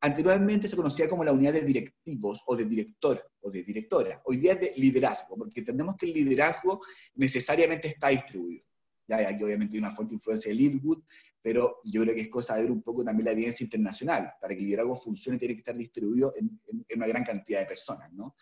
Anteriormente 0.00 0.68
se 0.68 0.76
conocía 0.76 1.08
como 1.08 1.24
la 1.24 1.32
unidad 1.32 1.52
de 1.52 1.62
directivos 1.62 2.42
o 2.46 2.56
de 2.56 2.64
director 2.64 3.30
o 3.40 3.50
de 3.50 3.62
directora. 3.62 4.22
Hoy 4.24 4.36
día 4.36 4.52
es 4.52 4.60
de 4.60 4.72
liderazgo, 4.76 5.36
porque 5.36 5.60
entendemos 5.60 5.96
que 5.96 6.06
el 6.06 6.12
liderazgo 6.12 6.80
necesariamente 7.14 7.88
está 7.88 8.08
distribuido. 8.08 8.64
Ya 9.08 9.28
aquí 9.28 9.42
obviamente 9.42 9.78
una 9.78 9.90
fuerte 9.90 10.14
influencia 10.14 10.50
de 10.50 10.54
Leadwood, 10.54 11.02
pero 11.40 11.80
yo 11.84 12.02
creo 12.02 12.14
que 12.14 12.20
es 12.20 12.28
cosa 12.28 12.56
de 12.56 12.62
ver 12.62 12.70
un 12.70 12.82
poco 12.82 13.02
también 13.02 13.24
la 13.24 13.32
evidencia 13.32 13.64
internacional. 13.64 14.32
Para 14.40 14.54
que 14.54 14.60
el 14.60 14.66
liderazgo 14.66 14.94
funcione 14.94 15.38
tiene 15.38 15.54
que 15.54 15.60
estar 15.60 15.76
distribuido 15.76 16.32
en, 16.36 16.60
en 16.66 16.98
una 16.98 17.06
gran 17.06 17.24
cantidad 17.24 17.60
de 17.60 17.66
personas, 17.66 18.12
¿no? 18.12 18.36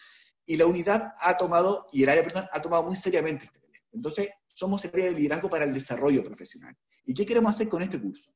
y 0.47 0.57
la 0.57 0.67
unidad 0.67 1.13
ha 1.21 1.37
tomado, 1.37 1.89
y 1.93 2.05
el 2.05 2.09
área 2.09 2.23
personal 2.23 2.49
ha 2.53 2.63
tomado 2.63 2.85
muy 2.85 2.97
seriamente 2.97 3.47
este 3.47 3.61
tema. 3.61 3.75
Entonces, 3.93 4.29
somos 4.53 4.85
el 4.85 4.91
área 4.93 5.07
de 5.07 5.15
liderazgo 5.15 5.51
para 5.51 5.65
el 5.65 5.75
desarrollo 5.75 6.23
profesional. 6.25 6.75
¿Y 7.05 7.13
qué 7.13 7.27
queremos 7.27 7.55
hacer 7.55 7.69
con 7.69 7.83
este 7.83 8.01
curso? 8.01 8.33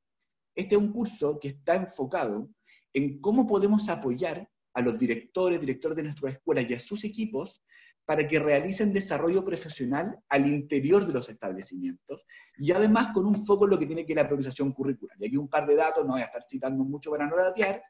Este 0.55 0.75
es 0.75 0.81
un 0.81 0.93
curso 0.93 1.39
que 1.41 1.49
está 1.49 1.77
enfocado 1.77 2.51
en 2.93 3.21
cómo 3.21 3.47
podemos 3.47 3.89
apoyar 3.89 4.49
a 4.75 4.83
los 4.83 4.99
directores, 4.99 5.61
directores 5.61 5.97
de 5.97 6.05
nuestras 6.05 6.35
escuelas 6.35 6.69
y 6.69 6.75
a 6.75 6.81
sus 6.81 7.05
equipos 7.05 7.63
para 8.05 8.27
que 8.27 8.41
realicen 8.41 8.93
desarrollo 8.93 9.45
profesional 9.45 10.19
al 10.29 10.49
interior 10.49 11.07
de 11.07 11.13
los 11.13 11.29
establecimientos 11.29 12.27
y 12.59 12.73
además 12.73 13.11
con 13.15 13.27
un 13.27 13.45
foco 13.45 13.67
en 13.67 13.71
lo 13.71 13.79
que 13.79 13.87
tiene 13.87 14.05
que 14.05 14.15
ver 14.15 14.25
la 14.25 14.29
priorización 14.29 14.73
curricular. 14.73 15.17
Y 15.21 15.27
aquí 15.27 15.37
un 15.37 15.49
par 15.49 15.67
de 15.67 15.77
datos, 15.77 16.05
no 16.05 16.13
voy 16.13 16.23
a 16.23 16.25
estar 16.25 16.43
citando 16.43 16.83
mucho 16.83 17.11
para 17.11 17.27
no 17.27 17.37
datear, 17.37 17.83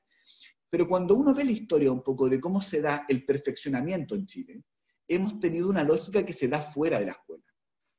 pero 0.69 0.87
cuando 0.87 1.15
uno 1.15 1.35
ve 1.35 1.45
la 1.45 1.53
historia 1.53 1.91
un 1.91 2.03
poco 2.03 2.29
de 2.29 2.39
cómo 2.39 2.61
se 2.61 2.83
da 2.83 3.05
el 3.09 3.25
perfeccionamiento 3.25 4.15
en 4.15 4.27
Chile, 4.27 4.63
hemos 5.09 5.41
tenido 5.41 5.69
una 5.69 5.85
lógica 5.85 6.25
que 6.25 6.33
se 6.33 6.49
da 6.49 6.61
fuera 6.61 6.99
de 7.01 7.07
la 7.07 7.13
escuela. 7.13 7.45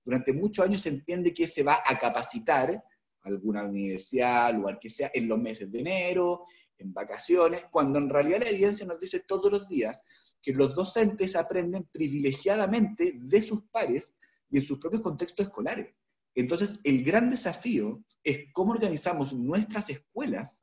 Durante 0.05 0.33
muchos 0.33 0.65
años 0.65 0.81
se 0.81 0.89
entiende 0.89 1.33
que 1.33 1.47
se 1.47 1.63
va 1.63 1.81
a 1.85 1.97
capacitar 1.99 2.83
alguna 3.23 3.63
universidad, 3.63 4.53
lugar 4.53 4.79
que 4.79 4.89
sea, 4.89 5.11
en 5.13 5.27
los 5.27 5.39
meses 5.39 5.71
de 5.71 5.79
enero, 5.79 6.45
en 6.81 6.93
vacaciones, 6.93 7.65
cuando 7.71 7.99
en 7.99 8.09
realidad 8.09 8.39
la 8.39 8.49
evidencia 8.49 8.85
nos 8.85 8.99
dice 8.99 9.21
todos 9.21 9.51
los 9.51 9.69
días 9.69 10.03
que 10.41 10.53
los 10.53 10.75
docentes 10.75 11.35
aprenden 11.35 11.87
privilegiadamente 11.91 13.13
de 13.15 13.41
sus 13.41 13.63
pares 13.71 14.15
y 14.49 14.57
en 14.57 14.63
sus 14.63 14.79
propios 14.79 15.01
contextos 15.01 15.47
escolares. 15.47 15.93
Entonces, 16.35 16.79
el 16.83 17.03
gran 17.03 17.29
desafío 17.29 18.03
es 18.23 18.51
cómo 18.53 18.71
organizamos 18.71 19.33
nuestras 19.33 19.89
escuelas 19.89 20.57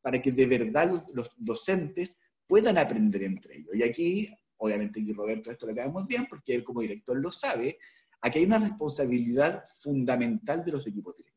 para 0.00 0.22
que 0.22 0.32
de 0.32 0.46
verdad 0.46 1.02
los, 1.12 1.34
docentes 1.36 2.16
puedan 2.46 2.78
aprender 2.78 3.22
entre 3.22 3.58
ellos. 3.58 3.74
Y 3.74 3.82
aquí, 3.82 4.28
obviamente, 4.56 5.00
y 5.00 5.12
Roberto 5.12 5.50
esto 5.50 5.66
lo 5.66 5.90
muy 5.90 6.04
bien, 6.04 6.26
porque 6.28 6.54
él 6.54 6.64
como 6.64 6.80
director 6.80 7.18
lo 7.18 7.30
sabe, 7.30 7.78
aquí 8.20 8.38
hay 8.38 8.44
una 8.44 8.58
responsabilidad 8.58 9.64
fundamental 9.74 10.64
de 10.64 10.72
los 10.72 10.86
equipos 10.86 11.16
directivos. 11.16 11.29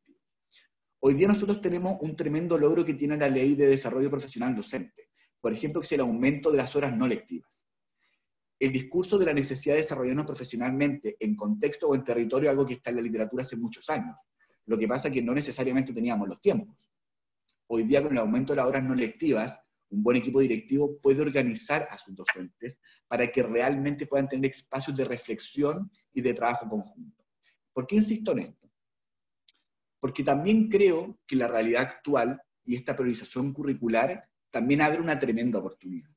Hoy 1.05 1.15
día 1.15 1.27
nosotros 1.27 1.61
tenemos 1.61 1.97
un 2.01 2.15
tremendo 2.15 2.57
logro 2.57 2.85
que 2.85 2.93
tiene 2.93 3.17
la 3.17 3.29
ley 3.29 3.55
de 3.55 3.67
desarrollo 3.67 4.09
profesional 4.09 4.55
docente. 4.55 5.09
Por 5.41 5.51
ejemplo, 5.51 5.81
que 5.81 5.85
es 5.85 5.91
el 5.91 5.99
aumento 5.99 6.49
de 6.49 6.57
las 6.57 6.75
horas 6.75 6.95
no 6.95 7.07
lectivas. 7.07 7.65
El 8.57 8.71
discurso 8.71 9.17
de 9.17 9.25
la 9.25 9.33
necesidad 9.33 9.75
de 9.75 9.81
desarrollarnos 9.81 10.25
profesionalmente 10.25 11.17
en 11.19 11.35
contexto 11.35 11.89
o 11.89 11.95
en 11.95 12.03
territorio, 12.03 12.49
algo 12.49 12.65
que 12.65 12.75
está 12.75 12.91
en 12.91 12.97
la 12.97 13.01
literatura 13.01 13.41
hace 13.41 13.57
muchos 13.57 13.89
años. 13.89 14.15
Lo 14.65 14.77
que 14.77 14.87
pasa 14.87 15.09
es 15.09 15.13
que 15.13 15.21
no 15.21 15.33
necesariamente 15.33 15.91
teníamos 15.91 16.29
los 16.29 16.39
tiempos 16.39 16.89
hoy 17.67 17.83
día 17.83 18.01
con 18.01 18.11
el 18.11 18.19
aumento 18.19 18.53
de 18.53 18.57
las 18.57 18.65
horas 18.67 18.83
no 18.83 18.93
lectivas, 18.93 19.59
un 19.89 20.03
buen 20.03 20.17
equipo 20.17 20.39
directivo 20.39 20.99
puede 20.99 21.21
organizar 21.21 21.87
a 21.89 21.97
sus 21.97 22.15
docentes 22.15 22.79
para 23.07 23.27
que 23.27 23.43
realmente 23.43 24.07
puedan 24.07 24.27
tener 24.27 24.51
espacios 24.51 24.95
de 24.95 25.05
reflexión 25.05 25.91
y 26.13 26.21
de 26.21 26.33
trabajo 26.33 26.67
conjunto. 26.67 27.23
¿Por 27.73 27.87
qué 27.87 27.95
insisto 27.97 28.31
en 28.31 28.39
esto? 28.39 28.69
Porque 30.03 30.21
también 30.21 30.67
creo 30.67 31.17
que 31.25 31.37
la 31.37 31.47
realidad 31.47 31.83
actual 31.83 32.41
y 32.65 32.75
esta 32.75 32.93
priorización 32.93 33.53
curricular 33.53 34.29
también 34.51 34.81
abre 34.81 34.99
una 34.99 35.17
tremenda 35.17 35.59
oportunidad. 35.59 36.09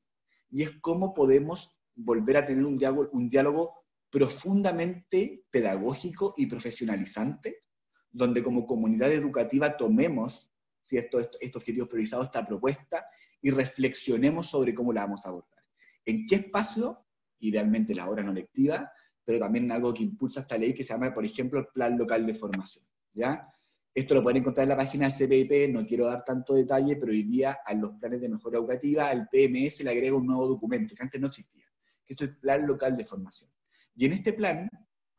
Y 0.49 0.63
es 0.63 0.71
cómo 0.81 1.13
podemos 1.13 1.71
volver 1.95 2.35
a 2.35 2.45
tener 2.45 2.65
un 2.65 2.77
diálogo, 2.77 3.07
un 3.13 3.29
diálogo 3.29 3.85
profundamente 4.09 5.45
pedagógico 5.49 6.33
y 6.35 6.47
profesionalizante, 6.47 7.63
donde 8.11 8.43
como 8.43 8.67
comunidad 8.67 9.09
educativa 9.13 9.77
tomemos 9.77 10.51
si 10.81 10.97
esto, 10.97 11.21
estos 11.21 11.61
objetivos 11.61 11.87
priorizados, 11.87 12.25
esta 12.25 12.45
propuesta, 12.45 13.05
y 13.41 13.51
reflexionemos 13.51 14.47
sobre 14.47 14.75
cómo 14.75 14.91
la 14.91 15.05
vamos 15.05 15.25
a 15.25 15.29
abordar. 15.29 15.63
¿En 16.03 16.27
qué 16.27 16.35
espacio? 16.35 17.05
Idealmente 17.39 17.95
la 17.95 18.09
hora 18.09 18.21
no 18.21 18.33
lectiva, 18.33 18.91
pero 19.23 19.39
también 19.39 19.71
algo 19.71 19.93
que 19.93 20.03
impulsa 20.03 20.41
esta 20.41 20.57
ley 20.57 20.73
que 20.73 20.83
se 20.83 20.91
llama, 20.91 21.13
por 21.13 21.23
ejemplo, 21.23 21.57
el 21.57 21.67
Plan 21.67 21.97
Local 21.97 22.25
de 22.25 22.35
Formación. 22.35 22.85
¿ya? 23.17 23.49
Esto 23.97 24.13
lo 24.13 24.21
pueden 24.21 24.43
encontrar 24.43 24.65
en 24.65 24.69
la 24.69 24.77
página 24.77 25.09
del 25.09 25.27
CPIP, 25.27 25.73
no 25.73 25.83
quiero 25.83 26.05
dar 26.05 26.23
tanto 26.23 26.53
detalle, 26.53 26.97
pero 26.97 27.11
hoy 27.11 27.23
día 27.23 27.57
a 27.65 27.73
los 27.73 27.93
planes 27.93 28.21
de 28.21 28.29
mejora 28.29 28.59
educativa, 28.59 29.09
al 29.09 29.27
PMS 29.27 29.83
le 29.83 29.89
agrega 29.89 30.15
un 30.15 30.27
nuevo 30.27 30.45
documento 30.45 30.93
que 30.93 31.01
antes 31.01 31.19
no 31.19 31.25
existía, 31.25 31.65
que 32.05 32.13
es 32.13 32.21
el 32.21 32.37
Plan 32.37 32.67
Local 32.67 32.95
de 32.95 33.03
Formación. 33.03 33.49
Y 33.95 34.05
en 34.05 34.13
este 34.13 34.33
plan 34.33 34.69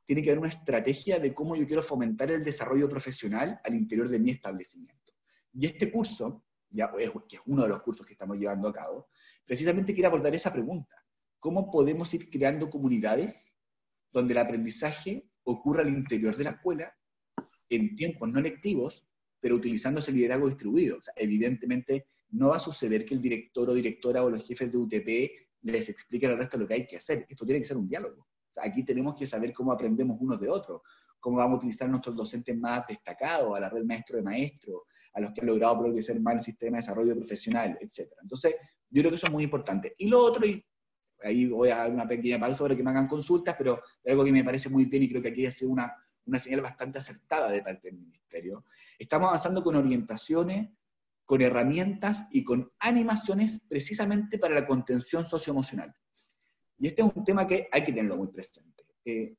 tiene 0.06 0.22
que 0.22 0.30
haber 0.30 0.38
una 0.38 0.50
estrategia 0.50 1.18
de 1.18 1.34
cómo 1.34 1.56
yo 1.56 1.66
quiero 1.66 1.82
fomentar 1.82 2.30
el 2.30 2.44
desarrollo 2.44 2.88
profesional 2.88 3.60
al 3.64 3.74
interior 3.74 4.08
de 4.08 4.20
mi 4.20 4.30
establecimiento. 4.30 5.12
Y 5.52 5.66
este 5.66 5.90
curso 5.90 6.44
ya, 6.70 6.92
que 7.28 7.36
es 7.36 7.42
uno 7.46 7.64
de 7.64 7.70
los 7.70 7.80
cursos 7.80 8.06
que 8.06 8.12
estamos 8.12 8.38
llevando 8.38 8.68
a 8.68 8.72
cabo, 8.72 9.08
precisamente 9.44 9.92
quiere 9.92 10.06
abordar 10.06 10.36
esa 10.36 10.52
pregunta. 10.52 10.94
¿Cómo 11.40 11.68
podemos 11.72 12.14
ir 12.14 12.30
creando 12.30 12.70
comunidades 12.70 13.56
donde 14.12 14.34
el 14.34 14.38
aprendizaje 14.38 15.28
ocurra 15.42 15.82
al 15.82 15.88
interior 15.88 16.36
de 16.36 16.44
la 16.44 16.50
escuela 16.50 16.94
en 17.70 17.96
tiempos 17.96 18.28
no 18.30 18.40
lectivos, 18.40 19.06
pero 19.40 19.56
utilizando 19.56 20.00
ese 20.00 20.12
liderazgo 20.12 20.48
distribuido? 20.48 20.98
evidentemente 21.16 22.06
no 22.30 22.48
va 22.48 22.56
a 22.56 22.60
suceder 22.60 23.04
que 23.04 23.14
el 23.14 23.20
director 23.20 23.70
o 23.70 23.74
directora 23.74 24.22
o 24.22 24.30
los 24.30 24.46
jefes 24.46 24.70
de 24.70 24.78
UTP 24.78 25.30
les 25.62 25.88
expliquen 25.88 26.30
al 26.30 26.38
resto 26.38 26.58
lo 26.58 26.66
que 26.66 26.74
hay 26.74 26.86
que 26.86 26.96
hacer. 26.96 27.26
Esto 27.28 27.44
tiene 27.44 27.60
que 27.60 27.66
ser 27.66 27.76
un 27.76 27.88
diálogo. 27.88 28.26
aquí 28.62 28.84
tenemos 28.84 29.14
que 29.14 29.26
saber 29.26 29.52
cómo 29.52 29.72
aprendemos 29.72 30.18
unos 30.20 30.40
de 30.40 30.48
otros, 30.48 30.82
cómo 31.20 31.38
vamos 31.38 31.54
a 31.54 31.58
utilizar 31.58 31.88
nuestros 31.88 32.16
docentes 32.16 32.56
más 32.56 32.84
destacados, 32.86 33.56
a 33.56 33.60
la 33.60 33.70
red 33.70 33.84
maestro 33.84 34.16
de 34.16 34.22
maestro, 34.22 34.84
a 35.14 35.20
los 35.20 35.32
que 35.32 35.40
han 35.40 35.46
logrado 35.46 35.78
progresar 35.78 36.20
más 36.20 36.34
el 36.34 36.42
sistema 36.42 36.76
de 36.76 36.82
desarrollo 36.82 37.14
profesional, 37.16 37.78
etc. 37.80 38.10
Entonces, 38.22 38.54
yo 38.90 39.02
creo 39.02 39.10
que 39.10 39.16
eso 39.16 39.26
es 39.26 39.32
muy 39.32 39.44
importante. 39.44 39.94
Y 39.98 40.08
lo 40.08 40.18
otro, 40.18 40.46
y 40.46 40.64
ahí 41.22 41.46
voy 41.46 41.70
a 41.70 41.76
dar 41.76 41.92
una 41.92 42.06
pequeña 42.06 42.38
pausa 42.38 42.64
para 42.64 42.76
que 42.76 42.82
me 42.82 42.90
hagan 42.90 43.08
consultas, 43.08 43.54
pero 43.56 43.80
algo 44.06 44.24
que 44.24 44.32
me 44.32 44.44
parece 44.44 44.68
muy 44.68 44.84
bien 44.84 45.02
y 45.02 45.08
creo 45.08 45.22
que 45.22 45.28
aquí 45.28 45.46
ha 45.46 45.50
sido 45.50 45.70
una, 45.70 45.92
una 46.28 46.38
señal 46.38 46.60
bastante 46.60 46.98
acertada 46.98 47.50
de 47.50 47.62
parte 47.62 47.88
del 47.88 47.98
Ministerio. 47.98 48.64
Estamos 48.98 49.28
avanzando 49.28 49.64
con 49.64 49.76
orientaciones, 49.76 50.68
con 51.24 51.42
herramientas 51.42 52.26
y 52.30 52.44
con 52.44 52.70
animaciones 52.78 53.60
precisamente 53.68 54.38
para 54.38 54.54
la 54.54 54.66
contención 54.66 55.26
socioemocional. 55.26 55.94
Y 56.78 56.88
este 56.88 57.02
es 57.02 57.10
un 57.12 57.24
tema 57.24 57.46
que 57.46 57.68
hay 57.72 57.82
que 57.82 57.92
tenerlo 57.92 58.18
muy 58.18 58.28
presente. 58.28 58.84
Eh, 59.04 59.34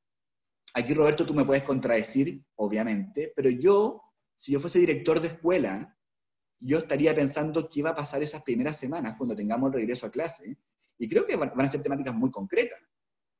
aquí, 0.73 0.93
Roberto, 0.93 1.25
tú 1.25 1.33
me 1.33 1.45
puedes 1.45 1.63
contradecir, 1.63 2.43
obviamente, 2.55 3.31
pero 3.35 3.49
yo, 3.49 4.01
si 4.35 4.51
yo 4.51 4.59
fuese 4.59 4.79
director 4.79 5.21
de 5.21 5.27
escuela, 5.29 5.95
yo 6.59 6.79
estaría 6.79 7.15
pensando 7.15 7.69
qué 7.69 7.81
va 7.83 7.91
a 7.91 7.95
pasar 7.95 8.21
esas 8.21 8.41
primeras 8.41 8.77
semanas 8.77 9.15
cuando 9.15 9.35
tengamos 9.35 9.67
el 9.67 9.75
regreso 9.75 10.07
a 10.07 10.11
clase. 10.11 10.57
Y 10.97 11.07
creo 11.07 11.25
que 11.25 11.37
van, 11.37 11.53
a 11.55 11.71
ser 11.71 11.81
temáticas 11.81 12.13
muy 12.13 12.31
concretas, 12.31 12.81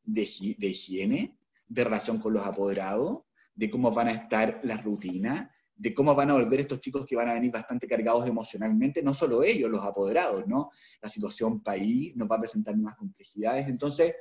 de, 0.04 0.22
de 0.58 0.68
higiene, 0.68 1.38
de 1.68 1.84
relación 1.84 2.20
con 2.20 2.34
los 2.34 2.45
apoderados, 2.45 3.20
de 3.60 3.70
cómo 3.70 3.91
van 3.91 4.07
a 4.07 4.12
estar 4.12 4.62
las 4.64 4.82
rutinas, 4.86 5.49
de 5.76 5.93
cómo 5.93 6.16
van 6.16 6.30
a 6.30 6.34
volver 6.34 6.62
estos 6.62 6.80
chicos 6.80 7.05
que 7.05 7.18
van 7.18 7.28
a 7.28 7.34
venir 7.34 7.51
bastante 7.51 7.88
cargados 7.88 8.26
emocionalmente, 8.26 9.03
no 9.03 9.14
solo 9.14 9.43
ellos, 9.43 9.70
los 9.70 9.84
apoderados, 9.84 10.47
¿no? 10.47 10.72
La 11.01 11.10
situación 11.10 11.62
país 11.62 12.16
nos 12.16 12.30
va 12.30 12.38
a 12.38 12.39
presentar 12.39 12.78
más 12.78 12.95
complejidades. 12.95 13.68
Entonces, 13.68 14.14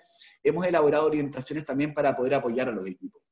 hemos 0.42 0.66
elaborado 0.66 1.06
orientaciones 1.06 1.64
también 1.64 1.94
para 1.94 2.16
poder 2.16 2.34
apoyar 2.34 2.68
a 2.68 2.72
los 2.72 2.84
equipos. 2.88 3.22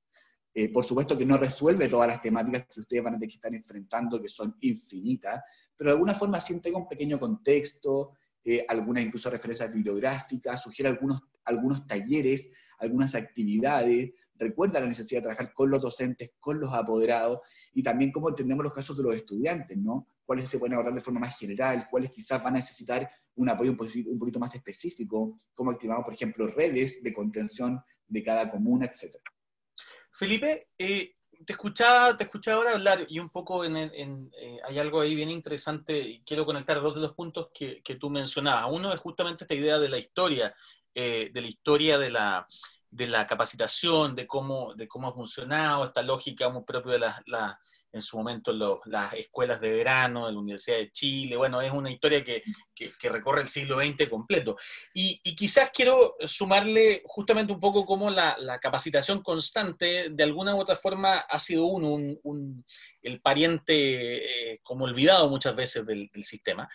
Eh, 0.54 0.68
por 0.68 0.84
supuesto 0.84 1.18
que 1.18 1.26
no 1.26 1.38
resuelve 1.38 1.88
todas 1.88 2.06
las 2.06 2.22
temáticas 2.22 2.66
que 2.72 2.80
ustedes 2.80 3.02
van 3.02 3.14
a 3.14 3.16
tener 3.16 3.28
que 3.28 3.34
estar 3.34 3.52
enfrentando, 3.52 4.22
que 4.22 4.28
son 4.28 4.56
infinitas, 4.60 5.42
pero 5.76 5.90
de 5.90 5.94
alguna 5.94 6.14
forma 6.14 6.40
sí 6.40 6.52
entrega 6.52 6.78
un 6.78 6.86
pequeño 6.86 7.18
contexto, 7.18 8.12
eh, 8.44 8.64
algunas 8.68 9.02
incluso 9.02 9.28
referencias 9.28 9.72
bibliográficas, 9.72 10.62
sugiere 10.62 10.90
algunos, 10.90 11.20
algunos 11.44 11.84
talleres, 11.84 12.48
algunas 12.78 13.16
actividades, 13.16 14.12
recuerda 14.38 14.80
la 14.80 14.86
necesidad 14.86 15.20
de 15.20 15.28
trabajar 15.28 15.52
con 15.52 15.70
los 15.70 15.80
docentes, 15.80 16.32
con 16.40 16.60
los 16.60 16.72
apoderados, 16.72 17.40
y 17.72 17.82
también 17.82 18.12
cómo 18.12 18.28
entendemos 18.28 18.64
los 18.64 18.72
casos 18.72 18.96
de 18.96 19.02
los 19.02 19.14
estudiantes, 19.14 19.76
¿no? 19.76 20.06
Cuáles 20.24 20.48
se 20.48 20.58
pueden 20.58 20.74
abordar 20.74 20.94
de 20.94 21.00
forma 21.00 21.20
más 21.20 21.38
general, 21.38 21.86
cuáles 21.90 22.10
quizás 22.10 22.42
van 22.42 22.54
a 22.54 22.56
necesitar 22.56 23.08
un 23.34 23.48
apoyo 23.50 23.70
un 23.70 24.18
poquito, 24.18 24.38
más 24.38 24.54
específico, 24.54 25.36
cómo 25.54 25.70
activamos, 25.70 26.04
por 26.04 26.14
ejemplo, 26.14 26.46
redes 26.46 27.02
de 27.02 27.12
contención 27.12 27.80
de 28.06 28.22
cada 28.22 28.50
comuna, 28.50 28.86
etc. 28.86 29.16
Felipe, 30.10 30.68
eh, 30.78 31.16
te 31.44 31.52
escuchaba, 31.52 32.16
te 32.16 32.24
escuchaba 32.24 32.58
ahora 32.58 32.72
hablar 32.72 33.06
y 33.08 33.18
un 33.18 33.28
poco 33.28 33.64
eh, 33.64 34.60
hay 34.66 34.78
algo 34.78 35.00
ahí 35.00 35.14
bien 35.14 35.28
interesante 35.28 35.98
y 35.98 36.22
quiero 36.22 36.46
conectar 36.46 36.80
dos 36.80 36.94
de 36.94 37.02
los 37.02 37.12
puntos 37.12 37.50
que, 37.52 37.82
que 37.82 37.96
tú 37.96 38.08
mencionabas. 38.08 38.68
Uno 38.72 38.92
es 38.92 39.00
justamente 39.00 39.44
esta 39.44 39.54
idea 39.54 39.78
de 39.78 39.88
la 39.88 39.98
historia, 39.98 40.54
eh, 40.94 41.30
de 41.32 41.40
la 41.42 41.48
historia 41.48 41.98
de 41.98 42.10
la, 42.10 42.48
de 42.90 43.06
la 43.06 43.26
capacitación, 43.26 44.14
de 44.14 44.26
cómo, 44.26 44.74
de 44.74 44.88
cómo 44.88 45.08
ha 45.08 45.12
funcionado, 45.12 45.84
esta 45.84 46.02
lógica 46.02 46.48
muy 46.48 46.64
propia 46.64 46.92
de 46.92 46.98
la, 47.26 47.60
en 47.96 48.02
su 48.02 48.16
momento 48.16 48.52
las 48.84 49.14
escuelas 49.14 49.60
de 49.60 49.72
verano 49.72 50.26
de 50.26 50.32
la 50.32 50.38
Universidad 50.38 50.76
de 50.78 50.90
Chile. 50.90 51.36
Bueno, 51.36 51.60
es 51.60 51.72
una 51.72 51.90
historia 51.90 52.22
que, 52.24 52.42
recorre 53.02 53.42
el 53.42 53.48
siglo 53.48 53.80
XX 53.80 54.08
completo. 54.08 54.56
Y, 54.94 55.20
quizás 55.34 55.70
quiero 55.70 56.16
sumarle 56.24 57.02
justamente 57.06 57.52
un 57.52 57.60
poco 57.60 57.84
cómo 57.84 58.10
la, 58.10 58.58
capacitación 58.60 59.22
constante, 59.22 60.08
de 60.10 60.22
alguna 60.22 60.54
u 60.54 60.60
otra 60.60 60.76
forma, 60.76 61.18
ha 61.18 61.38
sido 61.38 61.66
uno, 61.66 62.18
un, 62.22 62.64
el 63.02 63.20
pariente 63.20 64.52
eh, 64.52 64.60
como 64.62 64.84
olvidado 64.84 65.28
muchas 65.28 65.54
veces 65.54 65.86
del, 65.86 66.08
del 66.12 66.24
sistema. 66.24 66.68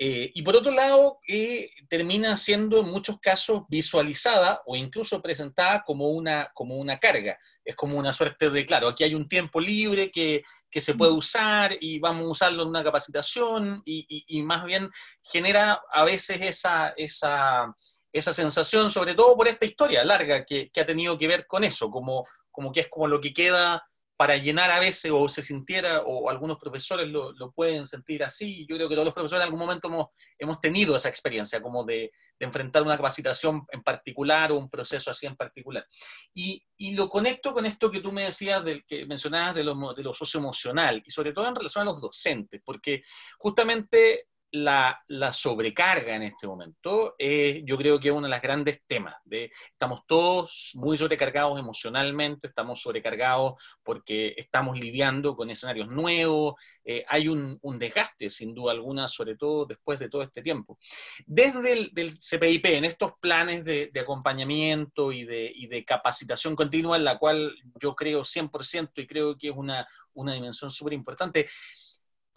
Eh, 0.00 0.30
y 0.32 0.42
por 0.42 0.54
otro 0.54 0.70
lado, 0.70 1.18
eh, 1.26 1.70
termina 1.88 2.36
siendo 2.36 2.80
en 2.80 2.86
muchos 2.86 3.18
casos 3.18 3.64
visualizada 3.68 4.62
o 4.64 4.76
incluso 4.76 5.20
presentada 5.20 5.82
como 5.84 6.10
una, 6.10 6.52
como 6.54 6.76
una 6.76 7.00
carga. 7.00 7.36
Es 7.68 7.76
como 7.76 7.98
una 7.98 8.14
suerte 8.14 8.48
de, 8.48 8.64
claro, 8.64 8.88
aquí 8.88 9.04
hay 9.04 9.14
un 9.14 9.28
tiempo 9.28 9.60
libre 9.60 10.10
que, 10.10 10.42
que 10.70 10.80
se 10.80 10.94
puede 10.94 11.12
mm. 11.12 11.16
usar 11.18 11.76
y 11.78 11.98
vamos 11.98 12.24
a 12.24 12.30
usarlo 12.30 12.62
en 12.62 12.70
una 12.70 12.82
capacitación 12.82 13.82
y, 13.84 14.24
y, 14.26 14.42
más 14.42 14.64
bien 14.64 14.88
genera 15.22 15.82
a 15.92 16.02
veces 16.02 16.40
esa, 16.40 16.94
esa, 16.96 17.76
esa, 18.10 18.32
sensación, 18.32 18.88
sobre 18.88 19.14
todo 19.14 19.36
por 19.36 19.48
esta 19.48 19.66
historia 19.66 20.02
larga 20.02 20.46
que, 20.46 20.70
que, 20.70 20.80
ha 20.80 20.86
tenido 20.86 21.18
que 21.18 21.28
ver 21.28 21.46
con 21.46 21.62
eso, 21.62 21.90
como, 21.90 22.26
como 22.50 22.72
que 22.72 22.80
es 22.80 22.88
como 22.88 23.06
lo 23.06 23.20
que 23.20 23.34
queda 23.34 23.86
para 24.18 24.36
llenar 24.36 24.68
a 24.72 24.80
veces 24.80 25.12
o 25.14 25.28
se 25.28 25.42
sintiera, 25.42 26.02
o 26.02 26.28
algunos 26.28 26.58
profesores 26.58 27.06
lo, 27.06 27.52
pueden 27.52 27.86
sentir 27.86 28.24
así. 28.24 28.66
Yo 28.68 28.74
creo 28.74 28.88
que 28.88 28.96
todos 28.96 29.04
los 29.04 29.14
profesores 29.14 29.42
en 29.42 29.44
algún 29.44 29.60
momento 29.60 29.86
hemos, 29.86 30.08
hemos 30.36 30.60
tenido 30.60 30.96
esa 30.96 31.08
experiencia, 31.08 31.62
como 31.62 31.84
de, 31.84 32.10
de, 32.36 32.46
enfrentar 32.46 32.82
una 32.82 32.96
capacitación 32.96 33.64
en 33.70 33.80
particular 33.84 34.50
o 34.50 34.58
un 34.58 34.68
proceso 34.68 35.12
así 35.12 35.26
en 35.26 35.36
particular. 35.36 35.86
Y, 36.34 36.60
y, 36.76 36.96
lo 36.96 37.08
conecto 37.08 37.54
con 37.54 37.64
esto 37.64 37.92
que 37.92 38.00
tú 38.00 38.10
me 38.10 38.24
decías, 38.24 38.64
del 38.64 38.84
que 38.84 39.06
mencionabas 39.06 39.54
de 39.54 39.62
lo, 39.62 39.94
de 39.94 40.02
lo 40.02 40.12
socioemocional, 40.12 41.00
y 41.06 41.12
sobre 41.12 41.32
todo 41.32 41.46
en 41.46 41.54
relación 41.54 41.82
a 41.82 41.92
los 41.92 42.00
docentes, 42.00 42.60
porque 42.64 43.04
justamente 43.38 44.26
la, 44.50 45.02
sobrecarga 45.32 46.16
en 46.16 46.22
este 46.22 46.46
momento, 46.46 47.14
yo 47.18 47.76
creo 47.76 48.00
que 48.00 48.08
es 48.08 48.14
uno 48.14 48.26
de 48.26 48.30
los 48.30 48.42
grandes 48.42 48.82
temas. 48.86 49.14
De, 49.24 49.50
estamos 49.70 50.02
todos 50.06 50.72
muy 50.74 50.96
sobrecargados 50.96 51.58
emocionalmente, 51.58 52.48
estamos 52.48 52.80
sobrecargados 52.80 53.60
porque 53.82 54.34
estamos 54.36 54.78
lidiando 54.78 55.36
con 55.36 55.50
escenarios 55.50 55.88
nuevos, 55.88 56.54
eh, 56.84 57.04
hay 57.06 57.28
un, 57.28 57.58
desgaste 57.78 58.30
sin 58.30 58.54
duda 58.54 58.72
alguna, 58.72 59.08
sobre 59.08 59.36
todo 59.36 59.66
después 59.66 59.98
de 59.98 60.08
todo 60.08 60.22
este 60.22 60.42
tiempo. 60.42 60.78
Desde 61.26 61.72
el 61.72 62.18
CPIP, 62.18 62.64
en 62.66 62.86
estos 62.86 63.12
planes 63.20 63.64
de, 63.64 63.90
acompañamiento 64.00 65.12
y 65.12 65.24
de, 65.24 65.52
y 65.54 65.66
de, 65.66 65.84
capacitación 65.84 66.56
continua, 66.56 66.96
en 66.96 67.04
la 67.04 67.18
cual 67.18 67.54
yo 67.80 67.94
creo 67.94 68.22
100% 68.22 68.90
y 68.96 69.06
creo 69.06 69.36
que 69.36 69.48
es 69.48 69.54
una, 69.54 69.86
una 70.14 70.32
dimensión 70.32 70.70
súper 70.70 70.94
importante, 70.94 71.46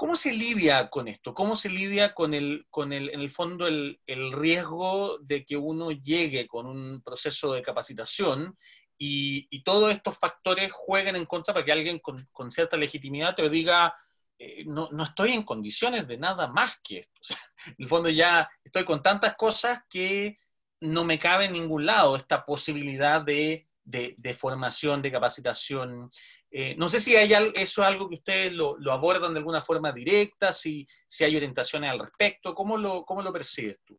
¿Cómo 0.02 0.16
se 0.16 0.34
lidia 0.34 0.90
con 0.90 1.08
esto? 1.08 1.32
¿Cómo 1.32 1.56
se 1.56 1.70
lidia 1.70 2.16
con 2.16 2.34
el, 2.34 2.66
con 2.72 2.92
el, 2.92 3.10
en 3.10 3.20
el 3.20 3.30
fondo, 3.30 3.68
el, 3.68 4.02
el 4.08 4.32
riesgo 4.32 5.20
de 5.20 5.46
que 5.46 5.56
uno 5.56 5.92
llegue 5.92 6.48
con 6.48 6.66
un 6.66 7.04
proceso 7.04 7.54
de 7.54 7.62
capacitación 7.62 8.58
y, 8.98 9.48
y 9.52 9.64
todos 9.64 9.92
estos 9.92 10.18
factores 10.18 10.72
jueguen 10.72 11.18
en 11.18 11.28
contra 11.28 11.54
para 11.54 11.64
que 11.64 11.72
alguien 11.72 12.00
con, 12.00 12.28
con 12.32 12.50
cierta 12.50 12.78
legitimidad 12.78 13.36
te 13.36 13.48
diga, 13.48 13.96
eh, 14.40 14.64
no, 14.66 14.90
no, 14.92 15.04
estoy 15.04 15.34
en 15.34 15.44
condiciones 15.44 16.08
de 16.08 16.18
nada 16.18 16.48
más 16.48 16.80
que 16.84 17.02
esto. 17.02 17.22
En 17.68 17.76
el 17.78 17.88
fondo 17.88 18.10
ya 18.10 18.50
estoy 18.64 18.86
con 18.86 19.04
tantas 19.04 19.36
cosas 19.36 19.82
que 19.88 20.36
no 20.80 21.06
me 21.06 21.20
cabe 21.20 21.46
en 21.46 21.54
ningún 21.54 21.86
lado 21.86 22.16
esta 22.16 22.44
posibilidad 22.44 23.22
de, 23.22 23.68
de, 23.84 24.16
de 24.18 24.34
formación, 24.34 25.04
de 25.04 25.12
capacitación. 25.12 26.10
Eh, 26.54 26.76
no 26.78 26.90
sé 26.90 27.00
si 27.00 27.16
hay 27.16 27.32
eso 27.56 27.82
es 27.82 27.88
algo 27.88 28.10
que 28.10 28.16
ustedes 28.16 28.52
lo, 28.52 28.76
abordan 28.92 29.34
de 29.34 29.40
alguna 29.40 29.62
forma 29.62 29.94
directa, 29.94 30.52
si, 30.52 30.86
si 31.08 31.24
hay 31.24 31.38
orientaciones 31.38 31.90
al 31.90 32.00
respecto, 32.00 32.54
¿cómo 32.54 32.76
lo, 32.78 33.06
cómo 33.06 33.22
lo 33.22 33.32
percibes 33.32 33.78
tú? 33.86 33.98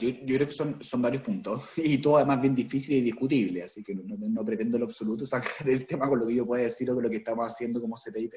Yo, 0.00 0.08
yo, 0.08 0.36
creo 0.36 0.46
que 0.46 0.52
son, 0.52 0.82
son 0.82 1.02
varios 1.02 1.22
puntos, 1.22 1.70
y 1.76 1.98
todo 1.98 2.16
además 2.16 2.40
bien 2.40 2.54
difícil 2.54 2.94
y 2.96 3.00
discutible, 3.00 3.64
así 3.64 3.82
que 3.82 3.92
no, 3.94 4.02
no, 4.04 4.44
pretendo 4.44 4.76
en 4.76 4.82
lo 4.82 4.86
absoluto 4.86 5.26
sacar 5.26 5.68
el 5.68 5.84
tema 5.84 6.08
con 6.08 6.20
lo 6.20 6.26
que 6.28 6.36
yo 6.36 6.46
pueda 6.46 6.62
decir 6.62 6.90
o 6.90 6.94
con 6.94 7.02
lo 7.02 7.10
que 7.10 7.16
estamos 7.16 7.44
haciendo 7.46 7.80
como 7.80 7.96
CPIP. 7.96 8.34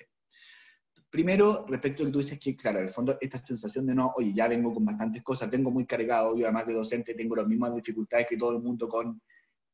Primero, 1.11 1.65
respecto 1.67 2.01
a 2.01 2.05
lo 2.05 2.09
que 2.09 2.13
tú 2.13 2.19
dices, 2.19 2.39
que 2.39 2.55
claro, 2.55 2.79
en 2.79 2.85
el 2.85 2.91
fondo 2.91 3.17
esta 3.19 3.37
sensación 3.37 3.85
de 3.85 3.93
no, 3.93 4.13
oye, 4.15 4.33
ya 4.33 4.47
vengo 4.47 4.73
con 4.73 4.85
bastantes 4.85 5.21
cosas, 5.21 5.49
tengo 5.51 5.69
muy 5.69 5.85
cargado, 5.85 6.35
yo 6.35 6.45
además 6.45 6.65
de 6.65 6.73
docente 6.73 7.13
tengo 7.13 7.35
las 7.35 7.47
mismas 7.47 7.75
dificultades 7.75 8.27
que 8.27 8.37
todo 8.37 8.55
el 8.55 8.63
mundo 8.63 8.87
con 8.87 9.21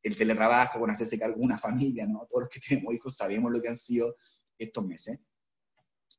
el 0.03 0.15
teletrabajo, 0.15 0.79
con 0.79 0.89
hacerse 0.89 1.19
cargo 1.19 1.37
de 1.37 1.45
una 1.45 1.57
familia, 1.57 2.05
¿no? 2.07 2.27
Todos 2.29 2.43
los 2.43 2.49
que 2.49 2.59
tenemos 2.67 2.93
hijos 2.93 3.15
sabemos 3.15 3.51
lo 3.51 3.61
que 3.61 3.69
han 3.69 3.77
sido 3.77 4.15
estos 4.57 4.85
meses. 4.85 5.19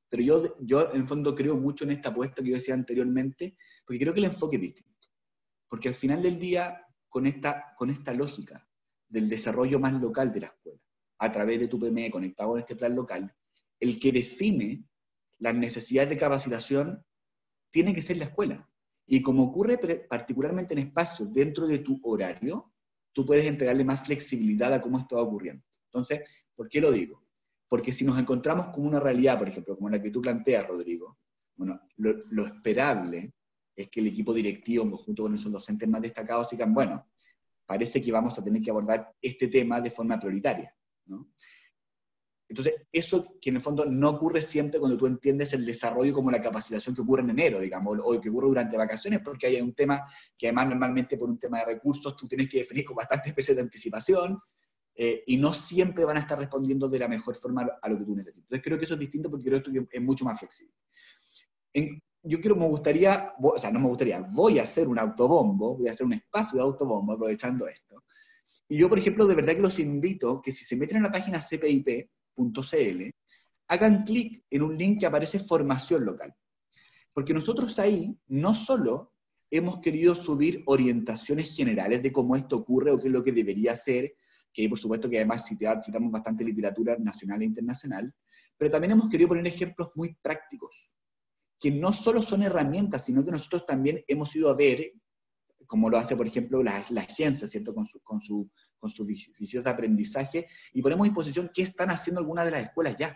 Pero 0.08 0.22
yo, 0.22 0.56
yo 0.60 0.92
en 0.94 1.06
fondo 1.06 1.34
creo 1.34 1.56
mucho 1.56 1.84
en 1.84 1.90
esta 1.90 2.08
apuesta 2.08 2.42
que 2.42 2.50
yo 2.50 2.54
decía 2.54 2.74
anteriormente, 2.74 3.56
porque 3.84 4.00
creo 4.00 4.14
que 4.14 4.20
el 4.20 4.26
enfoque 4.26 4.56
es 4.56 4.62
distinto. 4.62 5.08
Porque 5.68 5.88
al 5.88 5.94
final 5.94 6.22
del 6.22 6.38
día, 6.38 6.82
con 7.08 7.26
esta, 7.26 7.74
con 7.76 7.90
esta 7.90 8.14
lógica 8.14 8.66
del 9.06 9.28
desarrollo 9.28 9.78
más 9.78 9.92
local 9.94 10.32
de 10.32 10.40
la 10.40 10.46
escuela, 10.46 10.80
a 11.18 11.32
través 11.32 11.58
de 11.58 11.68
tu 11.68 11.78
PME 11.78 12.10
conectado 12.10 12.50
con 12.50 12.60
este 12.60 12.76
plan 12.76 12.94
local, 12.94 13.34
el 13.80 13.98
que 14.00 14.12
define 14.12 14.84
las 15.38 15.54
necesidades 15.54 16.10
de 16.10 16.18
capacitación 16.18 17.04
tiene 17.70 17.94
que 17.94 18.02
ser 18.02 18.16
la 18.16 18.24
escuela. 18.24 18.68
Y 19.06 19.22
como 19.22 19.44
ocurre 19.44 19.78
particularmente 20.08 20.74
en 20.74 20.80
espacios 20.80 21.32
dentro 21.32 21.66
de 21.66 21.78
tu 21.78 22.00
horario, 22.02 22.72
tú 23.18 23.26
puedes 23.26 23.46
entregarle 23.46 23.84
más 23.84 24.06
flexibilidad 24.06 24.72
a 24.72 24.80
cómo 24.80 24.96
esto 24.96 25.16
va 25.16 25.22
ocurriendo. 25.22 25.64
Entonces, 25.86 26.20
¿por 26.54 26.68
qué 26.68 26.80
lo 26.80 26.92
digo? 26.92 27.26
Porque 27.66 27.92
si 27.92 28.04
nos 28.04 28.16
encontramos 28.16 28.68
con 28.68 28.86
una 28.86 29.00
realidad, 29.00 29.36
por 29.36 29.48
ejemplo, 29.48 29.74
como 29.74 29.90
la 29.90 30.00
que 30.00 30.12
tú 30.12 30.22
planteas, 30.22 30.68
Rodrigo, 30.68 31.18
bueno, 31.56 31.80
lo, 31.96 32.46
esperable 32.46 33.32
es 33.74 33.88
que 33.88 33.98
el 33.98 34.06
equipo 34.06 34.32
directivo, 34.32 34.84
en 34.84 34.92
conjunto 34.92 35.24
con 35.24 35.34
esos 35.34 35.50
docentes 35.50 35.88
más 35.88 36.00
destacados, 36.00 36.50
digan, 36.50 36.72
bueno, 36.72 37.08
parece 37.66 38.00
que 38.00 38.12
vamos 38.12 38.38
a 38.38 38.44
tener 38.44 38.62
que 38.62 38.70
abordar 38.70 39.12
este 39.20 39.48
tema 39.48 39.80
de 39.80 39.90
forma 39.90 40.20
prioritaria. 40.20 40.72
¿no? 41.06 41.32
Entonces, 42.49 42.74
eso 42.90 43.36
que 43.40 43.51
en 43.51 43.57
el 43.57 43.62
fondo 43.62 43.84
no 43.84 44.09
ocurre 44.11 44.40
siempre 44.40 44.80
cuando 44.80 44.96
tú 44.96 45.07
entiendes 45.07 45.53
el 45.53 45.66
desarrollo 45.66 46.14
como 46.14 46.30
la 46.30 46.40
capacitación 46.40 46.94
que 46.94 47.03
ocurre 47.03 47.22
en 47.22 47.30
enero, 47.30 47.61
digamos, 47.61 47.99
o 48.03 48.18
que 48.18 48.30
ocurre 48.30 48.49
durante 48.49 48.76
vacaciones, 48.76 49.20
porque 49.22 49.49
hay 49.49 49.61
un 49.61 49.74
tema 49.74 50.07
que 50.36 50.46
además 50.46 50.68
normalmente 50.68 51.18
por 51.18 51.28
un 51.28 51.38
tema 51.38 51.59
de 51.59 51.66
recursos 51.66 52.16
tú 52.16 52.26
tienes 52.26 52.51
que 52.51 52.59
definir 52.59 52.86
con 52.86 52.96
bastante 52.96 53.28
especie 53.28 53.55
de 53.55 53.61
anticipación, 53.61 54.38
eh, 55.01 55.22
y 55.26 55.36
no 55.36 55.55
siempre 55.55 56.05
van 56.05 56.16
a 56.16 56.20
estar 56.20 56.36
respondiendo 56.36 56.88
de 56.88 56.99
la 56.99 57.07
mejor 57.07 57.36
forma 57.36 57.64
a 57.80 57.88
lo 57.88 57.99
que 57.99 58.05
tú 58.05 58.16
necesitas. 58.16 58.42
Entonces 58.42 58.64
creo 58.64 58.78
que 58.78 58.84
eso 58.84 58.94
es 58.94 59.01
distinto 59.01 59.30
porque 59.30 59.44
creo 59.44 59.62
que 59.62 59.86
es 59.92 60.03
mucho 60.03 60.24
más 60.24 60.40
flexible. 60.40 60.74
yo 62.22 62.40
quiero, 62.40 62.57
me 62.57 62.66
gustaría, 62.66 63.32
o 63.40 63.59
sea, 63.59 63.70
no 63.70 63.78
me 63.78 63.86
gustaría, 63.86 64.18
voy 64.32 64.59
a 64.59 64.64
hacer 64.64 64.88
un 64.88 64.99
autobombo, 64.99 65.76
voy 65.76 65.86
a 65.86 65.92
hacer 65.92 66.05
un 66.05 66.14
espacio 66.14 66.57
de 66.57 66.64
autobombo 66.64 67.12
aprovechando 67.12 67.68
esto. 67.68 68.03
Y 68.66 68.78
yo, 68.78 68.88
por 68.88 68.99
ejemplo, 68.99 69.26
de 69.26 69.36
verdad 69.36 69.55
que 69.55 69.61
los 69.61 69.78
invito 69.78 70.42
que 70.42 70.51
si 70.51 70.64
se 70.64 70.74
meten 70.74 70.96
en 70.96 71.05
la 71.05 71.12
página 71.12 71.38
CPIP, 71.38 72.11
hagan 73.68 74.05
clic 74.05 74.45
en 74.51 74.62
un 74.62 74.76
link 74.76 75.01
que 75.01 75.07
aparece 75.07 75.39
formación 75.39 76.05
local. 76.05 76.34
Porque 77.12 77.34
nosotros 77.34 77.78
ahí 77.78 78.16
no 78.28 78.55
solo 78.55 79.12
hemos 79.51 79.78
querido 79.78 80.14
subir 80.14 80.62
orientaciones 80.66 81.55
generales 81.55 82.03
de 82.03 82.12
cómo 82.12 82.36
esto 82.36 82.57
ocurre 82.57 82.93
o 82.93 83.01
qué 83.01 83.09
es 83.09 83.12
lo 83.12 83.22
que 83.22 83.32
debería 83.32 83.74
ser, 83.74 84.14
que 84.53 84.68
por 84.68 84.78
supuesto 84.78 85.09
que 85.09 85.16
además 85.16 85.47
citamos 85.47 86.11
bastante 86.11 86.45
literatura 86.45 86.97
nacional 86.99 87.43
e 87.43 87.47
internacional, 87.47 88.14
pero 88.57 88.70
también 88.70 88.93
hemos 88.93 89.09
querido 89.09 89.28
poner 89.28 89.47
ejemplos 89.47 89.89
muy 89.95 90.16
prácticos, 90.20 90.93
que 91.61 91.70
no 91.70 91.93
solo 91.93 92.22
son 92.22 92.43
herramientas, 92.43 93.05
sino 93.05 93.24
que 93.24 93.30
nosotros 93.30 93.64
también 93.66 94.03
hemos 94.07 94.34
ido 94.34 94.51
a 94.51 94.55
ver, 94.55 94.93
como 95.68 95.88
lo 95.88 95.98
hace 95.98 96.16
por 96.16 96.26
ejemplo 96.26 96.64
la, 96.64 96.84
la 96.90 97.02
agencia, 97.02 97.46
¿cierto? 97.46 97.72
Con 97.72 97.86
su, 97.86 98.00
con 98.00 98.18
su 98.18 98.50
con 98.78 98.90
sus 98.90 99.06
de 99.06 99.70
aprendizaje 99.70 100.48
y 100.72 100.82
ponemos 100.82 101.06
en 101.06 101.12
disposición 101.12 101.50
qué 101.52 101.62
están 101.62 101.90
haciendo 101.90 102.20
algunas 102.20 102.44
de 102.44 102.52
las 102.52 102.62
escuelas 102.62 102.96
ya. 102.98 103.08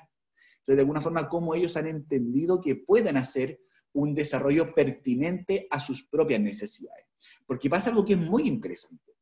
Entonces, 0.55 0.77
de 0.77 0.81
alguna 0.81 1.01
forma, 1.01 1.29
cómo 1.29 1.55
ellos 1.55 1.77
han 1.77 1.87
entendido 1.87 2.61
que 2.61 2.77
pueden 2.77 3.17
hacer 3.17 3.61
un 3.93 4.15
desarrollo 4.15 4.75
pertinente 4.75 5.67
a 5.71 5.81
sus 5.81 6.05
propias 6.05 6.41
necesidades. 6.41 7.07
Porque 7.47 7.69
pasa 7.69 7.91
algo 7.91 8.05
que 8.05 8.15
es 8.15 8.19
muy 8.19 8.43
interesante. 8.43 9.13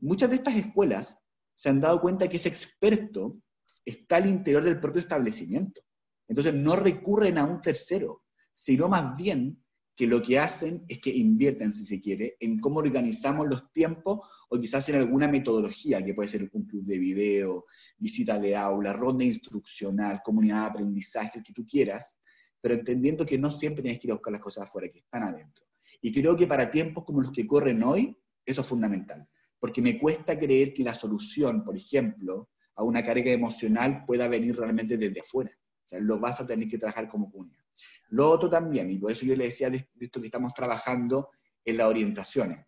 Muchas 0.00 0.30
de 0.30 0.36
estas 0.36 0.56
escuelas 0.56 1.18
se 1.54 1.68
han 1.68 1.80
dado 1.80 2.00
cuenta 2.00 2.28
que 2.28 2.36
ese 2.36 2.48
experto 2.48 3.38
está 3.84 4.16
al 4.16 4.26
interior 4.26 4.62
del 4.62 4.80
propio 4.80 5.00
establecimiento. 5.00 5.82
Entonces 6.26 6.54
no 6.54 6.74
recurren 6.76 7.38
a 7.38 7.44
un 7.44 7.60
tercero, 7.60 8.24
sino 8.54 8.88
más 8.88 9.16
bien 9.16 9.63
que 9.96 10.06
lo 10.06 10.20
que 10.20 10.38
hacen 10.38 10.84
es 10.88 10.98
que 10.98 11.10
invierten, 11.10 11.70
si 11.70 11.84
se 11.84 12.00
quiere, 12.00 12.36
en 12.40 12.58
cómo 12.58 12.80
organizamos 12.80 13.46
los 13.46 13.70
tiempos 13.72 14.20
o 14.48 14.58
quizás 14.58 14.88
en 14.88 14.96
alguna 14.96 15.28
metodología, 15.28 16.04
que 16.04 16.14
puede 16.14 16.28
ser 16.28 16.50
un 16.52 16.64
club 16.64 16.84
de 16.84 16.98
video, 16.98 17.66
visita 17.98 18.38
de 18.38 18.56
aula, 18.56 18.92
ronda 18.92 19.24
instruccional, 19.24 20.20
comunidad 20.24 20.62
de 20.62 20.66
aprendizaje, 20.66 21.38
el 21.38 21.44
que 21.44 21.52
tú 21.52 21.64
quieras, 21.64 22.16
pero 22.60 22.74
entendiendo 22.74 23.24
que 23.24 23.38
no 23.38 23.50
siempre 23.50 23.82
tienes 23.82 24.00
que 24.00 24.08
ir 24.08 24.12
a 24.12 24.16
buscar 24.16 24.32
las 24.32 24.42
cosas 24.42 24.66
afuera, 24.66 24.88
que 24.88 24.98
están 24.98 25.22
adentro. 25.22 25.64
Y 26.00 26.12
creo 26.12 26.36
que 26.36 26.46
para 26.46 26.70
tiempos 26.70 27.04
como 27.04 27.20
los 27.20 27.30
que 27.30 27.46
corren 27.46 27.82
hoy, 27.82 28.18
eso 28.44 28.62
es 28.62 28.66
fundamental, 28.66 29.28
porque 29.60 29.80
me 29.80 29.98
cuesta 29.98 30.38
creer 30.38 30.74
que 30.74 30.82
la 30.82 30.94
solución, 30.94 31.64
por 31.64 31.76
ejemplo, 31.76 32.50
a 32.74 32.82
una 32.82 33.04
carga 33.04 33.30
emocional 33.30 34.04
pueda 34.06 34.28
venir 34.28 34.56
realmente 34.56 34.96
desde 34.98 35.20
afuera. 35.20 35.50
O 35.84 35.88
sea, 35.88 36.00
lo 36.00 36.18
vas 36.18 36.40
a 36.40 36.46
tener 36.46 36.68
que 36.68 36.78
trabajar 36.78 37.08
como 37.08 37.30
comunidad. 37.30 37.63
Lo 38.10 38.30
otro 38.30 38.48
también, 38.48 38.90
y 38.90 38.98
por 38.98 39.10
eso 39.10 39.26
yo 39.26 39.34
le 39.36 39.46
decía 39.46 39.70
de, 39.70 39.88
esto 40.00 40.20
que 40.20 40.26
estamos 40.26 40.52
trabajando 40.54 41.30
en 41.64 41.76
las 41.76 41.88
orientaciones. 41.88 42.64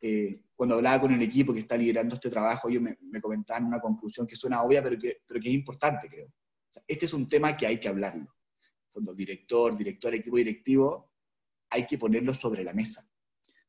Eh, 0.00 0.42
cuando 0.54 0.76
hablaba 0.76 1.00
con 1.00 1.12
el 1.12 1.22
equipo 1.22 1.52
que 1.52 1.60
está 1.60 1.76
liderando 1.76 2.14
este 2.14 2.30
trabajo, 2.30 2.68
ellos 2.68 2.82
me, 2.82 3.20
comentaban 3.20 3.64
una 3.64 3.80
conclusión 3.80 4.26
que 4.26 4.36
suena 4.36 4.62
obvia, 4.62 4.82
pero 4.82 4.98
que, 4.98 5.22
pero 5.26 5.40
que 5.40 5.48
es 5.48 5.54
importante, 5.54 6.08
creo. 6.08 6.32
este 6.86 7.06
es 7.06 7.12
un 7.12 7.26
tema 7.26 7.56
que 7.56 7.66
hay 7.66 7.80
que 7.80 7.88
hablarlo. 7.88 8.34
Cuando 8.92 9.14
director, 9.14 9.76
director, 9.76 10.14
equipo 10.14 10.36
directivo, 10.36 11.12
hay 11.70 11.86
que 11.86 11.98
ponerlo 11.98 12.34
sobre 12.34 12.64
la 12.64 12.72
mesa. 12.72 13.08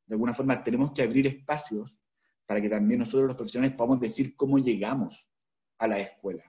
De 0.05 0.15
alguna 0.15 0.33
forma, 0.33 0.63
tenemos 0.63 0.91
que 0.91 1.03
abrir 1.03 1.27
espacios 1.27 1.99
para 2.45 2.61
que 2.61 2.69
también 2.69 2.99
nosotros 2.99 3.27
los 3.27 3.35
profesionales 3.35 3.75
podamos 3.75 3.99
decir 3.99 4.35
cómo 4.35 4.57
llegamos 4.57 5.29
a 5.77 5.87
la 5.87 5.99
escuela. 5.99 6.43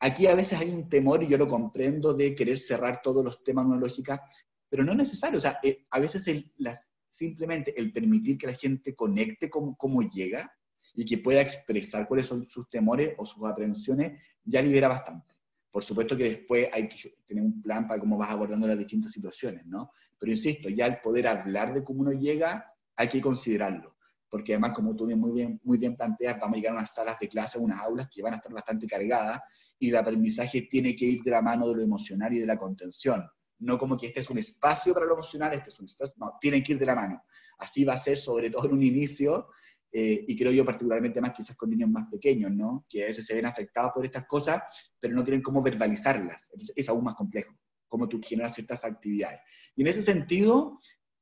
Aquí 0.00 0.26
a 0.26 0.34
veces 0.34 0.58
hay 0.60 0.70
un 0.70 0.88
temor, 0.88 1.22
y 1.22 1.28
yo 1.28 1.38
lo 1.38 1.48
comprendo, 1.48 2.12
de 2.12 2.34
querer 2.34 2.58
cerrar 2.58 3.00
todos 3.02 3.24
los 3.24 3.42
temas 3.42 3.66
lógica, 3.66 4.22
pero 4.68 4.84
no 4.84 4.92
es 4.92 4.98
necesario. 4.98 5.38
O 5.38 5.40
sea, 5.40 5.58
eh, 5.62 5.86
a 5.90 5.98
veces 5.98 6.26
las, 6.58 6.90
simplemente 7.08 7.78
el 7.78 7.92
permitir 7.92 8.36
que 8.36 8.46
la 8.46 8.54
gente 8.54 8.94
conecte 8.94 9.48
con 9.48 9.74
cómo 9.74 10.02
llega 10.02 10.52
y 10.94 11.04
que 11.04 11.18
pueda 11.18 11.40
expresar 11.40 12.06
cuáles 12.06 12.26
son 12.26 12.46
sus 12.48 12.68
temores 12.68 13.14
o 13.18 13.26
sus 13.26 13.44
aprensiones, 13.44 14.20
ya 14.44 14.62
libera 14.62 14.88
bastante. 14.88 15.34
Por 15.70 15.84
supuesto 15.84 16.16
que 16.16 16.24
después 16.24 16.68
hay 16.72 16.88
que 16.88 17.12
tener 17.26 17.44
un 17.44 17.60
plan 17.60 17.86
para 17.86 18.00
cómo 18.00 18.16
vas 18.16 18.30
abordando 18.30 18.66
las 18.66 18.78
distintas 18.78 19.12
situaciones, 19.12 19.66
¿no? 19.66 19.90
Pero 20.18 20.32
insisto, 20.32 20.68
ya 20.70 20.86
el 20.86 21.00
poder 21.00 21.26
hablar 21.26 21.74
de 21.74 21.84
cómo 21.84 22.00
uno 22.00 22.12
llega, 22.12 22.72
hay 22.96 23.08
que 23.08 23.20
considerarlo 23.20 23.95
porque 24.28 24.54
además, 24.54 24.72
como 24.72 24.94
tú 24.94 25.06
muy 25.16 25.32
bien, 25.32 25.60
muy 25.62 25.78
bien 25.78 25.96
planteas, 25.96 26.38
vamos 26.40 26.54
a 26.54 26.56
llegar 26.56 26.72
a 26.74 26.78
unas 26.78 26.92
salas 26.92 27.18
de 27.18 27.28
clase, 27.28 27.58
unas 27.58 27.80
aulas 27.80 28.08
que 28.12 28.22
van 28.22 28.34
a 28.34 28.36
estar 28.36 28.52
bastante 28.52 28.86
cargadas, 28.86 29.40
y 29.78 29.90
el 29.90 29.96
aprendizaje 29.96 30.62
tiene 30.62 30.96
que 30.96 31.04
ir 31.04 31.22
de 31.22 31.30
la 31.30 31.42
mano 31.42 31.68
de 31.68 31.76
lo 31.76 31.82
emocional 31.82 32.32
y 32.32 32.38
de 32.38 32.46
la 32.46 32.56
contención. 32.56 33.26
No 33.58 33.78
como 33.78 33.96
que 33.96 34.08
este 34.08 34.20
es 34.20 34.30
un 34.30 34.38
espacio 34.38 34.92
para 34.92 35.06
lo 35.06 35.14
emocional, 35.14 35.52
este 35.54 35.70
es 35.70 35.78
un 35.78 35.86
espacio, 35.86 36.14
no, 36.18 36.36
tienen 36.40 36.62
que 36.62 36.72
ir 36.72 36.78
de 36.78 36.86
la 36.86 36.94
mano. 36.94 37.22
Así 37.58 37.84
va 37.84 37.94
a 37.94 37.98
ser, 37.98 38.18
sobre 38.18 38.50
todo 38.50 38.66
en 38.66 38.74
un 38.74 38.82
inicio, 38.82 39.48
eh, 39.92 40.24
y 40.26 40.36
creo 40.36 40.52
yo 40.52 40.64
particularmente 40.64 41.20
más 41.20 41.32
quizás 41.32 41.56
con 41.56 41.70
niños 41.70 41.88
más 41.88 42.04
pequeños, 42.10 42.50
¿no? 42.50 42.84
Que 42.88 43.04
a 43.04 43.06
veces 43.06 43.24
se 43.24 43.34
ven 43.34 43.46
afectados 43.46 43.92
por 43.94 44.04
estas 44.04 44.26
cosas, 44.26 44.62
pero 45.00 45.14
no 45.14 45.24
tienen 45.24 45.42
cómo 45.42 45.62
verbalizarlas. 45.62 46.50
Entonces 46.52 46.74
es 46.76 46.88
aún 46.88 47.04
más 47.04 47.14
complejo, 47.14 47.54
cómo 47.88 48.08
tú 48.08 48.20
generas 48.22 48.54
ciertas 48.54 48.84
actividades. 48.84 49.40
Y 49.74 49.82
en 49.82 49.88
ese 49.88 50.02
sentido, 50.02 50.78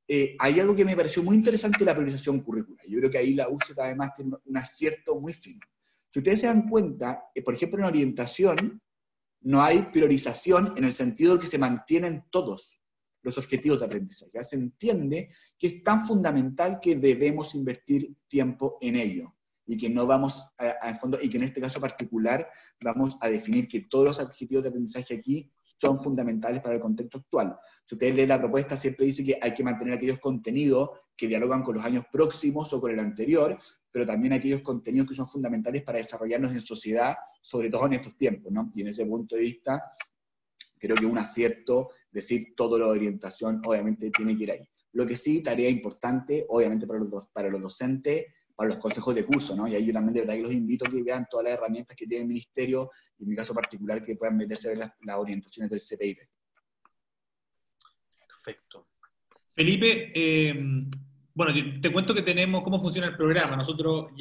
eh, 0.06 0.36
hay 0.38 0.60
algo 0.60 0.74
que 0.74 0.84
me 0.84 0.96
pareció 0.96 1.22
muy 1.22 1.36
interesante 1.36 1.84
la 1.84 1.94
priorización 1.94 2.40
curricular. 2.40 2.84
Yo 2.86 2.98
creo 2.98 3.10
que 3.10 3.18
ahí 3.18 3.34
la 3.34 3.48
UCET 3.48 3.78
además 3.78 4.12
tiene 4.16 4.36
un 4.44 4.56
acierto 4.56 5.18
muy 5.18 5.32
fino. 5.32 5.60
Si 6.10 6.18
ustedes 6.18 6.40
se 6.40 6.46
dan 6.46 6.68
cuenta, 6.68 7.24
eh, 7.34 7.42
por 7.42 7.54
ejemplo, 7.54 7.78
en 7.78 7.86
orientación, 7.86 8.82
no 9.40 9.62
hay 9.62 9.82
priorización 9.92 10.74
en 10.76 10.84
el 10.84 10.92
sentido 10.92 11.34
de 11.34 11.40
que 11.40 11.46
se 11.46 11.58
mantienen 11.58 12.24
todos 12.30 12.80
los 13.22 13.38
objetivos 13.38 13.80
de 13.80 13.86
aprendizaje. 13.86 14.44
Se 14.44 14.56
entiende 14.56 15.30
que 15.58 15.66
es 15.66 15.82
tan 15.82 16.06
fundamental 16.06 16.78
que 16.80 16.96
debemos 16.96 17.54
invertir 17.54 18.14
tiempo 18.28 18.78
en 18.80 18.96
ello 18.96 19.33
y 19.66 19.76
que 19.76 19.88
no 19.88 20.06
vamos 20.06 20.46
a, 20.58 20.70
a 20.80 20.94
fondo, 20.94 21.18
y 21.20 21.28
que 21.28 21.36
en 21.38 21.44
este 21.44 21.60
caso 21.60 21.80
particular 21.80 22.48
vamos 22.80 23.16
a 23.20 23.28
definir 23.28 23.66
que 23.68 23.82
todos 23.82 24.04
los 24.04 24.20
objetivos 24.20 24.62
de 24.62 24.68
aprendizaje 24.68 25.14
aquí 25.14 25.50
son 25.80 25.98
fundamentales 25.98 26.60
para 26.62 26.74
el 26.76 26.80
contexto 26.80 27.18
actual. 27.18 27.58
Si 27.84 27.94
ustedes 27.94 28.14
leen 28.14 28.28
la 28.28 28.38
propuesta, 28.38 28.76
siempre 28.76 29.06
dice 29.06 29.24
que 29.24 29.38
hay 29.40 29.54
que 29.54 29.64
mantener 29.64 29.94
aquellos 29.94 30.18
contenidos 30.18 30.90
que 31.16 31.28
dialogan 31.28 31.62
con 31.62 31.76
los 31.76 31.84
años 31.84 32.04
próximos 32.10 32.72
o 32.72 32.80
con 32.80 32.92
el 32.92 33.00
anterior, 33.00 33.58
pero 33.90 34.06
también 34.06 34.32
aquellos 34.32 34.62
contenidos 34.62 35.08
que 35.08 35.14
son 35.14 35.26
fundamentales 35.26 35.82
para 35.82 35.98
desarrollarnos 35.98 36.52
en 36.52 36.60
sociedad, 36.60 37.16
sobre 37.40 37.70
todo 37.70 37.86
en 37.86 37.94
estos 37.94 38.16
tiempos, 38.16 38.52
¿no? 38.52 38.72
Y 38.74 38.82
en 38.82 38.88
ese 38.88 39.06
punto 39.06 39.36
de 39.36 39.42
vista, 39.42 39.82
creo 40.78 40.96
que 40.96 41.06
un 41.06 41.18
acierto 41.18 41.90
decir 42.10 42.54
toda 42.56 42.78
la 42.78 42.86
orientación 42.86 43.60
obviamente 43.64 44.10
tiene 44.10 44.36
que 44.36 44.42
ir 44.44 44.50
ahí. 44.52 44.68
Lo 44.92 45.06
que 45.06 45.16
sí, 45.16 45.42
tarea 45.42 45.68
importante, 45.68 46.44
obviamente 46.48 46.86
para 46.86 47.00
los, 47.00 47.26
para 47.28 47.48
los 47.48 47.60
docentes, 47.60 48.26
para 48.54 48.70
los 48.70 48.78
consejos 48.78 49.14
de 49.14 49.24
curso, 49.24 49.56
¿no? 49.56 49.66
Y 49.66 49.74
ahí 49.74 49.86
yo 49.86 49.92
también 49.92 50.14
de 50.14 50.20
verdad 50.20 50.34
que 50.34 50.42
los 50.42 50.52
invito 50.52 50.86
a 50.86 50.90
que 50.90 51.02
vean 51.02 51.26
todas 51.30 51.44
las 51.44 51.54
herramientas 51.54 51.96
que 51.96 52.06
tiene 52.06 52.22
el 52.22 52.28
ministerio, 52.28 52.90
y 53.18 53.24
en 53.24 53.28
mi 53.28 53.36
caso 53.36 53.54
particular 53.54 54.02
que 54.02 54.16
puedan 54.16 54.36
meterse 54.36 54.68
a 54.68 54.70
ver 54.72 54.90
las, 55.00 55.16
orientaciones 55.16 55.70
del 55.70 55.80
CPIP. 55.80 56.18
Perfecto. 58.26 58.88
Felipe, 59.54 60.12
eh, 60.14 60.54
bueno, 61.34 61.52
te 61.80 61.92
cuento 61.92 62.14
que 62.14 62.22
tenemos 62.22 62.62
cómo 62.62 62.80
funciona 62.80 63.08
el 63.08 63.16
programa. 63.16 63.56
Nosotros 63.56 64.12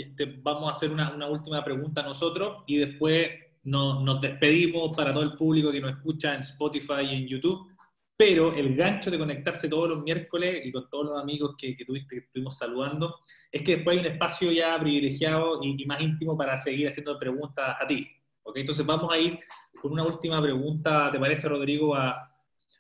vamos 0.42 0.68
a 0.68 0.76
hacer 0.76 0.92
una, 0.92 1.28
última 1.28 1.64
pregunta 1.64 2.02
nosotros 2.02 2.64
y 2.66 2.78
después 2.78 3.30
nos 3.64 4.20
despedimos 4.20 4.96
para 4.96 5.12
todo 5.12 5.24
el 5.24 5.34
público 5.34 5.72
que 5.72 5.80
nos 5.80 5.92
escucha 5.92 6.34
en 6.34 6.40
Spotify 6.40 7.04
y 7.04 7.16
en 7.16 7.28
YouTube 7.28 7.73
pero 8.16 8.54
el 8.54 8.76
gancho 8.76 9.10
de 9.10 9.18
conectarse 9.18 9.68
todos 9.68 9.90
los 9.90 10.04
miércoles 10.04 10.66
y 10.66 10.72
con 10.72 10.90
todos 10.90 11.06
los 11.10 11.22
amigos 11.22 11.56
que, 11.58 11.76
que, 11.76 11.84
tuviste, 11.84 12.16
que 12.16 12.26
estuvimos 12.26 12.58
saludando, 12.58 13.16
es 13.52 13.64
que 13.64 13.78
después 13.78 13.98
hay 13.98 14.06
un 14.06 14.12
espacio 14.12 14.52
ya 14.52 14.80
privilegiado 14.80 15.60
y, 15.64 15.86
más 15.86 16.00
íntimo 16.00 16.38
para 16.38 16.58
seguir 16.58 16.88
haciendo 16.88 17.18
preguntas 17.18 17.76
a 17.80 17.88
ti. 17.88 18.08
¿okay? 18.44 18.62
Entonces 18.62 18.86
vamos 18.86 19.12
a 19.14 19.18
ir 19.18 19.40
con 19.82 19.92
una 19.94 20.06
última 20.06 20.42
pregunta, 20.42 21.10
¿te 21.12 21.20
parece, 21.20 21.50
Rodrigo, 21.50 21.96
a, 21.96 22.34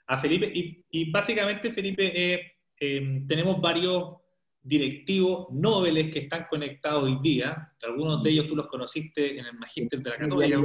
a 0.08 0.20
Felipe. 0.20 0.52
Y, 0.92 1.12
básicamente, 1.12 1.72
Felipe, 1.72 2.12
eh, 2.16 2.42
em, 2.80 3.28
tenemos 3.28 3.62
varios 3.62 4.18
directivos 4.62 5.48
nobles 5.52 6.12
que 6.12 6.20
están 6.20 6.46
conectados 6.50 7.04
hoy 7.04 7.20
día. 7.22 7.74
Algunos 7.84 8.24
de 8.24 8.30
ellos 8.30 8.48
tú 8.48 8.56
los 8.56 8.68
conociste 8.68 9.38
en 9.38 9.46
el 9.46 9.58
Magíster 9.58 10.02
de 10.02 10.10
la 10.10 10.16
Católica. 10.16 10.62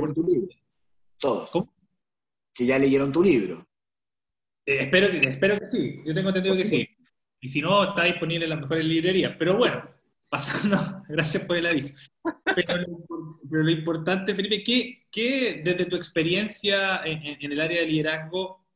Todos. 1.19 1.51
Que 2.55 2.67
ya 2.67 2.79
leyeron 2.79 3.13
tu 3.13 3.23
libro. 3.23 3.68
Eh, 4.69 4.83
espero, 4.83 5.11
que, 5.11 5.27
espero 5.27 5.59
que 5.59 5.67
sí. 5.67 6.03
Yo 6.05 6.13
tengo 6.13 6.29
entendido 6.29 6.55
que 6.55 6.67
sí. 6.67 6.87
Y 7.41 7.49
si 7.49 7.63
no, 7.63 7.85
está 7.85 8.05
disponible 8.05 8.45
en 8.45 8.51
las 8.51 8.61
mejores 8.61 8.85
librerías. 8.85 9.35
Pero 9.39 9.57
bueno, 9.57 9.83
pasando, 10.29 11.03
gracias 11.09 11.45
por 11.45 11.57
el 11.57 11.67
aviso. 11.67 11.95
Pero 12.55 12.75
lo, 13.49 13.71
importante, 13.71 14.35
Felipe, 14.35 14.63
¿qué, 14.63 15.07
¿qué, 15.11 15.63
desde 15.65 15.87
tu 15.87 15.97
experiencia 15.97 17.01
en, 17.03 17.51
el 17.51 17.61
área 17.61 17.81
de 17.81 17.87
liderazgo 17.87 18.67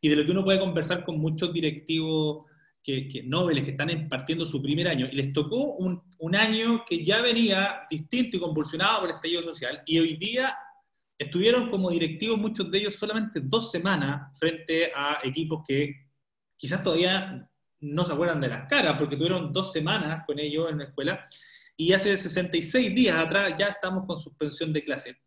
y 0.00 0.08
de 0.08 0.16
lo 0.16 0.24
que 0.24 0.30
uno 0.30 0.42
puede 0.42 0.58
conversar 0.58 1.04
con 1.04 1.18
muchos 1.18 1.52
directivos 1.52 2.46
que, 2.82 3.06
que 3.06 3.22
nobles 3.22 3.64
que 3.64 3.72
están 3.72 3.90
impartiendo 3.90 4.46
su 4.46 4.62
primer 4.62 4.88
año, 4.88 5.06
y 5.12 5.16
les 5.16 5.34
tocó 5.34 5.74
un, 5.74 6.02
un 6.18 6.34
año 6.34 6.82
que 6.88 7.04
ya 7.04 7.20
venía 7.20 7.82
distinto 7.90 8.38
y 8.38 8.40
convulsionado 8.40 9.00
por 9.00 9.10
el 9.10 9.16
estallido 9.16 9.42
social, 9.42 9.82
y 9.84 9.98
hoy 9.98 10.16
día 10.16 10.56
estuvieron 11.20 11.68
como 11.68 11.90
directivos 11.90 12.38
muchos 12.38 12.70
de 12.70 12.78
ellos 12.78 12.94
solamente 12.94 13.40
dos 13.40 13.70
semanas 13.70 14.38
frente 14.38 14.90
a 14.96 15.18
equipos 15.22 15.62
que 15.68 16.06
quizás 16.56 16.82
todavía 16.82 17.46
no 17.80 18.04
se 18.06 18.12
acuerdan 18.14 18.40
de 18.40 18.48
las 18.48 18.66
caras, 18.66 18.96
porque 18.98 19.16
tuvieron 19.16 19.52
dos 19.52 19.70
semanas 19.70 20.24
con 20.26 20.38
ellos 20.38 20.70
en 20.70 20.78
la 20.78 20.84
escuela, 20.84 21.28
y 21.76 21.92
hace 21.92 22.16
66 22.16 22.94
días 22.94 23.18
atrás 23.18 23.54
ya 23.58 23.66
estamos 23.66 24.06
con 24.06 24.18
suspensión 24.18 24.72
de 24.72 24.82
clase. 24.82 25.18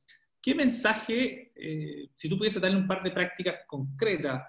¿Qué 0.42 0.56
mensaje, 0.56 1.52
eh, 1.56 2.10
si 2.16 2.28
tú 2.28 2.38
pudieses 2.38 2.62
darle 2.62 2.78
un 2.78 2.88
par 2.88 3.04
de 3.04 3.12
prácticas 3.12 3.58
concretas, 3.68 4.42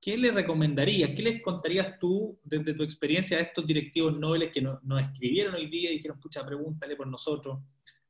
qué 0.00 0.16
le 0.16 0.30
recomendarías, 0.30 1.10
qué 1.10 1.22
les 1.22 1.42
contarías 1.42 1.98
tú 1.98 2.38
desde 2.42 2.72
tu 2.72 2.82
experiencia 2.82 3.36
a 3.36 3.42
estos 3.42 3.66
directivos 3.66 4.18
nobles 4.18 4.50
que 4.50 4.62
nos, 4.62 4.80
escribieron 5.02 5.54
hoy 5.54 5.66
día 5.66 5.90
y 5.90 5.96
dijeron, 5.96 6.18
pucha, 6.18 6.44
pregúntale 6.44 6.96
por 6.96 7.06
nosotros? 7.06 7.58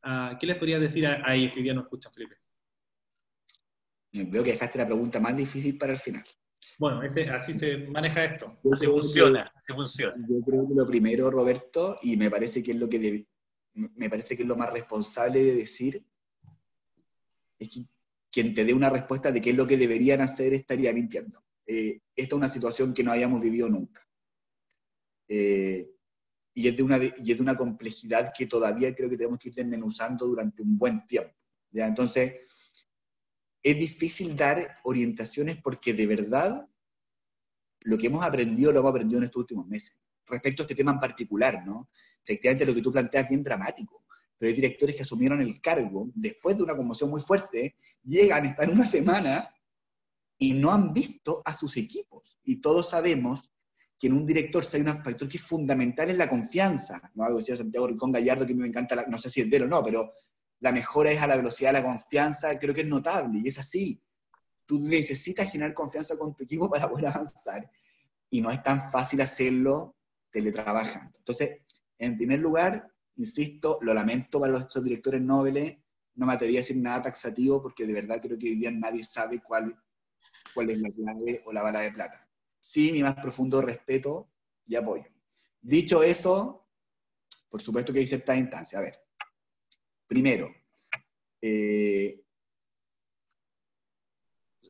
Ah, 0.03 0.37
¿Qué 0.39 0.47
les 0.47 0.57
podrías 0.57 0.81
decir 0.81 1.05
a, 1.05 1.35
ellos 1.35 1.53
que 1.53 1.59
hoy 1.59 1.65
día 1.65 1.75
nos 1.75 1.85
escuchan, 1.85 2.13
Felipe? 2.13 2.46
Veo 4.25 4.43
que 4.43 4.53
dejaste 4.53 4.79
la 4.79 4.87
pregunta 4.87 5.21
más 5.21 5.37
difícil 5.37 5.77
para 5.77 5.93
el 5.93 5.99
final. 5.99 6.25
Bueno, 6.79 7.01
así 7.33 7.55
se 7.55 7.79
maneja 7.79 8.25
esto. 8.25 8.59
Así 8.73 8.87
funciona, 8.87 9.51
así 9.55 9.73
funciona. 9.73 10.15
Yo 10.29 10.41
creo 10.45 10.69
que 10.69 10.75
lo 10.75 10.87
primero, 10.87 11.31
Roberto, 11.31 11.99
y 12.03 12.17
me 12.17 12.31
parece 12.31 12.63
que 12.63 12.73
es 12.73 12.77
lo 12.77 12.89
que 12.89 13.27
me 13.75 14.09
parece 14.09 14.37
que 14.37 14.43
es 14.43 14.49
lo 14.49 14.57
más 14.57 14.73
responsable 14.73 15.43
de 15.43 15.55
decir, 15.55 16.05
es 17.59 17.69
que 17.69 17.87
quien 18.31 18.55
te 18.55 18.65
dé 18.65 18.75
una 18.75 18.91
respuesta 18.91 19.33
de 19.33 19.41
qué 19.41 19.51
es 19.51 19.57
lo 19.57 19.67
que 19.67 19.77
deberían 19.77 20.21
hacer 20.21 20.53
estaría 20.53 20.93
mintiendo. 20.93 21.41
Eh, 21.67 22.01
esta 22.15 22.35
es 22.35 22.39
una 22.39 22.49
situación 22.49 22.95
que 22.95 23.03
no 23.03 23.13
hayamos 23.13 23.41
vivido 23.41 23.69
nunca. 23.69 24.07
Eh, 25.29 25.91
y, 26.55 26.69
es 26.69 26.77
de 26.77 26.83
una, 26.83 26.99
y 26.99 27.31
es 27.31 27.37
de 27.37 27.43
una 27.43 27.57
complejidad 27.57 28.33
que 28.37 28.47
todavía 28.47 28.95
creo 28.95 29.11
que 29.11 29.17
tenemos 29.17 29.39
que 29.39 29.49
ir 29.49 29.55
desmenuzando 29.55 30.27
durante 30.27 30.63
un 30.63 30.79
buen 30.79 31.07
tiempo. 31.07 31.35
¿ya? 31.71 31.87
Entonces, 31.87 32.35
es 33.67 33.77
difícil 33.77 34.37
dar 34.37 34.79
orientaciones 34.85 35.57
porque 35.61 35.93
de 35.93 36.07
verdad 36.07 36.69
lo 37.81 37.99
que 37.99 38.07
hemos 38.07 38.25
aprendido 38.25 38.71
lo 38.71 38.79
hemos 38.79 38.91
aprendido 38.91 39.19
en 39.19 39.25
estos 39.25 39.41
últimos 39.41 39.67
meses. 39.67 39.97
Respecto 40.25 40.63
a 40.63 40.65
este 40.65 40.77
tema 40.77 40.93
en 40.93 41.01
particular, 41.01 41.67
¿no? 41.67 41.91
Efectivamente 42.23 42.65
lo 42.65 42.73
que 42.73 42.81
tú 42.81 42.93
planteas 42.93 43.25
es 43.25 43.31
bien 43.31 43.43
dramático, 43.43 44.05
pero 44.39 44.51
hay 44.51 44.55
directores 44.55 44.95
que 44.95 45.03
asumieron 45.03 45.41
el 45.41 45.61
cargo 45.61 46.09
después 46.15 46.57
de 46.57 46.63
una 46.63 46.77
conmoción 46.77 47.11
muy 47.11 47.21
fuerte, 47.21 47.75
llegan, 48.05 48.47
están 48.47 48.71
una 48.71 48.87
semana 48.87 49.53
y 50.39 50.53
no 50.53 50.71
han 50.71 50.93
visto 50.93 51.43
a 51.45 51.53
sus 51.53 51.77
equipos. 51.77 52.39
Y 52.45 52.61
todos 52.61 52.91
sabemos 52.91 53.51
que 53.99 54.07
en 54.07 54.13
un 54.13 54.25
director 54.25 54.65
hay 54.75 54.81
un 54.83 55.03
factor 55.03 55.29
que 55.29 55.39
es 55.39 55.43
fundamental 55.43 56.09
es 56.09 56.17
la 56.17 56.31
confianza, 56.31 57.01
¿no? 57.15 57.25
Algo 57.25 57.39
decía 57.39 57.57
Santiago 57.57 57.89
Ricón 57.89 58.13
Gallardo 58.13 58.47
que 58.47 58.55
me 58.55 58.69
encanta, 58.69 59.07
no 59.09 59.19
sé 59.19 59.29
si 59.29 59.41
es 59.41 59.51
de 59.51 59.57
él 59.57 59.65
o 59.65 59.69
no, 59.69 59.83
pero 59.83 60.13
la 60.61 60.73
mejora 60.73 61.11
es 61.11 61.21
a 61.21 61.27
la 61.27 61.37
velocidad 61.37 61.71
de 61.73 61.81
la 61.81 61.85
confianza, 61.85 62.59
creo 62.59 62.75
que 62.75 62.83
es 62.83 62.87
notable, 62.87 63.41
y 63.43 63.49
es 63.49 63.59
así. 63.59 64.01
Tú 64.65 64.79
necesitas 64.81 65.51
generar 65.51 65.75
confianza 65.75 66.17
con 66.17 66.35
tu 66.35 66.45
equipo 66.45 66.69
para 66.71 66.89
poder 66.89 67.07
avanzar, 67.09 67.71
y 68.31 68.41
no 68.41 68.51
es 68.51 68.63
tan 68.63 68.91
fácil 68.91 69.21
hacerlo 69.21 69.97
teletrabajando. 70.31 71.19
Entonces, 71.19 71.61
en 71.99 72.17
primer 72.17 72.41
lugar, 72.41 72.93
insisto, 73.17 73.79
lo 73.83 73.95
lamento 73.95 74.41
para 74.41 74.53
los 74.53 74.85
directores 74.85 75.23
nobles, 75.23 75.77
no 76.15 76.27
me 76.27 76.33
atrevería 76.33 76.61
a 76.61 76.63
decir 76.63 76.77
nada 76.79 77.03
taxativo, 77.03 77.63
porque 77.63 77.87
de 77.87 77.93
verdad 77.93 78.21
creo 78.21 78.39
que 78.39 78.49
hoy 78.49 78.57
día 78.57 78.71
nadie 78.71 79.05
sabe 79.05 79.43
cuál, 79.43 79.79
cuál 80.55 80.71
es 80.71 80.79
la 80.79 80.91
clave 80.91 81.43
o 81.47 81.53
la 81.53 81.63
bala 81.63 81.81
de 81.81 81.93
plata. 81.93 82.29
Sí, 82.61 82.91
mi 82.93 83.03
más 83.03 83.15
profundo 83.17 83.61
respeto 83.63 84.31
y 84.67 84.75
apoyo. 84.75 85.05
Dicho 85.61 86.03
eso, 86.03 86.67
por 87.49 87.63
supuesto 87.63 87.93
que 87.93 88.01
hay 88.01 88.07
cierta 88.07 88.37
instancia. 88.37 88.79
A 88.79 88.83
ver, 88.83 89.06
Primero, 90.07 90.55
eh, 91.41 92.23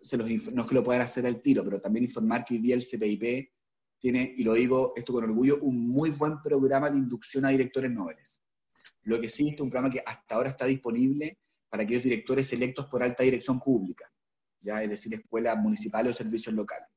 se 0.01 0.17
no 0.17 0.25
es 0.27 0.67
que 0.67 0.75
lo 0.75 0.85
puedan 0.85 1.03
hacer 1.03 1.27
al 1.27 1.43
tiro, 1.43 1.65
pero 1.65 1.81
también 1.81 2.05
informar 2.05 2.45
que 2.45 2.55
hoy 2.55 2.61
día 2.61 2.75
el 2.75 2.85
CPIP 2.85 3.51
tiene, 3.99 4.35
y 4.37 4.45
lo 4.45 4.55
digo 4.55 4.93
esto 4.95 5.13
con 5.13 5.25
orgullo, 5.25 5.59
un 5.63 5.89
muy 5.89 6.11
buen 6.11 6.41
programa 6.43 6.91
de 6.91 6.99
inducción 6.99 7.45
a 7.45 7.51
directores 7.51 7.91
nobles. 7.91 8.41
Lo 9.03 9.21
que 9.21 9.29
sí 9.29 9.49
es 9.49 9.61
un 9.61 9.71
programa 9.71 9.93
que 9.93 10.03
hasta 10.05 10.35
ahora 10.35 10.51
está 10.51 10.67
disponible 10.67 11.39
para 11.69 11.83
aquellos 11.83 12.05
directores 12.05 12.53
electos 12.53 12.87
por 12.87 13.03
alta 13.03 13.25
dirección 13.25 13.61
pública, 13.61 14.05
ya 14.61 14.83
es 14.83 14.89
decir, 14.89 15.13
escuelas 15.15 15.59
municipales 15.59 16.15
o 16.15 16.17
servicios 16.17 16.55
locales. 16.55 16.89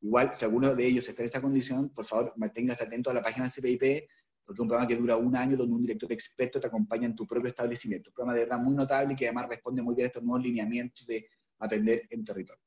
Igual, 0.00 0.34
si 0.34 0.44
alguno 0.44 0.74
de 0.74 0.86
ellos 0.86 1.08
está 1.08 1.22
en 1.22 1.28
esa 1.28 1.40
condición, 1.40 1.88
por 1.90 2.04
favor, 2.04 2.32
manténgase 2.36 2.84
atento 2.84 3.10
a 3.10 3.14
la 3.14 3.22
página 3.22 3.46
del 3.46 3.52
CPIP 3.52 4.08
porque 4.44 4.58
es 4.58 4.62
un 4.62 4.68
programa 4.68 4.88
que 4.88 4.96
dura 4.96 5.16
un 5.16 5.36
año 5.36 5.56
donde 5.56 5.74
un 5.74 5.82
director 5.82 6.12
experto 6.12 6.60
te 6.60 6.66
acompaña 6.66 7.06
en 7.06 7.14
tu 7.14 7.26
propio 7.26 7.48
establecimiento. 7.48 8.10
Un 8.10 8.14
programa 8.14 8.34
de 8.34 8.44
verdad 8.44 8.58
muy 8.58 8.74
notable 8.74 9.14
y 9.14 9.16
que 9.16 9.26
además 9.26 9.48
responde 9.48 9.82
muy 9.82 9.94
bien 9.94 10.06
a 10.06 10.08
estos 10.08 10.22
nuevos 10.22 10.42
lineamientos 10.42 11.06
de 11.06 11.28
aprender 11.58 12.06
en 12.10 12.24
territorio. 12.24 12.62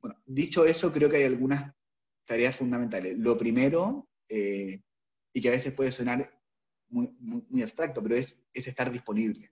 Bueno, 0.00 0.20
dicho 0.26 0.64
eso, 0.64 0.92
creo 0.92 1.08
que 1.08 1.18
hay 1.18 1.24
algunas 1.24 1.72
tareas 2.24 2.56
fundamentales. 2.56 3.16
Lo 3.16 3.38
primero, 3.38 4.08
eh, 4.28 4.82
y 5.32 5.40
que 5.40 5.48
a 5.48 5.52
veces 5.52 5.72
puede 5.72 5.92
sonar 5.92 6.30
muy, 6.88 7.14
muy, 7.20 7.62
abstracto, 7.62 8.02
pero 8.02 8.16
es, 8.16 8.44
es 8.52 8.66
estar 8.66 8.90
disponible. 8.90 9.50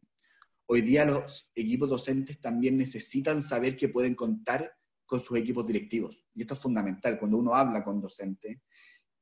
Hoy 0.66 0.80
día 0.80 1.04
los 1.04 1.50
equipos 1.54 1.88
docentes 1.88 2.40
también 2.40 2.76
necesitan 2.76 3.42
saber 3.42 3.76
que 3.76 3.88
pueden 3.88 4.14
contar 4.14 4.72
con 5.06 5.20
sus 5.20 5.38
equipos 5.38 5.66
directivos. 5.66 6.24
Y 6.34 6.42
esto 6.42 6.54
es 6.54 6.60
fundamental. 6.60 7.18
Cuando 7.18 7.38
uno 7.38 7.54
habla 7.54 7.84
con 7.84 8.00
docentes, 8.00 8.58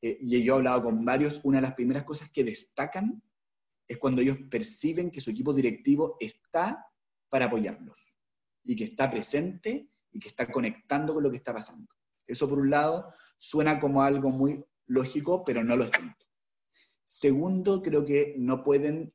eh, 0.03 0.19
y 0.21 0.43
yo 0.43 0.55
he 0.55 0.57
hablado 0.59 0.83
con 0.83 1.05
varios, 1.05 1.41
una 1.45 1.59
de 1.59 1.63
las 1.63 1.75
primeras 1.75 2.03
cosas 2.03 2.29
que 2.31 2.43
destacan 2.45 3.23
es 3.87 3.99
cuando 3.99 4.21
ellos 4.21 4.37
perciben 4.51 5.11
que 5.11 5.21
su 5.21 5.31
equipo 5.31 5.55
directivo 5.55 6.17
está 6.19 6.85
para 7.29 7.47
apoyarlos 7.47 8.15
y 8.65 8.75
que 8.75 8.85
está 8.85 9.11
presente 9.11 9.89
y 10.11 10.19
que 10.19 10.29
está 10.29 10.51
conectando 10.51 11.15
con 11.15 11.23
lo 11.23 11.31
que 11.31 11.37
está 11.37 11.55
pasando. 11.55 11.89
Eso 12.27 12.49
por 12.49 12.59
un 12.59 12.71
lado 12.71 13.13
suena 13.39 13.81
como 13.81 14.03
algo 14.03 14.31
muy 14.31 14.65
lógico, 14.87 15.45
pero 15.45 15.63
no 15.63 15.77
lo 15.77 15.85
es 15.85 15.91
tanto. 15.91 16.27
Segundo, 17.07 17.83
creo 17.83 18.05
que 18.05 18.35
no 18.39 18.65
pueden 18.65 19.15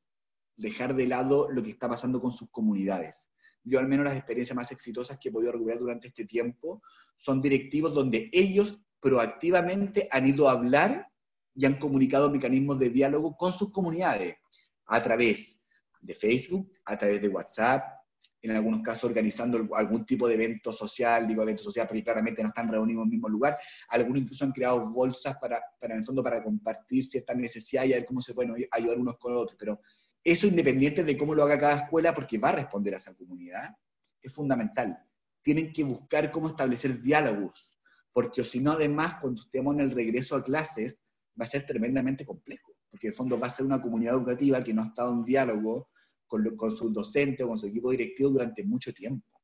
dejar 0.55 0.95
de 0.95 1.07
lado 1.07 1.49
lo 1.51 1.63
que 1.63 1.71
está 1.71 1.89
pasando 1.89 2.21
con 2.21 2.31
sus 2.31 2.49
comunidades. 2.49 3.29
Yo 3.63 3.79
al 3.79 3.87
menos 3.87 4.05
las 4.05 4.15
experiencias 4.15 4.55
más 4.55 4.71
exitosas 4.71 5.17
que 5.19 5.29
he 5.29 5.31
podido 5.31 5.51
recuperar 5.51 5.79
durante 5.79 6.07
este 6.07 6.25
tiempo 6.25 6.81
son 7.15 7.41
directivos 7.41 7.93
donde 7.93 8.29
ellos 8.31 8.81
proactivamente 8.99 10.07
han 10.11 10.27
ido 10.27 10.49
a 10.49 10.53
hablar 10.53 11.07
y 11.55 11.65
han 11.65 11.79
comunicado 11.79 12.29
mecanismos 12.29 12.79
de 12.79 12.89
diálogo 12.89 13.35
con 13.35 13.51
sus 13.51 13.71
comunidades 13.71 14.37
a 14.85 15.01
través 15.01 15.65
de 15.99 16.15
Facebook, 16.15 16.71
a 16.85 16.97
través 16.97 17.21
de 17.21 17.27
WhatsApp, 17.27 17.97
en 18.41 18.51
algunos 18.51 18.81
casos 18.81 19.05
organizando 19.05 19.67
algún 19.75 20.05
tipo 20.05 20.27
de 20.27 20.35
evento 20.35 20.71
social, 20.71 21.27
digo 21.27 21.41
evento 21.41 21.63
social 21.63 21.87
porque 21.87 22.03
claramente 22.03 22.41
no 22.43 22.49
están 22.49 22.71
reunidos 22.71 23.01
en 23.01 23.07
el 23.07 23.11
mismo 23.11 23.29
lugar, 23.29 23.57
algunos 23.89 24.21
incluso 24.21 24.45
han 24.45 24.51
creado 24.51 24.91
bolsas 24.91 25.37
para, 25.37 25.61
para 25.79 25.95
en 25.95 25.99
el 25.99 26.05
fondo 26.05 26.23
para 26.23 26.43
compartir 26.43 27.03
cierta 27.03 27.33
necesidad 27.33 27.85
y 27.85 27.93
a 27.93 27.97
ver 27.97 28.05
cómo 28.05 28.21
se 28.21 28.33
pueden 28.33 28.53
ayudar 28.71 28.97
unos 28.99 29.17
con 29.17 29.35
otros, 29.35 29.57
pero 29.59 29.81
eso 30.23 30.45
independiente 30.45 31.03
de 31.03 31.17
cómo 31.17 31.33
lo 31.33 31.43
haga 31.43 31.59
cada 31.59 31.83
escuela 31.83 32.13
porque 32.13 32.37
va 32.37 32.49
a 32.49 32.53
responder 32.53 32.93
a 32.93 32.97
esa 32.97 33.15
comunidad, 33.15 33.75
es 34.21 34.33
fundamental. 34.33 35.01
Tienen 35.41 35.71
que 35.71 35.83
buscar 35.83 36.31
cómo 36.31 36.49
establecer 36.49 37.01
diálogos 37.01 37.76
porque 38.17 38.43
si 38.43 38.59
no, 38.61 38.71
además, 38.71 39.17
cuando 39.21 39.43
estemos 39.43 39.75
en 39.75 39.81
el 39.81 39.91
regreso 39.91 40.35
a 40.35 40.43
clases, 40.43 40.99
va 41.39 41.45
a 41.45 41.47
ser 41.47 41.67
tremendamente 41.67 42.25
complejo, 42.25 42.73
porque 42.89 43.05
en 43.05 43.11
el 43.11 43.15
fondo 43.15 43.39
va 43.39 43.45
a 43.45 43.51
ser 43.51 43.63
una 43.63 43.79
comunidad 43.79 44.15
educativa 44.15 44.63
que 44.63 44.73
no 44.73 44.81
ha 44.81 44.87
estado 44.87 45.13
en 45.13 45.23
diálogo 45.23 45.91
con, 46.25 46.43
con 46.55 46.71
sus 46.71 46.91
docentes 46.91 47.45
o 47.45 47.49
con 47.49 47.59
su 47.59 47.67
equipo 47.67 47.91
directivo 47.91 48.31
durante 48.31 48.63
mucho 48.63 48.91
tiempo. 48.91 49.39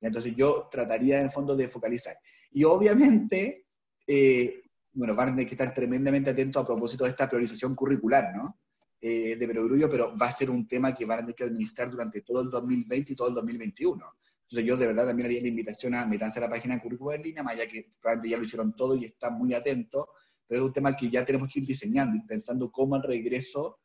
Entonces 0.00 0.34
yo 0.34 0.70
trataría 0.70 1.18
en 1.18 1.26
el 1.26 1.30
fondo 1.30 1.54
de 1.54 1.68
focalizar. 1.68 2.16
Y 2.50 2.64
obviamente, 2.64 3.66
eh, 4.06 4.62
bueno, 4.94 5.14
van 5.14 5.28
a 5.28 5.32
tener 5.32 5.46
que 5.46 5.56
estar 5.56 5.74
tremendamente 5.74 6.30
atentos 6.30 6.62
a 6.62 6.66
propósito 6.66 7.04
de 7.04 7.10
esta 7.10 7.28
priorización 7.28 7.74
curricular, 7.74 8.32
¿no? 8.34 8.58
Eh, 9.02 9.36
de 9.36 9.46
Perogrullo, 9.46 9.90
pero 9.90 10.16
va 10.16 10.28
a 10.28 10.32
ser 10.32 10.48
un 10.48 10.66
tema 10.66 10.94
que 10.94 11.04
van 11.04 11.18
a 11.18 11.20
tener 11.20 11.34
que 11.34 11.44
administrar 11.44 11.90
durante 11.90 12.22
todo 12.22 12.40
el 12.40 12.48
2020 12.48 13.12
y 13.12 13.16
todo 13.16 13.28
el 13.28 13.34
2021. 13.34 14.02
Entonces 14.44 14.68
yo 14.68 14.76
de 14.76 14.86
verdad 14.86 15.06
también 15.06 15.26
haría 15.26 15.40
la 15.40 15.48
invitación 15.48 15.94
a 15.94 16.04
meterse 16.06 16.38
a 16.38 16.42
la 16.42 16.50
página 16.50 16.76
de 16.76 16.82
currículum 16.82 17.14
en 17.14 17.22
línea, 17.22 17.42
más 17.42 17.54
allá 17.54 17.66
que 17.66 17.92
probablemente 18.00 18.30
ya 18.30 18.36
lo 18.36 18.44
hicieron 18.44 18.76
todo 18.76 18.94
y 18.94 19.06
están 19.06 19.38
muy 19.38 19.54
atentos, 19.54 20.06
pero 20.46 20.60
es 20.60 20.66
un 20.66 20.72
tema 20.72 20.94
que 20.96 21.08
ya 21.08 21.24
tenemos 21.24 21.52
que 21.52 21.60
ir 21.60 21.66
diseñando 21.66 22.16
y 22.16 22.20
pensando 22.20 22.70
cómo 22.70 22.96
el 22.96 23.02
regreso, 23.02 23.80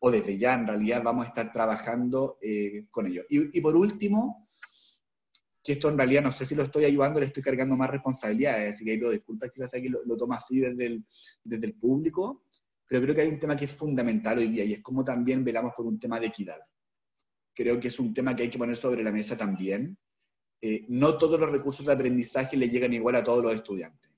o 0.00 0.10
desde 0.10 0.36
ya 0.36 0.54
en 0.54 0.66
realidad 0.66 1.02
vamos 1.02 1.24
a 1.24 1.28
estar 1.28 1.52
trabajando 1.52 2.38
eh, 2.42 2.86
con 2.90 3.06
ello. 3.06 3.22
Y, 3.28 3.60
por 3.60 3.76
último, 3.76 4.48
que 5.62 5.72
esto 5.72 5.88
en 5.88 5.96
realidad 5.96 6.22
no 6.22 6.32
sé 6.32 6.44
si 6.44 6.54
lo 6.54 6.64
estoy 6.64 6.84
ayudando, 6.84 7.20
le 7.20 7.26
estoy 7.26 7.42
cargando 7.42 7.76
más 7.76 7.88
responsabilidades, 7.88 8.74
así 8.74 8.84
que 8.84 8.92
ahí 8.92 8.98
lo 8.98 9.10
disculpas, 9.10 9.50
quizás 9.54 9.74
aquí 9.74 9.88
lo, 9.88 10.04
lo 10.04 10.16
toma 10.16 10.36
así 10.36 10.60
desde 10.60 10.86
el, 10.86 11.06
desde 11.44 11.66
el 11.66 11.74
público, 11.74 12.44
pero 12.86 13.00
creo 13.02 13.14
que 13.14 13.22
hay 13.22 13.28
un 13.28 13.38
tema 13.38 13.56
que 13.56 13.64
es 13.64 13.72
fundamental 13.72 14.38
hoy 14.38 14.48
día 14.48 14.64
y 14.64 14.74
es 14.74 14.82
cómo 14.82 15.04
también 15.04 15.42
velamos 15.42 15.72
por 15.74 15.86
un 15.86 15.98
tema 15.98 16.20
de 16.20 16.26
equidad. 16.26 16.58
Creo 17.54 17.78
que 17.78 17.88
es 17.88 17.98
un 17.98 18.14
tema 18.14 18.34
que 18.34 18.44
hay 18.44 18.50
que 18.50 18.58
poner 18.58 18.76
sobre 18.76 19.02
la 19.02 19.12
mesa 19.12 19.36
también. 19.36 19.96
Eh, 20.60 20.84
no 20.88 21.18
todos 21.18 21.38
los 21.38 21.50
recursos 21.50 21.84
de 21.84 21.92
aprendizaje 21.92 22.56
le 22.56 22.68
llegan 22.68 22.92
igual 22.92 23.16
a 23.16 23.24
todos 23.24 23.42
los 23.44 23.54
estudiantes. 23.54 24.10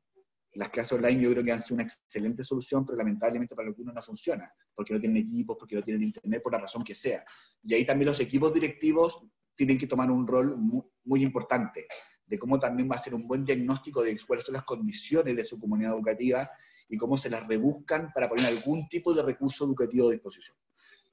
Las 0.52 0.68
clases 0.68 0.92
online 0.92 1.22
yo 1.22 1.30
creo 1.32 1.42
que 1.42 1.52
han 1.52 1.60
sido 1.60 1.76
una 1.76 1.84
excelente 1.84 2.44
solución, 2.44 2.86
pero 2.86 2.96
lamentablemente 2.96 3.56
para 3.56 3.66
algunos 3.66 3.92
no 3.92 4.02
funciona, 4.02 4.48
porque 4.74 4.94
no 4.94 5.00
tienen 5.00 5.24
equipos, 5.24 5.56
porque 5.58 5.74
no 5.74 5.82
tienen 5.82 6.04
internet, 6.04 6.42
por 6.42 6.52
la 6.52 6.60
razón 6.60 6.84
que 6.84 6.94
sea. 6.94 7.24
Y 7.62 7.74
ahí 7.74 7.84
también 7.84 8.08
los 8.08 8.20
equipos 8.20 8.52
directivos 8.54 9.20
tienen 9.56 9.78
que 9.78 9.88
tomar 9.88 10.10
un 10.10 10.26
rol 10.26 10.56
muy, 10.56 10.82
muy 11.04 11.22
importante, 11.24 11.86
de 12.26 12.38
cómo 12.38 12.60
también 12.60 12.88
va 12.88 12.94
a 12.94 12.98
ser 12.98 13.14
un 13.14 13.26
buen 13.26 13.44
diagnóstico 13.44 14.02
de 14.02 14.16
cuáles 14.26 14.44
son 14.44 14.54
las 14.54 14.64
condiciones 14.64 15.34
de 15.34 15.44
su 15.44 15.58
comunidad 15.58 15.92
educativa 15.92 16.48
y 16.88 16.96
cómo 16.96 17.16
se 17.16 17.30
las 17.30 17.46
rebuscan 17.46 18.12
para 18.14 18.28
poner 18.28 18.46
algún 18.46 18.88
tipo 18.88 19.12
de 19.12 19.22
recurso 19.22 19.64
educativo 19.64 20.08
a 20.08 20.12
disposición. 20.12 20.56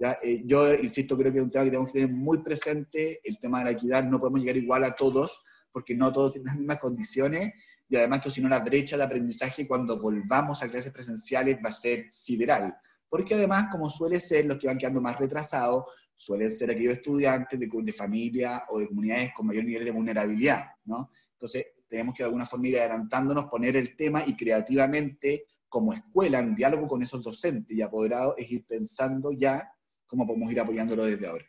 ¿Ya? 0.02 0.18
Eh, 0.24 0.42
yo, 0.46 0.74
insisto, 0.74 1.16
creo 1.16 1.32
que 1.32 1.38
es 1.38 1.44
un 1.44 1.52
tema 1.52 1.64
que 1.64 1.70
tenemos 1.70 1.92
que 1.92 2.00
tener 2.00 2.16
muy 2.16 2.40
presente, 2.40 3.22
el 3.24 3.38
tema 3.38 3.60
de 3.60 3.66
la 3.66 3.72
equidad, 3.72 4.04
no 4.04 4.20
podemos 4.20 4.40
llegar 4.40 4.58
igual 4.58 4.84
a 4.84 4.96
todos, 4.96 5.44
porque 5.72 5.94
no 5.94 6.12
todos 6.12 6.32
tienen 6.32 6.48
las 6.48 6.58
mismas 6.58 6.80
condiciones, 6.80 7.54
y 7.88 7.98
además 7.98 8.22
que 8.22 8.32
si 8.32 8.42
no 8.42 8.50
la 8.50 8.62
brecha 8.62 8.98
de 8.98 9.04
aprendizaje 9.04 9.68
cuando 9.68 10.02
volvamos 10.02 10.64
a 10.64 10.70
clases 10.70 10.92
presenciales 10.92 11.60
va 11.64 11.70
a 11.70 11.72
ser 11.72 12.08
sideral, 12.10 12.76
porque 13.10 13.36
además, 13.36 13.68
como 13.72 13.92
suele 13.92 14.20
ser, 14.20 14.46
los 14.46 14.58
que 14.58 14.66
van 14.66 14.80
quedando 14.80 15.02
más 15.02 15.20
retrasados 15.20 15.86
suelen 16.16 16.50
ser 16.50 16.72
aquellos 16.72 16.94
estudiantes 16.94 17.60
de, 17.60 17.70
de 17.72 17.94
familia 17.94 18.64
o 18.70 18.80
de 18.80 18.88
comunidades 18.88 19.34
con 19.36 19.46
mayor 19.46 19.66
nivel 19.66 19.86
de 19.86 19.92
vulnerabilidad, 19.92 20.64
¿no? 20.86 21.12
Entonces, 21.34 21.68
tenemos 21.88 22.16
que 22.16 22.24
de 22.24 22.28
alguna 22.28 22.48
forma 22.48 22.70
ir 22.70 22.80
adelantándonos, 22.80 23.46
poner 23.46 23.78
el 23.78 23.96
tema 23.96 24.24
y 24.26 24.36
creativamente, 24.36 25.46
como 25.70 25.94
escuela, 25.94 26.40
en 26.40 26.56
diálogo 26.56 26.88
con 26.88 27.04
esos 27.04 27.22
docentes 27.22 27.78
y 27.78 27.84
apoderados, 27.84 28.34
es 28.40 28.50
ir 28.50 28.66
pensando 28.66 29.32
ya 29.32 29.72
cómo 30.12 30.28
podemos 30.28 30.52
ir 30.52 30.60
apoyándolo 30.60 31.06
desde 31.06 31.26
ahora. 31.26 31.46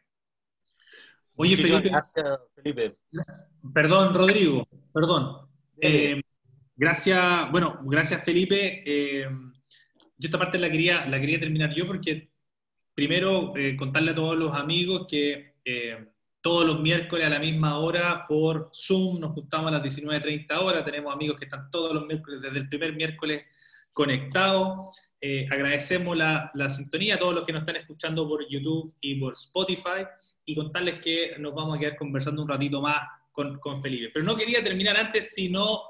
Oye, 1.35 1.57
Felipe, 1.57 1.89
gracias, 1.89 2.25
Felipe. 2.55 2.97
Perdón, 3.75 4.15
Rodrigo, 4.15 4.67
perdón. 4.95 5.49
Eh, 5.81 6.21
gracias, 6.77 7.51
bueno, 7.51 7.81
gracias, 7.83 8.25
Felipe. 8.25 8.85
Eh, 8.87 9.29
yo 10.17 10.27
esta 10.29 10.39
parte 10.39 10.59
la 10.59 10.71
quería, 10.71 11.07
la 11.07 11.21
quería 11.21 11.41
terminar 11.41 11.75
yo 11.75 11.85
porque 11.87 12.31
primero 12.95 13.57
eh, 13.57 13.77
contarle 13.77 14.13
a 14.13 14.15
todos 14.15 14.39
los 14.39 14.55
amigos 14.55 15.07
que 15.09 15.57
eh, 15.65 16.07
todos 16.41 16.65
los 16.65 16.81
miércoles 16.81 17.27
a 17.27 17.31
la 17.31 17.41
misma 17.41 17.79
hora 17.79 18.27
por 18.29 18.71
Zoom 18.73 19.19
nos 19.19 19.33
juntamos 19.33 19.69
a 19.69 19.79
las 19.79 19.83
19.30 19.83 20.57
horas. 20.59 20.85
Tenemos 20.85 21.13
amigos 21.13 21.37
que 21.37 21.47
están 21.47 21.69
todos 21.73 21.93
los 21.93 22.07
miércoles, 22.07 22.41
desde 22.43 22.59
el 22.61 22.69
primer 22.69 22.95
miércoles 22.95 23.45
conectados. 23.93 24.97
Eh, 25.25 25.47
agradecemos 25.49 26.17
la, 26.17 26.51
la, 26.53 26.69
sintonía 26.69 27.15
a 27.15 27.19
todos 27.19 27.33
los 27.33 27.45
que 27.45 27.53
nos 27.53 27.61
están 27.61 27.77
escuchando 27.77 28.29
por 28.29 28.45
YouTube 28.49 28.93
y 29.01 29.15
por 29.21 29.35
Spotify 29.35 30.05
y 30.45 30.57
contarles 30.57 31.01
que 31.01 31.37
nos 31.39 31.55
vamos 31.55 31.77
a 31.77 31.81
quedar 31.81 31.97
conversando 31.97 32.43
un 32.43 32.49
ratito 32.49 32.81
más 32.81 33.01
con, 33.31 33.61
con 33.61 33.81
Felipe. 33.81 34.11
Pero 34.13 34.25
no 34.25 34.37
quería 34.37 34.65
terminar 34.65 34.97
antes, 34.97 35.33
sino 35.33 35.81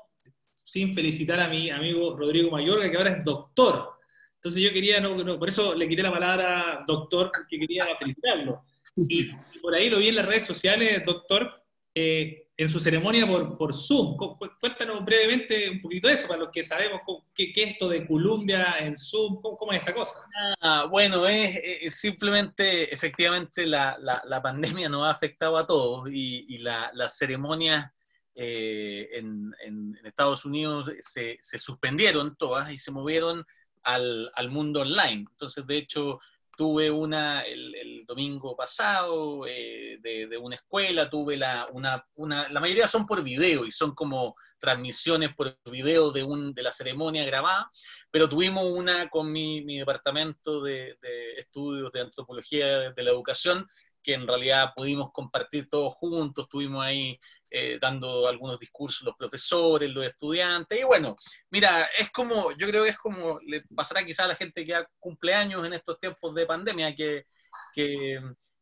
sin 0.66 0.92
felicitar 0.92 1.40
a 1.40 1.48
mi 1.48 1.70
amigo 1.70 2.14
Rodrigo 2.14 2.50
Mayorga, 2.50 2.90
que 2.90 2.96
ahora 2.98 3.10
es 3.10 3.24
doctor. 3.24 3.92
Entonces 4.34 4.62
yo 4.62 4.70
quería, 4.70 5.00
no, 5.00 5.38
por 5.38 5.48
eso 5.48 5.74
le 5.74 5.88
quité 5.88 6.02
la 6.02 6.12
palabra 6.12 6.84
doctor, 6.86 7.30
porque 7.34 7.58
quería 7.58 7.86
felicitarlo. 7.98 8.64
Y, 8.96 9.30
y 9.30 9.58
por 9.62 9.74
ahí 9.74 9.88
lo 9.88 9.96
vi 9.98 10.08
en 10.08 10.16
las 10.16 10.26
redes 10.26 10.44
sociales, 10.44 11.02
doctor, 11.06 11.64
eh, 11.94 12.41
en 12.56 12.68
su 12.68 12.78
ceremonia 12.80 13.26
por, 13.26 13.56
por 13.56 13.74
Zoom. 13.74 14.16
Cuéntanos 14.60 15.04
brevemente 15.04 15.70
un 15.70 15.80
poquito 15.80 16.08
de 16.08 16.14
eso, 16.14 16.28
para 16.28 16.40
los 16.40 16.50
que 16.50 16.62
sabemos 16.62 17.00
qué, 17.34 17.50
es 17.54 17.68
esto 17.72 17.88
de 17.88 18.06
Columbia 18.06 18.76
en 18.78 18.96
Zoom, 18.96 19.40
cómo, 19.40 19.56
cómo 19.56 19.72
es 19.72 19.80
esta 19.80 19.94
cosa. 19.94 20.18
Ah, 20.60 20.86
bueno, 20.90 21.26
es, 21.26 21.58
es, 21.62 21.94
simplemente, 21.94 22.92
efectivamente, 22.92 23.66
la, 23.66 23.96
la, 23.98 24.22
la, 24.26 24.42
pandemia 24.42 24.88
nos 24.88 25.06
ha 25.06 25.10
afectado 25.10 25.56
a 25.56 25.66
todos 25.66 26.08
y, 26.10 26.46
y 26.54 26.58
las 26.58 26.94
la 26.94 27.08
ceremonias 27.08 27.90
eh, 28.34 29.08
en, 29.12 29.54
en, 29.64 29.98
Estados 30.04 30.44
Unidos 30.44 30.90
se, 31.00 31.36
se, 31.40 31.58
suspendieron 31.58 32.36
todas 32.36 32.70
y 32.70 32.78
se 32.78 32.90
movieron 32.90 33.44
al, 33.82 34.30
al 34.34 34.50
mundo 34.50 34.82
online. 34.82 35.26
Entonces, 35.30 35.66
de 35.66 35.76
hecho, 35.78 36.20
tuve 36.56 36.90
una 36.90 37.42
el, 37.42 38.04
domingo 38.06 38.54
pasado 38.56 39.46
eh, 39.46 39.98
de, 40.00 40.26
de, 40.26 40.36
una 40.36 40.56
escuela, 40.56 41.08
tuve 41.08 41.36
la, 41.36 41.66
una, 41.72 42.04
una, 42.16 42.48
la 42.48 42.60
mayoría 42.60 42.86
son 42.86 43.06
por 43.06 43.22
video 43.22 43.64
y 43.64 43.70
son 43.70 43.94
como 43.94 44.34
transmisiones 44.58 45.34
por 45.34 45.58
video 45.64 46.12
de, 46.12 46.22
un, 46.22 46.52
de 46.52 46.62
la 46.62 46.72
ceremonia 46.72 47.24
grabada, 47.24 47.70
pero 48.10 48.28
tuvimos 48.28 48.64
una 48.64 49.08
con 49.08 49.32
mi, 49.32 49.64
mi 49.64 49.78
departamento 49.78 50.62
de, 50.62 50.98
de, 51.00 51.32
estudios 51.38 51.90
de 51.92 52.00
antropología 52.00 52.92
de 52.92 53.02
la 53.02 53.10
educación, 53.10 53.66
que 54.02 54.14
en 54.14 54.26
realidad 54.26 54.72
pudimos 54.76 55.10
compartir 55.12 55.70
todos 55.70 55.94
juntos, 55.94 56.44
estuvimos 56.44 56.84
ahí 56.84 57.18
eh, 57.54 57.78
dando 57.78 58.26
algunos 58.26 58.58
discursos 58.58 59.02
los 59.02 59.14
profesores, 59.14 59.90
los 59.90 60.06
estudiantes, 60.06 60.80
y 60.80 60.84
bueno, 60.84 61.16
mira, 61.50 61.86
es 61.98 62.10
como, 62.10 62.50
yo 62.52 62.66
creo 62.66 62.84
que 62.84 62.90
es 62.90 62.98
como 62.98 63.38
le 63.40 63.62
pasará 63.74 64.02
quizá 64.04 64.24
a 64.24 64.28
la 64.28 64.36
gente 64.36 64.64
que 64.64 64.82
cumple 64.98 65.34
años 65.34 65.66
en 65.66 65.74
estos 65.74 66.00
tiempos 66.00 66.34
de 66.34 66.46
pandemia, 66.46 66.96
que, 66.96 67.26
que, 67.74 68.18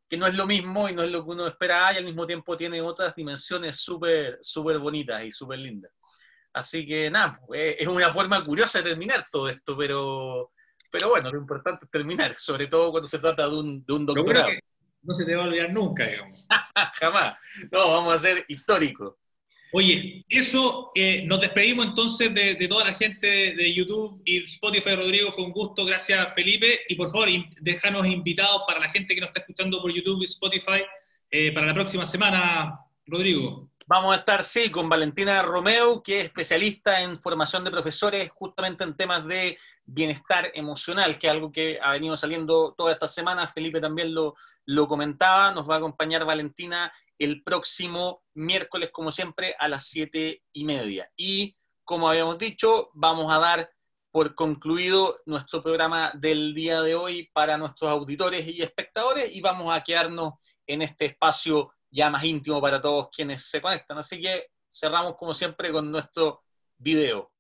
que, 0.09 0.16
no 0.16 0.26
es 0.26 0.34
lo 0.34 0.45
mismo 0.45 0.88
y 0.88 0.93
no 0.93 1.05
es 1.05 1.11
lo 1.11 1.24
que 1.24 1.30
uno 1.30 1.47
espera 1.47 1.93
y 1.93 1.99
al 1.99 2.05
mismo 2.05 2.26
tiempo 2.26 2.57
tiene 2.57 2.80
otras 2.80 3.14
dimensiones 3.14 3.78
súper 3.78 4.38
súper 4.43 4.78
bonitas 4.78 5.22
y 5.22 5.30
súper 5.30 5.61
lindas. 5.61 5.93
Así 6.53 6.84
que 6.84 7.09
nada, 7.11 7.41
pues, 7.47 7.76
es 7.78 7.86
una 7.86 8.12
forma 8.12 8.45
curiosa 8.45 8.82
de 8.82 8.91
terminar 8.91 9.24
todo 9.30 9.49
esto, 9.49 9.76
pero, 9.76 10.51
pero 10.91 11.11
bueno, 11.11 11.30
lo 11.30 11.38
importante 11.38 11.84
es 11.84 11.91
terminar, 11.93 12.34
sobre 12.38 12.66
todo 12.66 12.91
cuando 12.91 13.07
se 13.07 13.20
trata 13.20 13.49
de 13.49 13.57
un, 13.57 13.84
de 13.84 13.93
un 13.93 14.05
doctorado 14.05 14.49
no 15.03 15.14
se 15.14 15.24
te 15.24 15.34
va 15.34 15.44
a 15.44 15.46
olvidar 15.46 15.72
nunca, 15.72 16.07
digamos. 16.07 16.46
Jamás. 16.94 17.34
No, 17.70 17.90
vamos 17.90 18.14
a 18.14 18.18
ser 18.18 18.44
históricos. 18.48 19.14
Oye, 19.72 20.24
eso, 20.28 20.90
eh, 20.96 21.22
nos 21.26 21.40
despedimos 21.40 21.86
entonces 21.86 22.34
de, 22.34 22.57
de, 22.57 22.66
toda 22.66 22.84
la 22.84 22.92
gente 22.92 23.55
de 23.55 23.72
YouTube 23.72 24.20
y 24.24 24.42
Spotify, 24.42 24.96
Rodrigo, 24.96 25.30
fue 25.30 25.44
un 25.44 25.53
gusto, 25.53 25.84
gracias 25.84 26.34
Felipe, 26.34 26.80
y 26.88 26.96
por 26.96 27.09
favor, 27.09 27.28
déjanos 27.61 28.05
invitados 28.09 28.62
para 28.66 28.80
la 28.80 28.88
gente 28.88 29.14
que 29.14 29.20
nos 29.20 29.28
está 29.28 29.40
escuchando 29.40 29.80
por 29.80 29.92
YouTube 29.92 30.22
y 30.22 30.24
Spotify 30.24 30.82
eh, 31.30 31.53
para 31.53 31.66
la 31.66 31.74
próxima 31.74 32.05
semana, 32.05 32.80
Rodrigo. 33.07 33.70
Vamos 33.86 34.12
a 34.14 34.18
estar, 34.18 34.42
sí, 34.42 34.70
con 34.70 34.88
Valentina 34.88 35.42
Romeo, 35.42 36.03
que 36.03 36.20
es 36.20 36.24
especialista 36.26 37.03
en 37.03 37.18
formación 37.18 37.64
de 37.64 37.70
profesores 37.70 38.30
justamente 38.30 38.84
en 38.84 38.96
temas 38.96 39.26
de 39.26 39.59
bienestar 39.84 40.51
emocional, 40.55 41.18
que 41.18 41.26
es 41.26 41.32
algo 41.32 41.51
que 41.51 41.78
ha 41.80 41.92
venido 41.92 42.16
saliendo 42.16 42.74
toda 42.76 42.92
esta 42.92 43.09
semana. 43.09 43.48
Felipe 43.48 43.80
también 43.80 44.14
lo, 44.14 44.36
lo 44.66 44.88
comentaba, 44.88 45.52
nos 45.52 45.68
va 45.68 45.74
a 45.74 45.78
acompañar 45.78 46.24
Valentina 46.24 46.92
el 47.18 47.42
próximo 47.42 48.22
miércoles, 48.34 48.90
como 48.92 49.12
siempre, 49.12 49.54
a 49.58 49.68
las 49.68 49.86
siete 49.86 50.42
y 50.52 50.64
media. 50.64 51.11
Y 51.16 51.56
como 51.84 52.08
habíamos 52.08 52.38
dicho, 52.38 52.90
vamos 52.94 53.32
a 53.32 53.38
dar 53.38 53.70
por 54.11 54.34
concluido 54.34 55.16
nuestro 55.26 55.62
programa 55.62 56.12
del 56.14 56.54
día 56.54 56.82
de 56.82 56.94
hoy 56.94 57.30
para 57.32 57.56
nuestros 57.58 57.90
auditores 57.90 58.46
y 58.46 58.62
espectadores 58.62 59.30
y 59.32 59.40
vamos 59.40 59.74
a 59.74 59.82
quedarnos 59.82 60.34
en 60.66 60.82
este 60.82 61.06
espacio 61.06 61.72
ya 61.90 62.11
más 62.11 62.24
íntimo 62.24 62.61
para 62.61 62.80
todos 62.80 63.08
quienes 63.11 63.44
se 63.48 63.61
conectan. 63.61 63.98
Así 63.98 64.20
que 64.20 64.46
cerramos 64.72 65.16
como 65.16 65.34
siempre 65.34 65.72
con 65.72 65.90
nuestro 65.90 66.42
video. 66.78 67.30